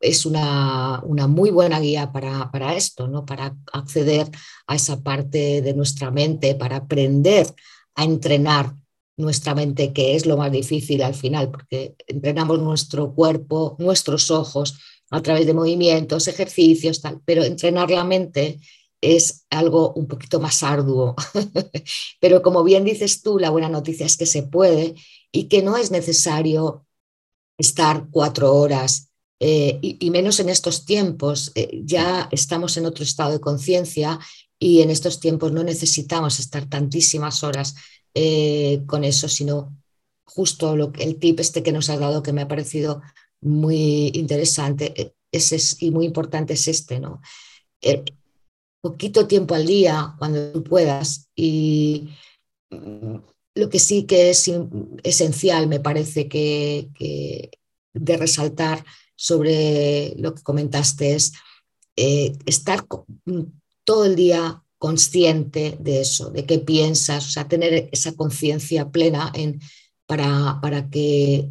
es 0.00 0.26
una, 0.26 1.02
muy 1.28 1.50
buena 1.50 1.80
guía 1.80 2.12
para, 2.12 2.74
esto, 2.74 3.08
¿no? 3.08 3.24
para 3.24 3.56
acceder 3.72 4.30
a 4.66 4.74
esa 4.74 5.02
parte 5.02 5.62
de 5.62 5.74
nuestra 5.74 6.10
mente, 6.10 6.54
para 6.54 6.76
aprender 6.76 7.46
a 7.94 8.04
entrenar 8.04 8.74
nuestra 9.16 9.54
mente, 9.54 9.92
que 9.92 10.14
es 10.14 10.26
lo 10.26 10.36
más 10.36 10.52
difícil 10.52 11.02
al 11.02 11.14
final, 11.14 11.50
porque 11.50 11.96
entrenamos 12.06 12.60
nuestro 12.60 13.14
cuerpo, 13.14 13.76
nuestros 13.78 14.30
ojos 14.30 14.78
a 15.10 15.22
través 15.22 15.46
de 15.46 15.54
movimientos, 15.54 16.28
ejercicios, 16.28 17.00
tal, 17.00 17.20
pero 17.24 17.44
entrenar 17.44 17.90
la 17.90 18.04
mente 18.04 18.60
es 19.00 19.46
algo 19.50 19.92
un 19.94 20.06
poquito 20.06 20.40
más 20.40 20.62
arduo. 20.62 21.14
pero 22.20 22.42
como 22.42 22.64
bien 22.64 22.84
dices 22.84 23.22
tú, 23.22 23.38
la 23.38 23.50
buena 23.50 23.68
noticia 23.68 24.04
es 24.04 24.16
que 24.16 24.26
se 24.26 24.42
puede 24.42 24.94
y 25.32 25.44
que 25.44 25.62
no 25.62 25.76
es 25.76 25.90
necesario 25.90 26.86
estar 27.58 28.08
cuatro 28.10 28.54
horas 28.54 29.05
eh, 29.38 29.78
y, 29.82 30.10
menos 30.10 30.40
en 30.40 30.48
estos 30.48 30.84
tiempos. 30.84 31.52
Eh, 31.54 31.82
ya 31.84 32.28
estamos 32.32 32.76
en 32.76 32.86
otro 32.86 33.04
estado 33.04 33.32
de 33.32 33.40
conciencia 33.40 34.18
y 34.58 34.80
en 34.80 34.90
estos 34.90 35.20
tiempos 35.20 35.52
no 35.52 35.62
necesitamos 35.62 36.40
estar 36.40 36.68
tantísimas 36.68 37.44
horas 37.44 37.74
eh, 38.14 38.82
con 38.86 39.04
eso, 39.04 39.28
sino 39.28 39.76
justo 40.24 40.76
lo, 40.76 40.92
el 40.98 41.16
tip 41.18 41.40
este 41.40 41.62
que 41.62 41.72
nos 41.72 41.90
has 41.90 42.00
dado 42.00 42.22
que 42.22 42.32
me 42.32 42.42
ha 42.42 42.48
parecido 42.48 43.02
muy 43.42 44.10
interesante 44.14 45.14
es, 45.30 45.82
y 45.82 45.90
muy 45.90 46.06
importante 46.06 46.54
es 46.54 46.66
este, 46.68 46.98
¿no? 46.98 47.20
poquito 48.80 49.26
tiempo 49.26 49.54
al 49.54 49.66
día 49.66 50.14
cuando 50.18 50.52
tú 50.52 50.64
puedas 50.64 51.28
y 51.34 52.08
mm, 52.70 53.16
lo 53.54 53.68
que 53.68 53.78
sí 53.78 54.04
que 54.04 54.30
es 54.30 54.50
esencial, 55.02 55.66
me 55.66 55.80
parece 55.80 56.28
que, 56.28 56.90
de 57.94 58.16
resaltar 58.16 58.84
sobre 59.16 60.14
lo 60.18 60.34
que 60.34 60.42
comentaste 60.42 61.14
es 61.14 61.32
eh, 61.96 62.36
estar 62.44 62.86
todo 63.84 64.04
el 64.04 64.14
día 64.14 64.62
consciente 64.78 65.78
de 65.80 66.02
eso, 66.02 66.30
de 66.30 66.44
qué 66.44 66.58
piensas, 66.58 67.26
o 67.26 67.30
sea, 67.30 67.48
tener 67.48 67.88
esa 67.92 68.12
conciencia 68.12 68.90
plena 68.90 69.32
en, 69.34 69.60
para, 70.06 70.60
para, 70.60 70.90
que 70.90 71.50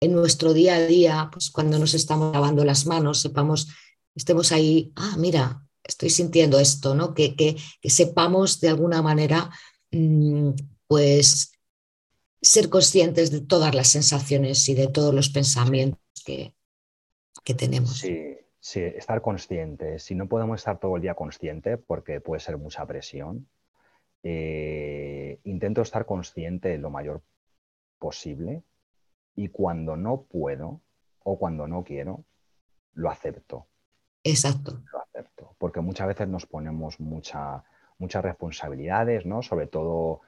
en 0.00 0.12
nuestro 0.12 0.54
día 0.54 0.76
a 0.76 0.86
día, 0.86 1.28
pues 1.32 1.50
cuando 1.50 1.78
nos 1.78 1.94
estamos 1.94 2.32
lavando 2.32 2.64
las 2.64 2.86
manos, 2.86 3.20
sepamos, 3.20 3.68
estemos 4.14 4.52
ahí, 4.52 4.92
ah, 4.96 5.16
mira, 5.18 5.66
estoy 5.82 6.10
sintiendo 6.10 6.60
esto, 6.60 6.94
¿no? 6.94 7.14
Que, 7.14 7.34
que, 7.34 7.56
sepamos 7.90 8.60
de 8.60 8.68
alguna 8.68 9.02
manera, 9.02 9.50
mm, 9.90 10.50
pues, 10.86 11.52
ser 12.40 12.68
conscientes 12.68 13.30
de 13.30 13.40
todas 13.40 13.74
las 13.74 13.88
sensaciones 13.88 14.68
y 14.68 14.74
de 14.74 14.88
todos 14.88 15.14
los 15.14 15.28
pensamientos 15.30 16.00
que, 16.24 16.54
que 17.44 17.54
tenemos. 17.54 17.98
Sí, 17.98 18.36
sí, 18.60 18.80
estar 18.80 19.20
consciente. 19.22 19.98
Si 19.98 20.14
no 20.14 20.28
podemos 20.28 20.60
estar 20.60 20.78
todo 20.78 20.96
el 20.96 21.02
día 21.02 21.14
consciente, 21.14 21.76
porque 21.78 22.20
puede 22.20 22.40
ser 22.40 22.56
mucha 22.58 22.86
presión, 22.86 23.48
eh, 24.22 25.40
intento 25.44 25.82
estar 25.82 26.06
consciente 26.06 26.78
lo 26.78 26.90
mayor 26.90 27.22
posible 27.98 28.62
y 29.34 29.48
cuando 29.48 29.96
no 29.96 30.22
puedo 30.22 30.80
o 31.24 31.38
cuando 31.38 31.66
no 31.66 31.84
quiero, 31.84 32.24
lo 32.94 33.10
acepto. 33.10 33.66
Exacto. 34.24 34.82
Lo 34.92 35.00
acepto, 35.00 35.54
porque 35.58 35.80
muchas 35.80 36.06
veces 36.06 36.28
nos 36.28 36.46
ponemos 36.46 37.00
mucha, 37.00 37.64
muchas 37.98 38.22
responsabilidades, 38.22 39.26
¿no? 39.26 39.42
Sobre 39.42 39.66
todo 39.66 40.20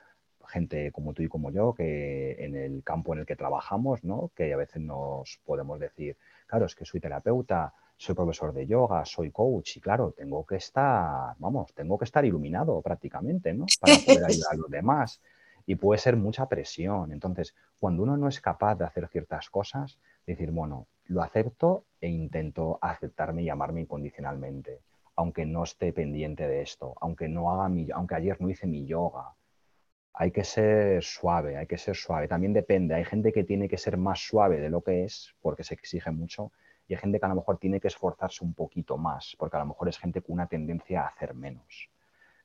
gente 0.48 0.92
como 0.92 1.14
tú 1.14 1.22
y 1.22 1.28
como 1.28 1.50
yo, 1.50 1.74
que 1.74 2.44
en 2.44 2.56
el 2.56 2.82
campo 2.82 3.12
en 3.14 3.20
el 3.20 3.26
que 3.26 3.36
trabajamos, 3.36 4.04
¿no? 4.04 4.30
Que 4.34 4.52
a 4.52 4.56
veces 4.56 4.82
nos 4.82 5.40
podemos 5.44 5.78
decir, 5.78 6.16
claro, 6.46 6.66
es 6.66 6.74
que 6.74 6.84
soy 6.84 7.00
terapeuta, 7.00 7.72
soy 7.96 8.14
profesor 8.14 8.52
de 8.52 8.66
yoga, 8.66 9.04
soy 9.04 9.30
coach 9.30 9.76
y 9.76 9.80
claro, 9.80 10.12
tengo 10.12 10.44
que 10.44 10.56
estar, 10.56 11.34
vamos, 11.38 11.72
tengo 11.74 11.96
que 11.98 12.04
estar 12.04 12.24
iluminado 12.24 12.80
prácticamente, 12.82 13.54
¿no? 13.54 13.66
Para 13.80 13.94
poder 14.04 14.24
ayudar 14.30 14.52
a 14.52 14.56
los 14.56 14.70
demás. 14.70 15.20
Y 15.66 15.76
puede 15.76 15.98
ser 15.98 16.16
mucha 16.16 16.46
presión. 16.46 17.12
Entonces, 17.12 17.54
cuando 17.78 18.02
uno 18.02 18.16
no 18.16 18.28
es 18.28 18.40
capaz 18.40 18.74
de 18.74 18.84
hacer 18.84 19.08
ciertas 19.08 19.48
cosas, 19.48 19.98
decir, 20.26 20.50
bueno, 20.50 20.86
lo 21.06 21.22
acepto 21.22 21.84
e 22.00 22.08
intento 22.08 22.78
aceptarme 22.82 23.42
y 23.42 23.48
amarme 23.48 23.82
incondicionalmente, 23.82 24.80
aunque 25.16 25.46
no 25.46 25.64
esté 25.64 25.92
pendiente 25.92 26.46
de 26.46 26.62
esto, 26.62 26.94
aunque 27.00 27.28
no 27.28 27.50
haga 27.50 27.68
mi, 27.68 27.90
aunque 27.90 28.16
ayer 28.16 28.40
no 28.40 28.50
hice 28.50 28.66
mi 28.66 28.84
yoga. 28.84 29.34
Hay 30.14 30.30
que 30.30 30.44
ser 30.44 31.02
suave, 31.02 31.56
hay 31.56 31.66
que 31.66 31.76
ser 31.76 31.96
suave. 31.96 32.28
También 32.28 32.52
depende. 32.52 32.94
Hay 32.94 33.04
gente 33.04 33.32
que 33.32 33.44
tiene 33.44 33.68
que 33.68 33.78
ser 33.78 33.96
más 33.96 34.20
suave 34.20 34.60
de 34.60 34.70
lo 34.70 34.82
que 34.82 35.04
es 35.04 35.34
porque 35.42 35.64
se 35.64 35.74
exige 35.74 36.10
mucho 36.10 36.52
y 36.86 36.94
hay 36.94 37.00
gente 37.00 37.18
que 37.18 37.26
a 37.26 37.30
lo 37.30 37.34
mejor 37.36 37.58
tiene 37.58 37.80
que 37.80 37.88
esforzarse 37.88 38.44
un 38.44 38.54
poquito 38.54 38.96
más 38.96 39.34
porque 39.38 39.56
a 39.56 39.60
lo 39.60 39.66
mejor 39.66 39.88
es 39.88 39.98
gente 39.98 40.22
con 40.22 40.34
una 40.34 40.46
tendencia 40.46 41.02
a 41.02 41.08
hacer 41.08 41.34
menos. 41.34 41.90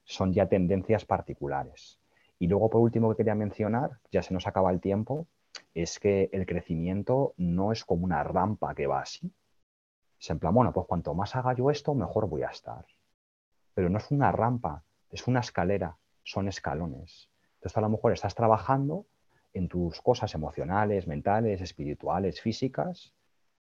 Son 0.03 0.33
ya 0.33 0.47
tendencias 0.47 1.05
particulares. 1.05 1.99
Y 2.39 2.47
luego, 2.47 2.69
por 2.69 2.81
último, 2.81 3.09
que 3.11 3.17
quería 3.17 3.35
mencionar, 3.35 3.99
ya 4.11 4.23
se 4.23 4.33
nos 4.33 4.47
acaba 4.47 4.71
el 4.71 4.79
tiempo, 4.79 5.27
es 5.73 5.99
que 5.99 6.29
el 6.31 6.45
crecimiento 6.45 7.33
no 7.37 7.71
es 7.71 7.83
como 7.85 8.05
una 8.05 8.23
rampa 8.23 8.73
que 8.73 8.87
va 8.87 9.01
así. 9.01 9.31
Es 10.19 10.29
en 10.29 10.39
plan, 10.39 10.53
bueno, 10.53 10.73
pues 10.73 10.87
cuanto 10.87 11.13
más 11.13 11.35
haga 11.35 11.53
yo 11.53 11.69
esto, 11.69 11.93
mejor 11.93 12.27
voy 12.27 12.43
a 12.43 12.47
estar. 12.47 12.85
Pero 13.73 13.89
no 13.89 13.97
es 13.97 14.09
una 14.09 14.31
rampa, 14.31 14.83
es 15.11 15.27
una 15.27 15.41
escalera, 15.41 15.97
son 16.23 16.47
escalones. 16.47 17.29
Entonces, 17.59 17.77
a 17.77 17.81
lo 17.81 17.89
mejor 17.89 18.13
estás 18.13 18.35
trabajando 18.35 19.05
en 19.53 19.67
tus 19.67 20.01
cosas 20.01 20.33
emocionales, 20.33 21.07
mentales, 21.07 21.61
espirituales, 21.61 22.39
físicas, 22.39 23.13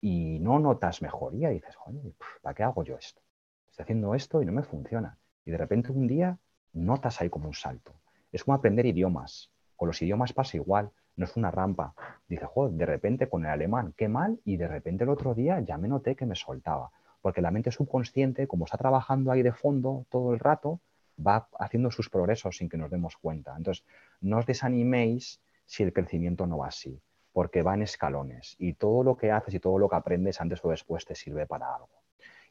y 0.01 0.39
no 0.39 0.59
notas 0.59 1.01
mejoría. 1.01 1.49
Dices, 1.49 1.75
joder, 1.75 2.13
¿para 2.41 2.53
qué 2.53 2.63
hago 2.63 2.83
yo 2.83 2.97
esto? 2.97 3.21
Estoy 3.69 3.83
haciendo 3.83 4.13
esto 4.13 4.41
y 4.41 4.45
no 4.45 4.51
me 4.51 4.63
funciona. 4.63 5.17
Y 5.45 5.51
de 5.51 5.57
repente 5.57 5.91
un 5.91 6.05
día 6.07 6.37
notas 6.73 7.21
ahí 7.21 7.29
como 7.29 7.47
un 7.47 7.53
salto. 7.53 7.93
Es 8.31 8.43
como 8.43 8.55
aprender 8.55 8.85
idiomas. 8.85 9.51
Con 9.75 9.87
los 9.87 10.01
idiomas 10.01 10.33
pasa 10.33 10.57
igual 10.57 10.91
no 11.15 11.25
es 11.25 11.35
una 11.35 11.49
rampa. 11.49 11.93
Dice, 12.27 12.45
joder, 12.45 12.73
de 12.73 12.85
repente 12.85 13.27
con 13.27 13.43
el 13.45 13.51
alemán, 13.51 13.93
qué 13.97 14.07
mal, 14.07 14.39
y 14.45 14.57
de 14.57 14.67
repente 14.67 15.03
el 15.03 15.09
otro 15.09 15.33
día 15.33 15.59
ya 15.61 15.77
me 15.77 15.87
noté 15.87 16.15
que 16.15 16.25
me 16.25 16.35
soltaba. 16.35 16.91
Porque 17.21 17.41
la 17.41 17.51
mente 17.51 17.71
subconsciente, 17.71 18.47
como 18.47 18.65
está 18.65 18.77
trabajando 18.77 19.31
ahí 19.31 19.41
de 19.41 19.51
fondo 19.51 20.05
todo 20.09 20.33
el 20.33 20.39
rato, 20.39 20.79
va 21.25 21.47
haciendo 21.59 21.91
sus 21.91 22.09
progresos 22.09 22.57
sin 22.57 22.69
que 22.69 22.77
nos 22.77 22.91
demos 22.91 23.17
cuenta. 23.17 23.55
Entonces, 23.57 23.85
no 24.21 24.37
os 24.37 24.45
desaniméis 24.45 25.41
si 25.65 25.83
el 25.83 25.93
crecimiento 25.93 26.47
no 26.47 26.59
va 26.59 26.67
así, 26.67 27.01
porque 27.33 27.61
va 27.61 27.75
en 27.75 27.83
escalones 27.83 28.55
y 28.57 28.73
todo 28.73 29.03
lo 29.03 29.17
que 29.17 29.31
haces 29.31 29.53
y 29.53 29.59
todo 29.59 29.77
lo 29.77 29.89
que 29.89 29.95
aprendes 29.95 30.39
antes 30.41 30.63
o 30.63 30.69
después 30.69 31.05
te 31.05 31.15
sirve 31.15 31.45
para 31.45 31.73
algo. 31.75 32.03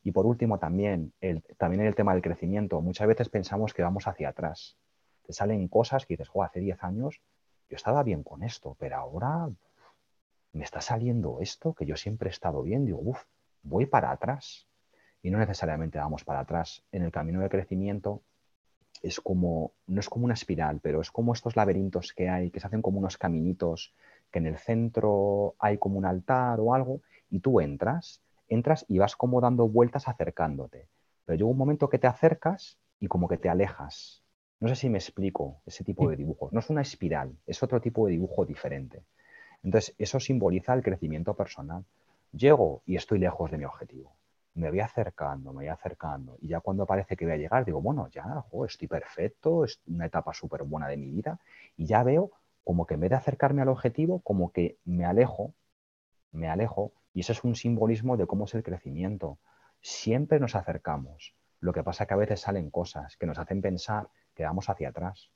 Y 0.03 0.13
por 0.13 0.27
último, 0.27 0.59
también, 0.59 1.13
el, 1.21 1.43
también 1.59 1.81
en 1.81 1.89
el 1.89 1.95
tema 1.95 2.13
del 2.13 2.23
crecimiento, 2.23 2.81
muchas 2.81 3.09
veces 3.09 3.29
pensamos 3.29 3.75
que 3.75 3.83
vamos 3.83 4.07
hacia 4.07 4.29
atrás. 4.29 4.77
Te 5.23 5.33
salen 5.33 5.67
cosas 5.67 6.07
que 6.07 6.15
dices, 6.15 6.29
joder, 6.29 6.51
hace 6.51 6.61
10 6.61 6.85
años 6.85 7.21
yo 7.69 7.75
estaba 7.75 8.05
bien 8.05 8.23
con 8.23 8.45
esto, 8.45 8.77
pero 8.79 8.97
ahora 8.97 9.51
me 10.53 10.65
está 10.65 10.81
saliendo 10.81 11.41
esto 11.41 11.75
que 11.75 11.87
yo 11.87 11.97
siempre 11.97 12.29
he 12.29 12.33
estado 12.33 12.63
bien. 12.63 12.87
Digo, 12.87 13.01
uff, 13.03 13.25
voy 13.63 13.87
para 13.87 14.13
atrás. 14.13 14.69
Y 15.23 15.31
no 15.31 15.39
necesariamente 15.39 15.99
vamos 15.99 16.23
para 16.23 16.41
atrás. 16.41 16.85
En 16.93 17.03
el 17.03 17.11
camino 17.11 17.41
de 17.41 17.49
crecimiento 17.49 18.23
es 19.03 19.21
como, 19.21 19.73
no 19.87 20.01
es 20.01 20.09
como 20.09 20.25
una 20.25 20.35
espiral, 20.35 20.81
pero 20.83 21.01
es 21.01 21.11
como 21.11 21.33
estos 21.33 21.57
laberintos 21.57 22.13
que 22.13 22.29
hay, 22.29 22.51
que 22.51 22.61
se 22.61 22.67
hacen 22.67 22.83
como 22.83 22.99
unos 22.99 23.19
caminitos, 23.19 23.95
que 24.31 24.39
en 24.39 24.47
el 24.47 24.59
centro 24.59 25.55
hay 25.59 25.79
como 25.79 25.99
un 25.99 26.05
altar 26.05 26.61
o 26.61 26.75
algo, 26.75 27.01
y 27.31 27.41
tú 27.41 27.61
entras, 27.61 28.23
entras 28.49 28.85
y 28.89 28.99
vas 28.99 29.17
como 29.17 29.41
dando 29.41 29.69
vueltas 29.69 30.09
acercándote. 30.09 30.89
Pero 31.25 31.37
llega 31.37 31.51
un 31.51 31.59
momento 31.59 31.89
que 31.89 31.99
te 31.99 32.07
acercas 32.07 32.79
y 33.01 33.09
como 33.09 33.29
que 33.29 33.37
te 33.37 33.49
alejas. 33.49 34.23
No 34.61 34.69
sé 34.69 34.77
si 34.77 34.89
me 34.89 34.99
explico 34.99 35.61
ese 35.67 35.85
tipo 35.85 36.09
de 36.09 36.17
dibujo. 36.17 36.49
No 36.53 36.61
es 36.61 36.71
una 36.71 36.83
espiral, 36.83 37.37
es 37.47 37.63
otro 37.63 37.81
tipo 37.81 38.07
de 38.07 38.13
dibujo 38.13 38.47
diferente. 38.47 39.03
Entonces, 39.63 39.95
eso 39.99 40.21
simboliza 40.21 40.73
el 40.75 40.83
crecimiento 40.83 41.35
personal. 41.35 41.85
Llego 42.33 42.83
y 42.87 42.97
estoy 42.97 43.19
lejos 43.19 43.51
de 43.51 43.59
mi 43.59 43.65
objetivo. 43.65 44.15
Me 44.57 44.71
voy 44.71 44.81
acercando, 44.81 45.53
me 45.53 45.59
voy 45.59 45.69
acercando. 45.69 46.37
Y 46.41 46.49
ya 46.49 46.61
cuando 46.61 46.87
parece 46.87 47.17
que 47.17 47.25
voy 47.25 47.35
a 47.35 47.39
llegar, 47.39 47.65
digo, 47.65 47.81
bueno, 47.81 48.09
ya, 48.09 48.45
estoy 48.67 48.89
perfecto, 48.89 49.65
es 49.65 49.81
una 49.87 50.07
etapa 50.07 50.33
súper 50.33 50.63
buena 50.65 50.89
de 50.89 50.97
mi 50.97 51.11
vida. 51.11 51.39
Y 51.77 51.87
ya 51.87 52.03
veo 52.03 52.33
como 52.65 52.87
que 52.87 52.95
en 52.95 53.01
vez 53.01 53.11
de 53.11 53.17
acercarme 53.17 53.63
al 53.63 53.69
objetivo, 53.69 54.21
como 54.21 54.53
que 54.53 54.79
me 54.85 55.05
alejo, 55.05 55.55
me 56.33 56.49
alejo. 56.49 56.93
Y 57.13 57.21
eso 57.21 57.33
es 57.33 57.45
un 57.45 57.55
simbolismo 57.55 58.17
de 58.17 58.27
cómo 58.27 58.47
es 58.47 58.55
el 58.55 58.63
crecimiento. 58.63 59.39
Siempre 59.81 60.41
nos 60.41 60.57
acercamos. 60.57 61.35
Lo 61.61 61.73
que 61.73 61.85
pasa 61.85 62.05
es 62.05 62.09
que 62.09 62.15
a 62.15 62.19
veces 62.19 62.41
salen 62.41 62.71
cosas 62.71 63.17
que 63.17 63.27
nos 63.27 63.39
hacen 63.39 63.63
pensar 63.63 64.09
que 64.35 64.45
vamos 64.45 64.69
hacia 64.69 64.89
atrás, 64.89 65.31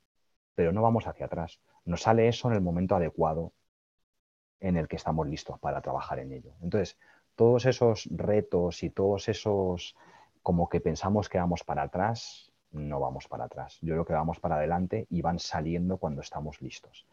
pero 0.55 0.71
no 0.71 0.81
vamos 0.81 1.07
hacia 1.07 1.27
atrás. 1.27 1.59
Nos 1.85 2.01
sale 2.03 2.27
eso 2.27 2.49
en 2.49 2.55
el 2.55 2.61
momento 2.61 2.95
adecuado 2.95 3.53
en 4.59 4.77
el 4.77 4.87
que 4.87 4.95
estamos 4.95 5.27
listos 5.27 5.59
para 5.59 5.81
trabajar 5.81 6.19
en 6.19 6.31
ello. 6.31 6.53
Entonces, 6.61 6.97
todos 7.35 7.65
esos 7.65 8.07
retos 8.11 8.83
y 8.83 8.89
todos 8.89 9.29
esos 9.29 9.95
como 10.43 10.69
que 10.69 10.81
pensamos 10.81 11.29
que 11.29 11.37
vamos 11.37 11.63
para 11.63 11.83
atrás, 11.83 12.51
no 12.71 12.99
vamos 12.99 13.27
para 13.27 13.45
atrás. 13.45 13.77
Yo 13.81 13.93
creo 13.93 14.05
que 14.05 14.13
vamos 14.13 14.39
para 14.39 14.55
adelante 14.55 15.07
y 15.09 15.21
van 15.21 15.39
saliendo 15.39 15.97
cuando 15.97 16.21
estamos 16.21 16.61
listos. 16.61 17.05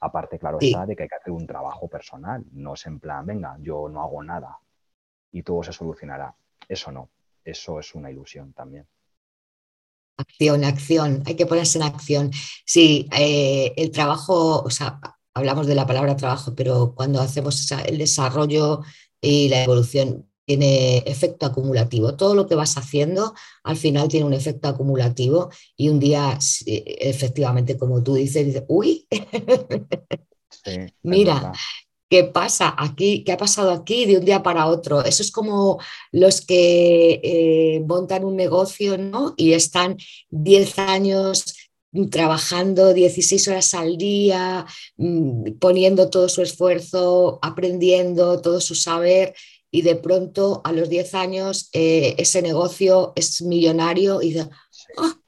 Aparte, 0.00 0.38
claro 0.38 0.58
está, 0.60 0.84
de 0.84 0.94
que 0.94 1.04
hay 1.04 1.08
que 1.08 1.14
hacer 1.14 1.32
un 1.32 1.46
trabajo 1.46 1.88
personal. 1.88 2.44
No 2.52 2.74
es 2.74 2.86
en 2.86 3.00
plan, 3.00 3.24
venga, 3.24 3.56
yo 3.60 3.88
no 3.88 4.02
hago 4.02 4.22
nada 4.22 4.58
y 5.32 5.42
todo 5.42 5.62
se 5.62 5.72
solucionará. 5.72 6.34
Eso 6.68 6.92
no, 6.92 7.08
eso 7.44 7.80
es 7.80 7.94
una 7.94 8.10
ilusión 8.10 8.52
también. 8.52 8.86
Acción, 10.18 10.64
acción, 10.64 11.22
hay 11.26 11.36
que 11.36 11.46
ponerse 11.46 11.78
en 11.78 11.84
acción. 11.84 12.30
Sí, 12.64 13.08
eh, 13.12 13.72
el 13.76 13.90
trabajo, 13.90 14.62
o 14.62 14.70
sea, 14.70 14.98
hablamos 15.34 15.66
de 15.66 15.74
la 15.74 15.86
palabra 15.86 16.16
trabajo, 16.16 16.54
pero 16.54 16.94
cuando 16.94 17.20
hacemos 17.20 17.70
el 17.70 17.98
desarrollo 17.98 18.82
y 19.20 19.48
la 19.48 19.64
evolución 19.64 20.28
tiene 20.44 20.98
efecto 20.98 21.46
acumulativo. 21.46 22.16
Todo 22.16 22.34
lo 22.34 22.46
que 22.46 22.54
vas 22.54 22.76
haciendo 22.76 23.34
al 23.64 23.76
final 23.76 24.08
tiene 24.08 24.26
un 24.26 24.32
efecto 24.32 24.68
acumulativo 24.68 25.50
y 25.76 25.88
un 25.88 25.98
día, 25.98 26.38
efectivamente, 26.66 27.76
como 27.76 28.02
tú 28.02 28.14
dices, 28.14 28.46
dices, 28.46 28.64
uy, 28.68 29.06
mira, 31.02 31.52
¿Qué 32.08 32.22
pasa 32.22 32.72
aquí? 32.78 33.24
¿Qué 33.24 33.32
ha 33.32 33.36
pasado 33.36 33.72
aquí 33.72 34.06
de 34.06 34.18
un 34.18 34.24
día 34.24 34.40
para 34.40 34.66
otro? 34.66 35.02
Eso 35.04 35.24
es 35.24 35.32
como 35.32 35.80
los 36.12 36.40
que 36.40 37.20
eh, 37.22 37.80
montan 37.84 38.24
un 38.24 38.36
negocio 38.36 38.96
¿no? 38.96 39.34
y 39.36 39.54
están 39.54 39.96
10 40.30 40.78
años 40.78 41.65
trabajando 42.10 42.92
16 42.92 43.48
horas 43.48 43.74
al 43.74 43.96
día, 43.96 44.66
mm, 44.96 45.58
poniendo 45.58 46.10
todo 46.10 46.28
su 46.28 46.42
esfuerzo, 46.42 47.38
aprendiendo 47.42 48.40
todo 48.40 48.60
su 48.60 48.74
saber 48.74 49.34
y 49.70 49.82
de 49.82 49.96
pronto 49.96 50.60
a 50.64 50.72
los 50.72 50.88
10 50.88 51.14
años 51.14 51.68
eh, 51.72 52.14
ese 52.18 52.42
negocio 52.42 53.12
es 53.16 53.42
millonario 53.42 54.22
y 54.22 54.32
dice, 54.32 54.48
¡ah! 54.98 55.20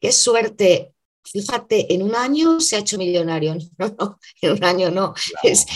¡qué 0.00 0.12
suerte! 0.12 0.94
fíjate, 1.32 1.94
en 1.94 2.02
un 2.02 2.14
año 2.14 2.60
se 2.60 2.76
ha 2.76 2.80
hecho 2.80 2.98
millonario. 2.98 3.56
No, 3.78 3.94
no, 3.98 4.18
en 4.42 4.52
un 4.52 4.64
año 4.64 4.90
no. 4.90 5.14
Es, 5.42 5.66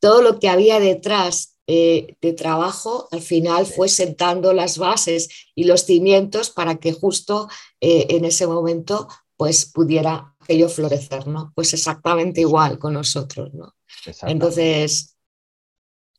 todo 0.00 0.22
lo 0.22 0.38
que 0.38 0.48
había 0.48 0.80
detrás 0.80 1.56
eh, 1.66 2.16
de 2.20 2.32
trabajo 2.32 3.08
al 3.10 3.22
final 3.22 3.66
fue 3.66 3.88
sentando 3.88 4.52
las 4.52 4.78
bases 4.78 5.28
y 5.54 5.64
los 5.64 5.84
cimientos 5.84 6.50
para 6.50 6.76
que 6.76 6.92
justo 6.92 7.48
eh, 7.80 8.06
en 8.10 8.24
ese 8.24 8.46
momento 8.46 9.08
pues 9.36 9.66
pudiera 9.66 10.34
aquello 10.40 10.68
florecer, 10.68 11.26
¿no? 11.26 11.52
Pues 11.54 11.74
exactamente 11.74 12.40
igual 12.40 12.78
con 12.78 12.94
nosotros, 12.94 13.52
¿no? 13.54 13.74
Entonces, 14.22 15.16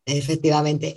efectivamente. 0.06 0.96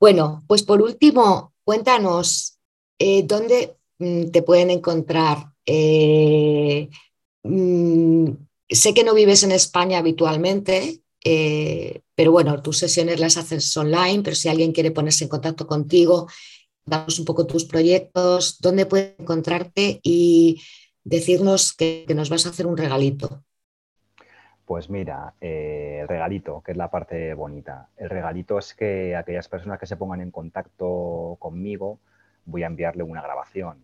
Bueno, 0.00 0.44
pues 0.46 0.62
por 0.62 0.80
último, 0.80 1.54
cuéntanos 1.64 2.58
eh, 2.98 3.22
dónde 3.24 3.76
mm, 3.98 4.30
te 4.30 4.42
pueden 4.42 4.70
encontrar. 4.70 5.52
Eh, 5.66 6.88
mm, 7.42 8.30
sé 8.68 8.94
que 8.94 9.04
no 9.04 9.14
vives 9.14 9.42
en 9.42 9.52
España 9.52 9.98
habitualmente, 9.98 11.02
eh, 11.24 12.00
pero 12.14 12.32
bueno, 12.32 12.62
tus 12.62 12.78
sesiones 12.78 13.20
las 13.20 13.36
haces 13.36 13.76
online, 13.76 14.22
pero 14.22 14.36
si 14.36 14.48
alguien 14.48 14.72
quiere 14.72 14.90
ponerse 14.90 15.24
en 15.24 15.30
contacto 15.30 15.66
contigo, 15.66 16.28
danos 16.84 17.18
un 17.18 17.24
poco 17.24 17.46
tus 17.46 17.64
proyectos, 17.64 18.58
dónde 18.60 18.86
puede 18.86 19.14
encontrarte 19.18 20.00
y 20.02 20.62
decirnos 21.08 21.72
que, 21.72 22.04
nos 22.14 22.28
vas 22.28 22.46
a 22.46 22.50
hacer 22.50 22.66
un 22.66 22.76
regalito. 22.76 23.42
Pues 24.64 24.90
mira, 24.90 25.34
eh, 25.40 26.00
el 26.02 26.08
regalito, 26.08 26.62
que 26.62 26.72
es 26.72 26.76
la 26.76 26.90
parte 26.90 27.32
bonita. 27.32 27.88
El 27.96 28.10
regalito 28.10 28.58
es 28.58 28.74
que 28.74 29.16
aquellas 29.16 29.48
personas 29.48 29.78
que 29.78 29.86
se 29.86 29.96
pongan 29.96 30.20
en 30.20 30.30
contacto 30.30 31.36
conmigo, 31.38 32.00
voy 32.44 32.62
a 32.62 32.66
enviarle 32.66 33.02
una 33.02 33.22
grabación. 33.22 33.82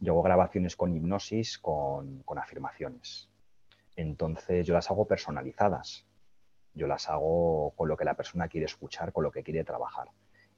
Yo 0.00 0.12
hago 0.12 0.22
grabaciones 0.22 0.76
con 0.76 0.96
hipnosis, 0.96 1.58
con, 1.58 2.22
con 2.22 2.38
afirmaciones. 2.38 3.28
Entonces 3.96 4.66
yo 4.66 4.72
las 4.72 4.90
hago 4.90 5.06
personalizadas. 5.06 6.06
Yo 6.72 6.86
las 6.86 7.10
hago 7.10 7.74
con 7.76 7.88
lo 7.88 7.96
que 7.96 8.06
la 8.06 8.14
persona 8.14 8.48
quiere 8.48 8.64
escuchar, 8.64 9.12
con 9.12 9.22
lo 9.22 9.30
que 9.30 9.42
quiere 9.42 9.62
trabajar 9.62 10.08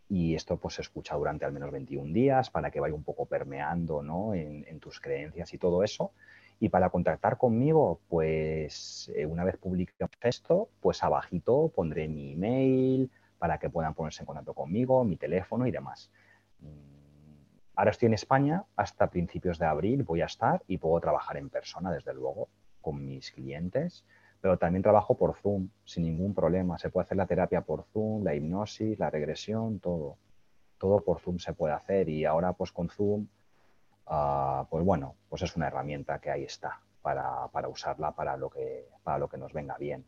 y 0.09 0.35
esto 0.35 0.57
pues 0.57 0.75
se 0.75 0.83
escucha 0.83 1.17
durante 1.17 1.45
al 1.45 1.53
menos 1.53 1.71
21 1.71 2.13
días 2.13 2.51
para 2.51 2.71
que 2.71 2.81
vaya 2.81 2.95
un 2.95 3.03
poco 3.03 3.27
permeando 3.27 4.03
¿no? 4.03 4.35
en, 4.35 4.79
tus 4.81 5.01
creencias 5.01 5.53
y 5.53 5.59
todo 5.59 5.83
eso. 5.83 6.13
Y 6.59 6.69
para 6.69 6.91
contactar 6.91 7.37
conmigo, 7.37 8.01
pues 8.09 9.13
eh, 9.15 9.27
una 9.27 9.45
vez 9.45 9.57
publiquemos 9.59 10.11
esto, 10.23 10.69
pues 10.81 11.03
abajito 11.03 11.71
pondré 11.75 12.09
mi 12.09 12.33
email 12.33 13.11
para 13.39 13.59
que 13.59 13.69
puedan 13.69 13.95
ponerse 13.95 14.23
en 14.23 14.27
contacto 14.27 14.55
conmigo, 14.55 15.05
mi 15.05 15.17
teléfono 15.17 15.67
y 15.67 15.71
demás. 15.71 16.11
Mm, 16.61 17.75
ahora 17.75 17.91
estoy 17.91 18.07
en 18.07 18.15
España, 18.15 18.65
hasta 18.77 19.11
principios 19.11 19.59
de 19.59 19.67
abril 19.67 20.05
voy 20.05 20.23
a 20.23 20.27
estar 20.27 20.63
y 20.67 20.79
puedo 20.79 20.99
trabajar 21.01 21.37
en 21.37 21.51
persona, 21.51 21.93
desde 21.93 22.15
luego, 22.15 22.49
con 22.81 23.05
mis 23.05 23.33
clientes 23.33 24.05
pero 24.47 24.59
también 24.59 24.81
trabajo 24.85 25.17
por 25.17 25.35
Zoom 25.35 25.71
sin 25.85 26.05
ningún 26.05 26.33
problema. 26.33 26.79
Se 26.79 26.89
puede 26.89 27.03
hacer 27.03 27.17
la 27.17 27.27
terapia 27.27 27.63
por 27.63 27.83
Zoom, 27.83 28.23
la 28.23 28.33
hipnosis, 28.33 28.97
la 28.97 29.11
regresión, 29.11 29.81
todo. 29.81 30.19
Todo 30.79 31.01
por 31.01 31.19
Zoom 31.19 31.41
se 31.41 31.53
puede 31.53 31.75
hacer 31.75 32.09
y 32.09 32.25
ahora 32.25 32.53
pues 32.53 32.71
con 32.71 32.89
Zoom, 32.89 33.27
ah, 34.07 34.65
pues 34.71 34.85
bueno, 34.85 35.17
pues 35.29 35.43
es 35.43 35.57
una 35.57 35.67
herramienta 35.67 36.21
que 36.21 36.31
ahí 36.31 36.45
está 36.45 36.81
para, 37.03 37.51
usarla 37.69 38.13
para 38.13 38.37
lo, 38.37 38.49
que, 38.49 38.89
para 39.03 39.19
lo 39.19 39.29
que 39.29 39.37
nos 39.37 39.53
venga 39.53 39.77
bien. 39.79 40.05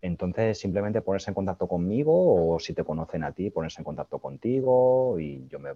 Entonces, 0.00 0.58
simplemente 0.58 1.02
ponerse 1.02 1.30
en 1.30 1.34
contacto 1.34 1.68
conmigo 1.68 2.54
o 2.54 2.58
si 2.58 2.72
te 2.72 2.84
conocen 2.84 3.22
a 3.22 3.32
ti, 3.32 3.50
ponerse 3.50 3.82
en 3.82 3.84
contacto 3.84 4.18
contigo 4.18 5.20
y 5.20 5.46
yo 5.48 5.58
me, 5.58 5.74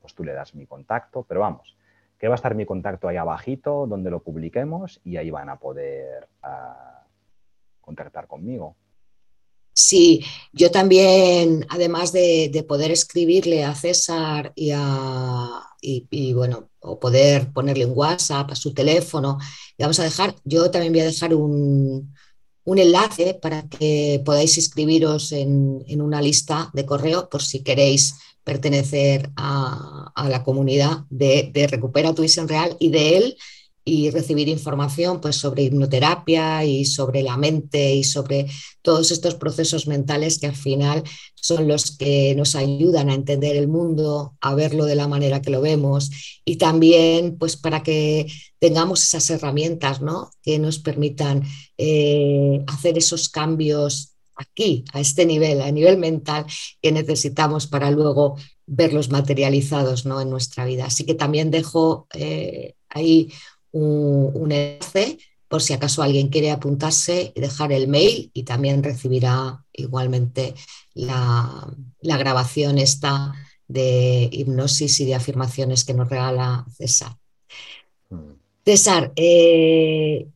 pues 0.00 0.14
tú 0.14 0.24
le 0.24 0.32
das 0.32 0.54
mi 0.54 0.64
contacto, 0.64 1.26
pero 1.28 1.40
vamos, 1.40 1.76
que 2.18 2.28
va 2.28 2.34
a 2.34 2.36
estar 2.36 2.54
mi 2.54 2.64
contacto 2.64 3.06
ahí 3.06 3.18
abajito 3.18 3.86
donde 3.86 4.10
lo 4.10 4.20
publiquemos 4.20 4.98
y 5.04 5.18
ahí 5.18 5.30
van 5.30 5.50
a 5.50 5.56
poder 5.56 6.26
uh, 6.42 7.01
contactar 7.82 8.26
conmigo. 8.26 8.76
Sí, 9.74 10.22
yo 10.52 10.70
también, 10.70 11.66
además 11.70 12.12
de, 12.12 12.64
poder 12.68 12.90
escribirle 12.90 13.64
a 13.64 13.74
César 13.74 14.52
y, 14.54 14.70
a, 14.74 15.62
y, 15.80 16.32
bueno, 16.34 16.70
o 16.80 16.98
poder 17.00 17.52
ponerle 17.52 17.86
un 17.86 17.96
WhatsApp 17.96 18.50
a 18.50 18.54
su 18.54 18.74
teléfono, 18.74 19.38
vamos 19.78 19.98
a 19.98 20.04
dejar, 20.04 20.34
yo 20.44 20.70
también 20.70 20.92
voy 20.92 21.00
a 21.00 21.06
dejar 21.06 21.34
un, 21.34 22.14
un 22.64 22.78
enlace 22.78 23.34
para 23.34 23.68
que 23.68 24.20
podáis 24.24 24.56
inscribiros 24.58 25.32
en, 25.32 25.82
en, 25.86 26.02
una 26.02 26.20
lista 26.20 26.70
de 26.74 26.84
correo 26.84 27.28
por 27.30 27.42
si 27.42 27.62
queréis 27.62 28.14
pertenecer 28.44 29.30
a, 29.36 30.12
la 30.28 30.44
comunidad 30.44 31.04
de, 31.10 31.50
de, 31.52 31.66
Recupera 31.66 32.14
tu 32.14 32.22
visión 32.22 32.48
real 32.48 32.76
y 32.78 32.90
de 32.90 33.16
él 33.16 33.36
y 33.84 34.10
recibir 34.10 34.48
información 34.48 35.20
pues, 35.20 35.36
sobre 35.36 35.64
hipnoterapia 35.64 36.64
y 36.64 36.84
sobre 36.84 37.22
la 37.22 37.36
mente 37.36 37.94
y 37.94 38.04
sobre 38.04 38.46
todos 38.80 39.10
estos 39.10 39.34
procesos 39.34 39.86
mentales 39.86 40.38
que 40.38 40.46
al 40.46 40.56
final 40.56 41.02
son 41.34 41.66
los 41.66 41.96
que 41.96 42.34
nos 42.36 42.54
ayudan 42.54 43.10
a 43.10 43.14
entender 43.14 43.56
el 43.56 43.68
mundo, 43.68 44.36
a 44.40 44.54
verlo 44.54 44.84
de 44.84 44.94
la 44.94 45.08
manera 45.08 45.42
que 45.42 45.50
lo 45.50 45.60
vemos 45.60 46.10
y 46.44 46.56
también 46.56 47.36
pues 47.38 47.56
para 47.56 47.82
que 47.82 48.26
tengamos 48.60 49.02
esas 49.02 49.28
herramientas 49.30 50.00
¿no? 50.00 50.30
que 50.42 50.58
nos 50.58 50.78
permitan 50.78 51.42
eh, 51.76 52.62
hacer 52.68 52.98
esos 52.98 53.28
cambios 53.28 54.12
aquí, 54.36 54.84
a 54.92 55.00
este 55.00 55.26
nivel, 55.26 55.60
a 55.60 55.70
nivel 55.70 55.98
mental, 55.98 56.46
que 56.80 56.92
necesitamos 56.92 57.66
para 57.66 57.90
luego 57.90 58.36
verlos 58.66 59.10
materializados 59.10 60.06
¿no? 60.06 60.20
en 60.20 60.30
nuestra 60.30 60.64
vida. 60.64 60.86
Así 60.86 61.04
que 61.04 61.14
también 61.14 61.50
dejo 61.50 62.06
eh, 62.14 62.74
ahí 62.88 63.32
un, 63.72 64.52
enlace 64.52 65.18
por 65.48 65.60
si 65.60 65.72
acaso 65.74 66.02
alguien 66.02 66.28
quiere 66.28 66.50
apuntarse 66.50 67.32
y 67.34 67.40
dejar 67.40 67.72
el 67.72 67.88
mail 67.88 68.30
y 68.32 68.44
también 68.44 68.82
recibirá 68.82 69.64
igualmente 69.72 70.54
la, 70.94 71.66
grabación 72.00 72.78
esta 72.78 73.32
de 73.68 74.28
hipnosis 74.32 75.00
y 75.00 75.04
de 75.04 75.14
afirmaciones 75.14 75.84
que 75.84 75.94
nos 75.94 76.08
regala 76.08 76.64
César. 76.76 77.16
Mm. 78.10 78.32
César, 78.64 79.12
eh, 79.16 80.26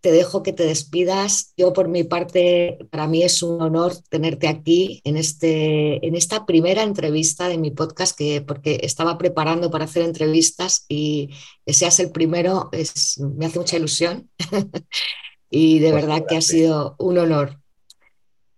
te 0.00 0.12
dejo 0.12 0.42
que 0.42 0.52
te 0.52 0.64
despidas. 0.64 1.52
Yo 1.56 1.72
por 1.72 1.88
mi 1.88 2.04
parte, 2.04 2.78
para 2.90 3.06
mí 3.06 3.22
es 3.22 3.42
un 3.42 3.60
honor 3.60 3.92
tenerte 4.08 4.48
aquí 4.48 5.00
en, 5.04 5.16
este, 5.16 6.04
en 6.06 6.14
esta 6.14 6.46
primera 6.46 6.82
entrevista 6.82 7.48
de 7.48 7.58
mi 7.58 7.70
podcast, 7.70 8.16
que, 8.16 8.40
porque 8.40 8.80
estaba 8.82 9.18
preparando 9.18 9.70
para 9.70 9.84
hacer 9.84 10.02
entrevistas 10.02 10.86
y 10.88 11.30
que 11.66 11.72
seas 11.72 12.00
el 12.00 12.10
primero 12.10 12.70
es, 12.72 13.18
me 13.18 13.46
hace 13.46 13.58
mucha 13.58 13.76
ilusión 13.76 14.30
y 15.50 15.78
de 15.80 15.90
pues 15.90 16.02
verdad 16.02 16.24
que 16.26 16.36
ha 16.36 16.42
sido 16.42 16.96
un 16.98 17.18
honor. 17.18 17.58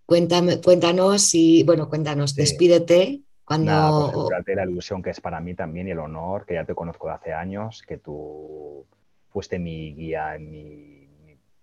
Cuéntame, 0.07 0.61
cuéntanos 0.61 1.35
y, 1.35 1.65
bueno, 1.65 1.89
cuéntanos, 1.89 2.35
despídete. 2.35 3.23
Cuando... 3.45 4.11
Pues 4.13 4.57
la 4.57 4.65
ilusión 4.65 5.03
que 5.03 5.11
es 5.11 5.21
para 5.21 5.41
mí 5.41 5.55
también 5.55 5.89
y 5.89 5.91
el 5.91 5.99
honor, 5.99 6.47
que 6.47 6.55
ya 6.55 6.65
te 6.65 6.75
conozco 6.75 7.09
de 7.09 7.15
hace 7.15 7.33
años, 7.33 7.83
que 7.87 7.99
tú 7.99 8.87
fuiste 9.31 9.59
mi 9.59 9.95
guía 9.95 10.37
en 10.37 10.51
mi 10.51 11.02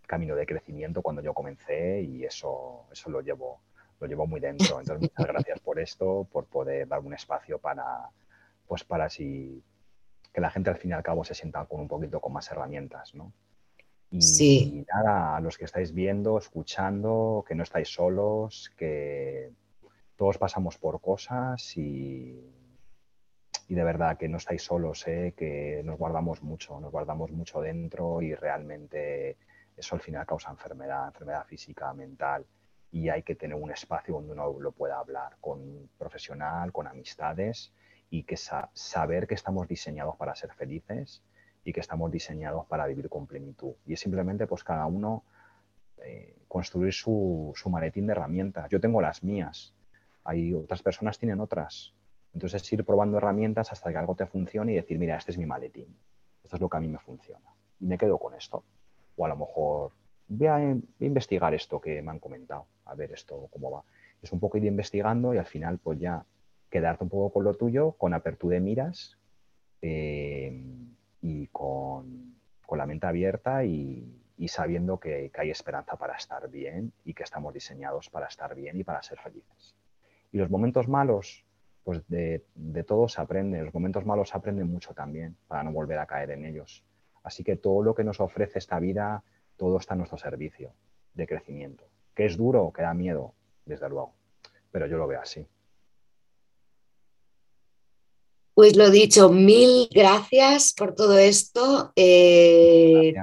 camino 0.10 0.36
de 0.36 0.48
crecimiento 0.48 1.04
cuando 1.04 1.22
yo 1.22 1.36
comencé 1.36 2.02
y 2.02 2.26
eso, 2.26 2.88
eso 2.92 3.12
lo, 3.12 3.22
llevo, 3.22 3.62
lo 4.00 4.08
llevo 4.08 4.26
muy 4.26 4.40
dentro. 4.40 4.80
Entonces, 4.80 5.12
muchas 5.12 5.28
gracias 5.28 5.60
por 5.60 5.80
esto, 5.80 6.28
por 6.32 6.46
poder 6.46 6.88
dar 6.88 7.00
un 7.02 7.14
espacio 7.14 7.60
para, 7.60 8.10
pues 8.68 8.84
para 8.84 9.08
si, 9.08 9.64
que 10.34 10.42
la 10.42 10.50
gente 10.50 10.72
al 10.72 10.78
fin 10.78 10.90
y 10.90 10.94
al 10.94 11.04
cabo 11.04 11.24
se 11.24 11.36
sienta 11.36 11.64
con 11.66 11.82
un 11.82 11.88
poquito 11.88 12.20
con 12.20 12.34
más 12.34 12.50
herramientas, 12.52 13.14
¿no? 13.14 13.32
Y, 14.10 14.24
sí. 14.24 14.84
nada, 14.92 15.38
a 15.38 15.42
los 15.42 15.60
que 15.60 15.66
estáis 15.66 15.94
viendo, 15.94 16.40
escuchando, 16.40 17.46
que 17.48 17.54
no 17.54 17.62
estáis 17.62 17.90
solos, 17.90 18.72
que 18.76 19.52
todos 20.16 20.40
pasamos 20.40 20.80
por 20.80 21.00
cosas 21.00 21.78
y, 21.78 22.52
y 23.68 23.76
de 23.76 23.84
verdad 23.84 24.18
que 24.18 24.28
no 24.28 24.38
estáis 24.38 24.64
solos, 24.64 25.08
¿eh? 25.08 25.36
que 25.38 25.84
nos 25.86 26.00
guardamos 26.00 26.42
mucho, 26.42 26.80
nos 26.80 26.92
guardamos 26.92 27.30
mucho 27.30 27.62
dentro 27.62 28.24
y 28.24 28.34
realmente 28.34 29.38
eso 29.80 29.96
al 29.96 30.02
final 30.02 30.26
causa 30.26 30.52
enfermedad, 30.52 31.08
enfermedad 31.08 31.46
física, 31.46 31.94
mental, 31.94 32.46
y 32.92 33.10
hay 33.10 33.24
que 33.24 33.36
tener 33.36 33.56
un 33.56 33.72
espacio 33.72 34.16
donde 34.16 34.34
uno 34.34 34.60
lo 34.60 34.72
pueda 34.72 35.00
hablar 35.00 35.38
con 35.40 35.90
profesional, 35.98 36.72
con 36.72 36.88
amistades, 36.88 37.72
y 38.10 38.24
que 38.24 38.36
saber 38.38 39.28
que 39.28 39.36
estamos 39.36 39.68
diseñados 39.68 40.16
para 40.16 40.36
ser 40.36 40.52
felices 40.54 41.22
y 41.64 41.72
que 41.72 41.80
estamos 41.80 42.12
diseñados 42.12 42.66
para 42.66 42.88
vivir 42.88 43.08
con 43.08 43.28
plenitud. 43.28 43.74
Y 43.86 43.94
es 43.94 44.00
simplemente 44.00 44.48
pues 44.48 44.64
cada 44.64 44.88
uno 44.88 45.24
eh, 45.98 46.36
construir 46.48 46.94
su, 46.94 47.54
su 47.56 47.70
maletín 47.70 48.08
de 48.08 48.14
herramientas. 48.14 48.68
Yo 48.70 48.80
tengo 48.80 49.00
las 49.02 49.24
mías, 49.24 49.76
hay 50.24 50.54
otras 50.54 50.82
personas 50.82 51.20
tienen 51.20 51.40
otras. 51.40 51.94
Entonces 52.34 52.72
ir 52.74 52.84
probando 52.84 53.18
herramientas 53.18 53.72
hasta 53.72 53.92
que 53.92 53.98
algo 53.98 54.16
te 54.16 54.26
funcione 54.26 54.72
y 54.72 54.76
decir, 54.76 54.98
mira, 54.98 55.18
este 55.18 55.32
es 55.32 55.38
mi 55.38 55.46
maletín, 55.46 55.96
esto 56.44 56.56
es 56.56 56.62
lo 56.62 56.70
que 56.70 56.78
a 56.78 56.80
mí 56.80 56.88
me 56.88 57.00
funciona. 57.00 57.54
Y 57.80 57.86
me 57.86 57.98
quedo 57.98 58.18
con 58.18 58.34
esto 58.34 58.64
o 59.20 59.26
a 59.26 59.30
lo 59.30 59.36
mejor 59.36 59.92
voy 60.30 60.48
a, 60.48 60.78
investigar 61.00 61.54
esto 61.54 61.82
que 61.82 62.02
me 62.02 62.12
han 62.12 62.20
comentado, 62.20 62.66
a 62.86 62.96
ver 62.96 63.12
esto 63.12 63.50
cómo 63.52 63.70
va. 63.70 63.84
Es 64.22 64.32
un 64.32 64.40
poco 64.40 64.58
ir 64.58 64.66
investigando 64.66 65.34
y 65.34 65.38
al 65.38 65.46
final 65.46 65.78
pues 65.78 66.00
ya 66.00 66.24
quedarte 66.70 67.04
un 67.04 67.10
poco 67.10 67.34
con 67.34 67.44
lo 67.44 67.54
tuyo, 67.54 67.92
con 67.92 68.14
apertura 68.14 68.56
de 68.56 68.62
miras 68.62 69.18
eh, 69.82 70.64
y 71.22 71.48
con, 71.48 72.36
con 72.66 72.78
la 72.78 72.86
mente 72.86 73.08
abierta 73.08 73.66
y, 73.66 74.16
sabiendo 74.48 75.00
que, 75.00 75.32
hay 75.38 75.50
esperanza 75.50 75.98
para 75.98 76.16
estar 76.16 76.50
bien 76.50 76.94
y 77.04 77.14
que 77.14 77.24
estamos 77.24 77.54
diseñados 77.54 78.10
para 78.10 78.28
estar 78.28 78.56
bien 78.56 78.80
y 78.80 78.86
para 78.86 79.04
ser 79.04 79.20
felices. 79.20 79.76
Y 80.32 80.38
los 80.38 80.50
momentos 80.50 80.88
malos, 80.88 81.44
pues 81.84 82.08
de, 82.08 82.46
de 82.56 82.84
todo 82.86 83.10
se 83.10 83.20
aprende, 83.20 83.62
los 83.62 83.74
momentos 83.74 84.06
malos 84.06 84.30
se 84.30 84.38
aprenden 84.38 84.68
mucho 84.68 84.94
también 84.94 85.36
para 85.48 85.64
no 85.64 85.74
volver 85.74 86.00
a 86.00 86.06
caer 86.06 86.32
en 86.32 86.46
ellos. 86.46 86.86
Así 87.24 87.44
que 87.44 87.56
todo 87.56 87.84
lo 87.84 87.94
que 87.94 88.04
nos 88.04 88.20
ofrece 88.20 88.60
esta 88.60 88.80
vida, 88.80 89.24
todo 89.58 89.78
está 89.78 89.94
a 89.94 89.98
nuestro 89.98 90.18
servicio 90.18 90.74
de 91.14 91.28
crecimiento. 91.28 91.86
¿Que 92.16 92.26
es 92.26 92.38
duro? 92.38 92.72
¿Que 92.74 92.82
da 92.82 92.94
miedo? 92.94 93.34
Desde 93.66 93.90
luego. 93.90 94.14
Pero 94.72 94.88
yo 94.88 94.98
lo 94.98 95.08
veo 95.08 95.22
así. 95.22 95.46
Pues 98.54 98.76
lo 98.76 98.90
dicho, 98.90 99.30
mil 99.30 99.88
gracias 99.92 100.74
por 100.74 100.94
todo 100.94 101.18
esto. 101.18 101.94
Eh, 101.96 103.14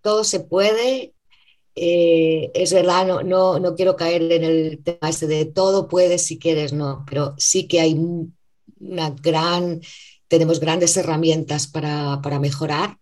todo 0.00 0.24
se 0.24 0.40
puede. 0.40 1.12
Eh, 1.74 2.50
es 2.54 2.72
verdad, 2.72 3.06
no, 3.06 3.22
no, 3.22 3.58
no, 3.58 3.74
quiero 3.74 3.96
caer 3.96 4.32
en 4.32 4.44
el 4.44 4.82
tema 4.82 5.10
ese 5.10 5.26
de 5.26 5.44
todo 5.44 5.88
puedes 5.88 6.24
si 6.24 6.38
quieres, 6.38 6.72
no, 6.72 7.04
pero 7.06 7.34
sí 7.36 7.68
que 7.68 7.80
hay 7.80 8.00
una 8.80 9.10
gran, 9.10 9.82
tenemos 10.26 10.58
grandes 10.58 10.96
herramientas 10.96 11.66
para, 11.66 12.20
para 12.22 12.40
mejorar 12.40 12.96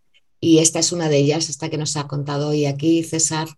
y 0.44 0.58
esta 0.58 0.78
es 0.78 0.92
una 0.92 1.08
de 1.08 1.16
ellas, 1.16 1.48
esta 1.48 1.70
que 1.70 1.78
nos 1.78 1.96
ha 1.96 2.06
contado 2.06 2.48
hoy 2.48 2.66
aquí 2.66 3.02
César. 3.02 3.48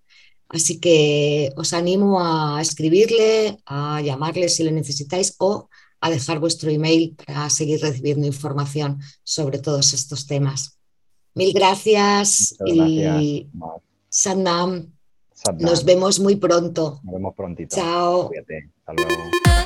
Así 0.49 0.78
que 0.78 1.53
os 1.57 1.72
animo 1.72 2.20
a 2.20 2.61
escribirle, 2.62 3.59
a 3.66 4.01
llamarle 4.01 4.49
si 4.49 4.62
le 4.62 4.70
necesitáis 4.70 5.34
o 5.39 5.68
a 6.01 6.11
dejar 6.11 6.39
vuestro 6.39 6.70
email 6.70 7.16
para 7.26 7.51
seguir 7.51 7.80
recibiendo 7.80 8.28
información 8.28 9.01
sobre 9.24 9.59
todos 9.59 9.95
estos 9.95 10.28
temas. 10.28 10.78
Mil 11.34 11.53
gracias, 11.53 12.55
y 12.64 13.49
Sandam. 14.09 14.93
Nos 15.59 15.84
vemos 15.84 16.20
muy 16.20 16.37
pronto. 16.37 17.01
Nos 17.03 17.12
vemos 17.12 17.34
prontito. 17.34 17.74
Chao. 17.74 18.30
Hasta 18.30 18.93
luego. 18.93 19.65